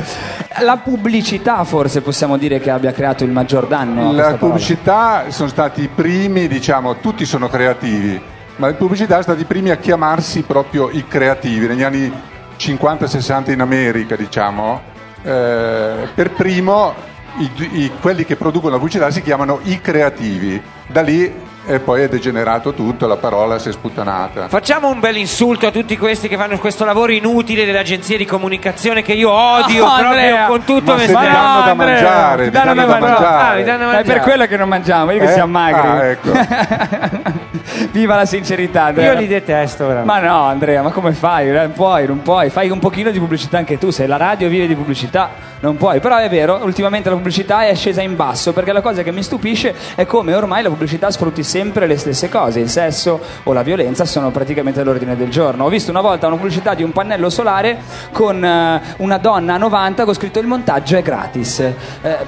La 0.61 0.77
pubblicità 0.77 1.65
forse 1.65 2.03
possiamo 2.03 2.37
dire 2.37 2.61
che 2.61 2.71
abbia 2.71 2.93
creato 2.93 3.25
il 3.25 3.31
maggior 3.33 3.67
danno. 3.67 4.01
a 4.01 4.05
La 4.05 4.09
questa 4.11 4.23
parola. 4.23 4.39
pubblicità 4.39 5.25
sono 5.29 5.49
stati 5.49 5.83
i 5.83 5.89
primi, 5.93 6.47
diciamo, 6.47 6.99
tutti 6.99 7.25
sono 7.25 7.49
creativi, 7.49 8.21
ma 8.57 8.69
la 8.69 8.75
pubblicità 8.75 9.13
sono 9.15 9.23
stati 9.23 9.41
i 9.43 9.45
primi 9.47 9.71
a 9.71 9.77
chiamarsi 9.77 10.43
proprio 10.43 10.89
i 10.91 11.05
creativi. 11.09 11.67
Negli 11.67 11.83
anni 11.83 12.13
50-60 12.57 13.51
in 13.51 13.61
America, 13.61 14.15
diciamo, 14.15 14.81
eh, 15.25 16.09
per 16.15 16.31
primo 16.31 16.95
i- 17.39 17.69
i- 17.85 17.93
quelli 18.01 18.25
che 18.25 18.37
producono 18.37 18.73
la 18.73 18.79
pubblicità 18.79 19.11
si 19.11 19.23
chiamano 19.23 19.61
i 19.65 19.81
creativi. 19.81 20.61
Da 20.87 21.03
lì 21.03 21.47
e 21.71 21.81
poi 21.81 22.03
è 22.03 22.09
degenerato 22.09 22.73
tutto, 22.73 23.07
la 23.07 23.17
parola 23.17 23.59
si 23.59 23.69
è 23.69 23.73
sputtanata. 23.73 24.49
Facciamo 24.49 24.89
un 24.89 25.01
bel 25.01 25.17
insulto 25.19 25.67
a 25.67 25.71
tutti 25.71 25.99
questi 25.99 26.27
che 26.27 26.37
fanno 26.39 26.57
questo 26.59 26.85
lavoro 26.87 27.13
inutile 27.13 27.67
delle 27.67 27.79
agenzie 27.79 28.17
di 28.17 28.25
comunicazione 28.25 29.03
che 29.03 29.13
io 29.13 29.31
odio 29.31 29.85
No, 29.85 29.93
proprio 29.99 30.09
Andrea. 30.21 30.47
con 30.47 30.65
tutto 30.65 30.93
Ma 30.93 30.95
me 30.95 30.99
se 31.01 31.09
stesso. 31.09 31.21
danno 31.21 31.61
da 31.65 31.71
Andrea, 31.71 31.87
mangiare, 31.95 32.45
ti 32.45 32.51
danno 32.51 32.75
danno 32.75 32.87
da 32.87 32.99
mangiare. 32.99 33.21
mangiare. 33.21 33.53
Ah, 33.53 33.55
mi 33.57 33.65
danno 33.65 33.79
da 33.79 33.85
È 33.85 33.97
per 33.97 34.07
mangiare. 34.07 34.21
quello 34.21 34.47
che 34.47 34.57
non 34.57 34.69
mangiamo, 34.69 35.11
che 35.11 35.17
Eh? 35.19 35.33
siamo 35.33 35.53
magri. 35.53 35.89
Ah, 35.89 36.05
ecco. 36.07 37.37
Viva 37.93 38.17
la 38.17 38.25
sincerità, 38.27 38.85
Andrea. 38.85 39.13
Io 39.13 39.19
li 39.19 39.27
detesto 39.27 39.87
veramente. 39.87 40.13
Ma 40.13 40.27
no, 40.27 40.43
Andrea, 40.45 40.83
ma 40.83 40.91
come 40.91 41.13
fai? 41.13 41.51
Non 41.51 41.73
puoi, 41.73 42.07
non 42.07 42.23
puoi. 42.23 42.51
Fai 42.51 42.71
un 42.71 42.79
pochino 42.79 43.11
di 43.11 43.19
pubblicità 43.19 43.59
anche 43.59 43.79
tu. 43.79 43.91
Se 43.91 44.07
la 44.07 44.17
radio 44.17 44.49
vive 44.49 44.67
di 44.67 44.75
pubblicità, 44.75 45.31
non 45.61 45.77
puoi. 45.77 46.01
Però 46.01 46.17
è 46.17 46.29
vero, 46.29 46.61
ultimamente 46.63 47.09
la 47.09 47.17
pubblicità 47.17 47.67
è 47.67 47.75
scesa 47.75 48.03
in 48.03 48.17
basso. 48.17 48.53
Perché 48.53 48.73
la 48.73 48.81
cosa 48.81 49.03
che 49.03 49.13
mi 49.13 49.23
stupisce 49.23 49.75
è 49.95 50.07
come 50.07 50.35
ormai 50.35 50.63
la 50.63 50.69
pubblicità 50.69 51.11
sfrutti 51.11 51.43
sempre 51.43 51.87
le 51.87 51.97
stesse 51.97 52.29
cose. 52.29 52.61
Il 52.61 52.69
sesso 52.69 53.21
o 53.43 53.53
la 53.53 53.63
violenza 53.63 54.05
sono 54.05 54.31
praticamente 54.31 54.81
all'ordine 54.81 55.17
del 55.17 55.29
giorno. 55.29 55.65
Ho 55.65 55.69
visto 55.69 55.91
una 55.91 56.01
volta 56.01 56.27
una 56.27 56.37
pubblicità 56.37 56.75
di 56.75 56.83
un 56.83 56.93
pannello 56.93 57.31
solare 57.31 57.79
con 58.13 58.45
eh, 58.45 58.81
una 58.99 59.19
donna 59.19 59.55
a 59.55 59.59
90 59.59 60.05
con 60.05 60.15
scritto 60.15 60.39
il 60.39 60.47
montaggio 60.47 60.97
è 60.97 61.03
gratis. 61.03 61.61
eh, 61.61 61.75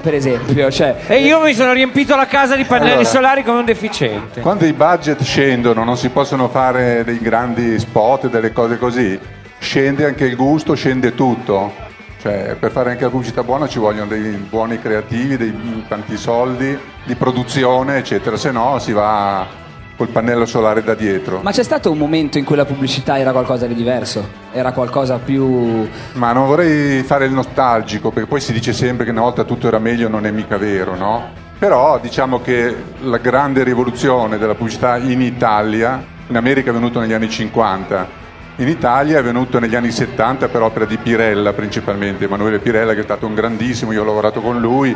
per 0.01 0.13
esempio, 0.13 0.69
cioè. 0.71 0.95
E 1.07 1.21
io 1.21 1.39
mi 1.41 1.53
sono 1.53 1.71
riempito 1.73 2.15
la 2.15 2.25
casa 2.25 2.55
di 2.55 2.63
pannelli 2.63 2.91
Allora. 2.91 3.05
solari 3.07 3.43
come 3.43 3.59
un 3.59 3.65
deficiente. 3.65 4.41
Quando 4.41 4.65
i 4.65 4.73
budget 4.73 5.21
scendono, 5.31 5.85
non 5.85 5.95
si 5.95 6.09
possono 6.09 6.49
fare 6.49 7.05
dei 7.05 7.17
grandi 7.19 7.79
spot, 7.79 8.29
delle 8.29 8.51
cose 8.51 8.77
così, 8.77 9.17
scende 9.59 10.03
anche 10.03 10.25
il 10.25 10.35
gusto, 10.35 10.73
scende 10.73 11.15
tutto. 11.15 11.71
Cioè, 12.19 12.57
per 12.59 12.69
fare 12.69 12.91
anche 12.91 13.03
la 13.03 13.09
pubblicità 13.09 13.41
buona 13.41 13.65
ci 13.65 13.79
vogliono 13.79 14.07
dei 14.07 14.31
buoni 14.49 14.77
creativi, 14.77 15.37
dei 15.37 15.85
tanti 15.87 16.17
soldi 16.17 16.77
di 17.05 17.15
produzione, 17.15 17.99
eccetera, 17.99 18.35
se 18.35 18.51
no 18.51 18.77
si 18.79 18.91
va 18.91 19.47
col 19.95 20.09
pannello 20.09 20.45
solare 20.45 20.83
da 20.83 20.95
dietro. 20.95 21.39
Ma 21.41 21.51
c'è 21.51 21.63
stato 21.63 21.89
un 21.89 21.97
momento 21.97 22.37
in 22.37 22.43
cui 22.43 22.57
la 22.57 22.65
pubblicità 22.65 23.17
era 23.17 23.31
qualcosa 23.31 23.67
di 23.67 23.73
diverso? 23.73 24.27
Era 24.51 24.73
qualcosa 24.73 25.17
più. 25.17 25.87
Ma 26.15 26.33
non 26.33 26.45
vorrei 26.45 27.03
fare 27.03 27.23
il 27.23 27.31
nostalgico, 27.31 28.11
perché 28.11 28.27
poi 28.27 28.41
si 28.41 28.51
dice 28.51 28.73
sempre 28.73 29.05
che 29.05 29.11
una 29.11 29.21
volta 29.21 29.45
tutto 29.45 29.67
era 29.67 29.79
meglio, 29.79 30.09
non 30.09 30.25
è 30.25 30.31
mica 30.31 30.57
vero, 30.57 30.97
no? 30.97 31.49
Però 31.61 31.99
diciamo 31.99 32.41
che 32.41 32.75
la 33.01 33.19
grande 33.19 33.63
rivoluzione 33.63 34.39
della 34.39 34.55
pubblicità 34.55 34.97
in 34.97 35.21
Italia, 35.21 36.03
in 36.25 36.35
America 36.35 36.71
è 36.71 36.73
venuta 36.73 36.99
negli 36.99 37.13
anni 37.13 37.29
50, 37.29 38.07
in 38.55 38.67
Italia 38.67 39.19
è 39.19 39.21
venuto 39.23 39.59
negli 39.59 39.75
anni 39.75 39.91
70 39.91 40.47
per 40.47 40.63
opera 40.63 40.85
di 40.85 40.97
Pirella 40.97 41.53
principalmente, 41.53 42.23
Emanuele 42.23 42.57
Pirella 42.57 42.95
che 42.95 43.01
è 43.01 43.03
stato 43.03 43.27
un 43.27 43.35
grandissimo, 43.35 43.91
io 43.91 44.01
ho 44.01 44.05
lavorato 44.05 44.41
con 44.41 44.59
lui, 44.59 44.95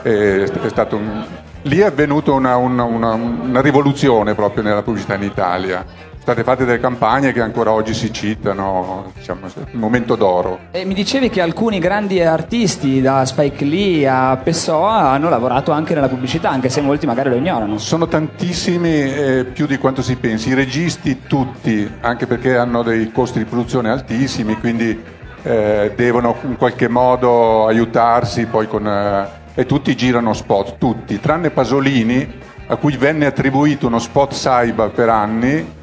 è 0.00 0.46
stato 0.68 0.96
un- 0.96 1.22
lì 1.64 1.80
è 1.80 1.84
avvenuta 1.84 2.32
una, 2.32 2.56
una- 2.56 2.84
una- 2.84 3.12
una 3.12 3.60
rivoluzione 3.60 4.34
proprio 4.34 4.62
nella 4.62 4.80
pubblicità 4.80 5.16
in 5.16 5.22
Italia. 5.22 5.84
State 6.26 6.42
fatte 6.42 6.64
delle 6.64 6.80
campagne 6.80 7.30
che 7.30 7.40
ancora 7.40 7.70
oggi 7.70 7.94
si 7.94 8.12
citano, 8.12 9.12
diciamo, 9.14 9.46
il 9.46 9.78
momento 9.78 10.16
d'oro. 10.16 10.58
E 10.72 10.84
mi 10.84 10.92
dicevi 10.92 11.30
che 11.30 11.40
alcuni 11.40 11.78
grandi 11.78 12.20
artisti, 12.20 13.00
da 13.00 13.24
Spike 13.24 13.64
Lee 13.64 14.08
a 14.08 14.36
Pessoa, 14.36 15.10
hanno 15.10 15.28
lavorato 15.28 15.70
anche 15.70 15.94
nella 15.94 16.08
pubblicità, 16.08 16.50
anche 16.50 16.68
se 16.68 16.80
molti 16.80 17.06
magari 17.06 17.28
lo 17.28 17.36
ignorano. 17.36 17.78
Sono 17.78 18.08
tantissimi, 18.08 19.02
eh, 19.04 19.44
più 19.44 19.66
di 19.66 19.78
quanto 19.78 20.02
si 20.02 20.16
pensi. 20.16 20.48
I 20.48 20.54
registi 20.54 21.22
tutti, 21.28 21.88
anche 22.00 22.26
perché 22.26 22.56
hanno 22.56 22.82
dei 22.82 23.12
costi 23.12 23.38
di 23.38 23.44
produzione 23.44 23.90
altissimi, 23.90 24.58
quindi 24.58 25.00
eh, 25.44 25.92
devono 25.94 26.34
in 26.42 26.56
qualche 26.56 26.88
modo 26.88 27.68
aiutarsi 27.68 28.46
poi 28.46 28.66
con... 28.66 28.84
eh, 28.84 29.28
e 29.54 29.64
tutti 29.64 29.94
girano 29.94 30.32
spot, 30.32 30.76
tutti, 30.76 31.20
tranne 31.20 31.50
Pasolini, 31.50 32.28
a 32.66 32.74
cui 32.74 32.96
venne 32.96 33.26
attribuito 33.26 33.86
uno 33.86 34.00
spot 34.00 34.32
Saiba 34.32 34.88
per 34.88 35.08
anni, 35.08 35.75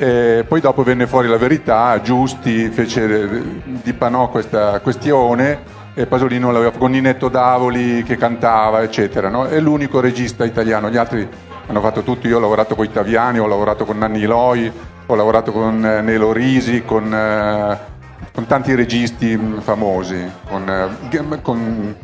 e 0.00 0.44
poi 0.48 0.62
dopo 0.62 0.82
venne 0.82 1.06
fuori 1.06 1.28
la 1.28 1.36
verità, 1.36 2.00
Giusti 2.00 2.70
fece, 2.70 3.60
dipanò 3.82 4.30
questa 4.30 4.80
questione 4.80 5.60
e 5.92 6.06
Pasolini 6.06 6.40
non 6.40 6.54
l'aveva 6.54 6.70
con 6.70 6.92
Ninetto 6.92 7.28
Davoli 7.28 8.02
che 8.02 8.16
cantava, 8.16 8.80
eccetera. 8.80 9.28
no? 9.28 9.44
È 9.44 9.60
l'unico 9.60 10.00
regista 10.00 10.46
italiano, 10.46 10.88
gli 10.88 10.96
altri 10.96 11.28
hanno 11.66 11.80
fatto 11.82 12.00
tutti, 12.00 12.28
io 12.28 12.38
ho 12.38 12.40
lavorato 12.40 12.74
con 12.74 12.90
Taviani, 12.90 13.40
ho 13.40 13.46
lavorato 13.46 13.84
con 13.84 13.98
Nanni 13.98 14.22
Loi, 14.22 14.72
ho 15.04 15.14
lavorato 15.14 15.52
con 15.52 15.84
eh, 15.84 16.00
Nelo 16.00 16.32
Risi, 16.32 16.82
con, 16.82 17.12
eh, 17.12 17.78
con 18.32 18.46
tanti 18.46 18.74
registi 18.74 19.36
mh, 19.36 19.60
famosi, 19.60 20.30
con, 20.48 20.66
eh, 20.66 21.40
con- 21.42 21.94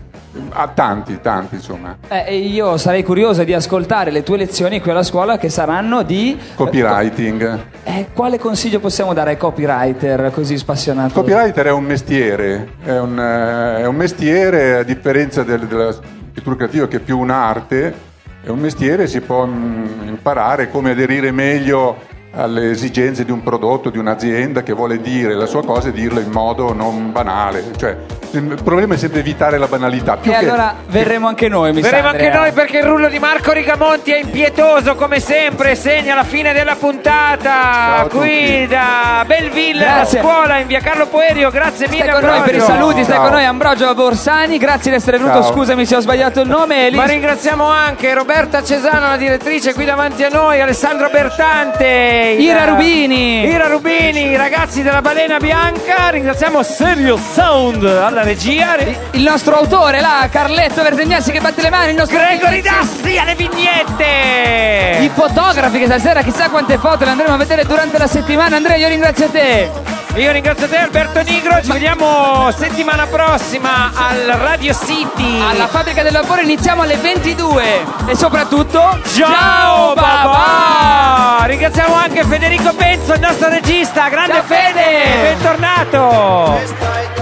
ah, 0.50 0.68
tanti, 0.68 1.20
tanti 1.20 1.56
insomma. 1.56 1.96
Eh, 2.08 2.36
io 2.36 2.76
sarei 2.76 3.02
curiosa 3.02 3.44
di 3.44 3.52
ascoltare 3.52 4.10
le 4.10 4.22
tue 4.22 4.36
lezioni 4.36 4.80
qui 4.80 4.90
alla 4.90 5.02
scuola 5.02 5.38
che 5.38 5.48
saranno 5.48 6.02
di... 6.02 6.38
Copywriting. 6.54 7.60
Eh, 7.84 8.08
quale 8.12 8.38
consiglio 8.38 8.80
possiamo 8.80 9.12
dare 9.12 9.30
ai 9.30 9.36
copywriter 9.36 10.30
così 10.32 10.56
spassionati? 10.56 11.12
Copywriter 11.12 11.66
è 11.66 11.72
un 11.72 11.84
mestiere, 11.84 12.68
è 12.82 12.98
un, 12.98 13.18
eh, 13.18 13.82
è 13.82 13.86
un 13.86 13.96
mestiere 13.96 14.76
a 14.76 14.82
differenza 14.82 15.42
del- 15.42 15.66
della 15.66 15.92
scrittura 15.92 16.56
creativa 16.56 16.88
che 16.88 16.96
è 16.96 17.00
più 17.00 17.18
un'arte, 17.18 17.94
è 18.42 18.48
un 18.48 18.58
mestiere, 18.58 19.06
si 19.06 19.20
può 19.20 19.46
mm, 19.46 20.08
imparare 20.08 20.70
come 20.70 20.90
aderire 20.90 21.32
meglio 21.32 22.14
alle 22.36 22.70
esigenze 22.70 23.24
di 23.24 23.30
un 23.30 23.42
prodotto, 23.42 23.90
di 23.90 23.98
un'azienda 23.98 24.62
che 24.62 24.72
vuole 24.72 25.00
dire 25.00 25.34
la 25.34 25.46
sua 25.46 25.64
cosa 25.64 25.88
e 25.88 25.92
dirlo 25.92 26.20
in 26.20 26.30
modo 26.30 26.72
non 26.74 27.10
banale. 27.12 27.64
Cioè, 27.76 27.96
il 28.32 28.58
problema 28.62 28.94
è 28.94 28.96
sempre 28.98 29.20
evitare 29.20 29.56
la 29.56 29.66
banalità. 29.66 30.16
Più 30.16 30.30
E 30.30 30.38
che- 30.38 30.44
allora 30.44 30.74
verremo 30.88 31.28
anche 31.28 31.48
noi, 31.48 31.72
mi 31.72 31.80
sa, 31.82 31.88
Verremo 31.88 32.08
anche 32.08 32.24
Andrea. 32.24 32.40
noi 32.42 32.52
perché 32.52 32.78
il 32.78 32.84
rullo 32.84 33.08
di 33.08 33.18
Marco 33.18 33.52
Rigamonti 33.52 34.10
è 34.12 34.20
impietoso 34.20 34.94
come 34.96 35.18
sempre, 35.20 35.74
segna 35.74 36.14
la 36.14 36.24
fine 36.24 36.52
della 36.52 36.74
puntata 36.76 38.06
qui 38.10 38.66
da 38.66 39.24
Belleville, 39.26 39.84
la 39.84 39.94
Grazie. 39.94 40.20
scuola 40.20 40.58
in 40.58 40.66
via 40.66 40.80
Carlo 40.80 41.06
Poerio. 41.06 41.50
Grazie 41.50 41.88
mille 41.88 42.02
Stai 42.04 42.20
con 42.20 42.28
noi 42.28 42.40
per 42.42 42.54
i 42.54 42.60
saluti, 42.60 43.02
stai 43.04 43.14
Ciao. 43.16 43.22
con 43.24 43.32
noi 43.32 43.44
Ambrogio 43.44 43.94
Borsani, 43.94 44.58
grazie 44.58 44.90
di 44.90 44.96
essere 44.98 45.16
venuto, 45.18 45.40
Ciao. 45.42 45.52
scusami 45.52 45.86
se 45.86 45.96
ho 45.96 46.00
sbagliato 46.00 46.40
il 46.40 46.48
nome. 46.48 46.86
Elis- 46.86 46.98
Ma 46.98 47.06
ringraziamo 47.06 47.64
anche 47.64 48.12
Roberta 48.12 48.62
Cesano, 48.62 49.08
la 49.08 49.16
direttrice 49.16 49.72
qui 49.72 49.84
davanti 49.86 50.22
a 50.24 50.28
noi, 50.28 50.60
Alessandro 50.60 51.08
Bertante, 51.10 52.25
Ira 52.34 52.64
Rubini. 52.64 53.46
Ira 53.46 53.68
Rubini, 53.68 54.30
i 54.30 54.36
ragazzi 54.36 54.82
della 54.82 55.00
Balena 55.00 55.38
Bianca, 55.38 56.08
ringraziamo 56.10 56.62
Serio 56.62 57.16
Sound 57.16 57.84
alla 57.84 58.22
regia, 58.22 58.76
il 59.12 59.22
nostro 59.22 59.56
autore, 59.56 60.00
là, 60.00 60.28
Carletto 60.30 60.82
Verdegnassi 60.82 61.30
che 61.30 61.40
batte 61.40 61.62
le 61.62 61.70
mani, 61.70 61.90
il 61.90 61.96
nostro 61.96 62.18
Gregory 62.18 62.60
Dassi 62.60 63.16
alle 63.16 63.34
vignette. 63.34 64.98
I 65.00 65.10
fotografi 65.14 65.78
che 65.78 65.86
stasera 65.86 66.22
chissà 66.22 66.48
quante 66.50 66.78
foto 66.78 67.04
le 67.04 67.10
andremo 67.10 67.34
a 67.34 67.38
vedere 67.38 67.64
durante 67.64 67.98
la 67.98 68.06
settimana. 68.06 68.56
Andrea, 68.56 68.76
io 68.76 68.88
ringrazio 68.88 69.28
te. 69.28 69.70
Io 70.16 70.32
ringrazio 70.32 70.66
te 70.66 70.78
Alberto 70.78 71.20
Nigro, 71.20 71.60
ci 71.62 71.70
vediamo 71.72 72.50
settimana 72.50 73.06
prossima 73.06 73.92
al 73.94 74.24
Radio 74.38 74.72
City. 74.72 75.42
Alla 75.42 75.66
fabbrica 75.66 76.02
del 76.02 76.12
lavoro 76.12 76.40
iniziamo 76.40 76.80
alle 76.82 76.96
22 76.96 77.84
e 78.06 78.16
soprattutto 78.16 78.98
Ciao 79.14 79.92
babà! 79.92 81.44
Ringraziamo 81.44 81.94
anche 81.94 82.24
Federico 82.24 82.72
Benzo, 82.72 83.12
il 83.12 83.20
nostro 83.20 83.50
regista, 83.50 84.08
grande 84.08 84.32
Ciao, 84.32 84.42
Fede, 84.44 84.82
Fede! 84.82 85.34
bentornato! 85.34 86.52
Questa 86.56 87.00
è 87.00 87.15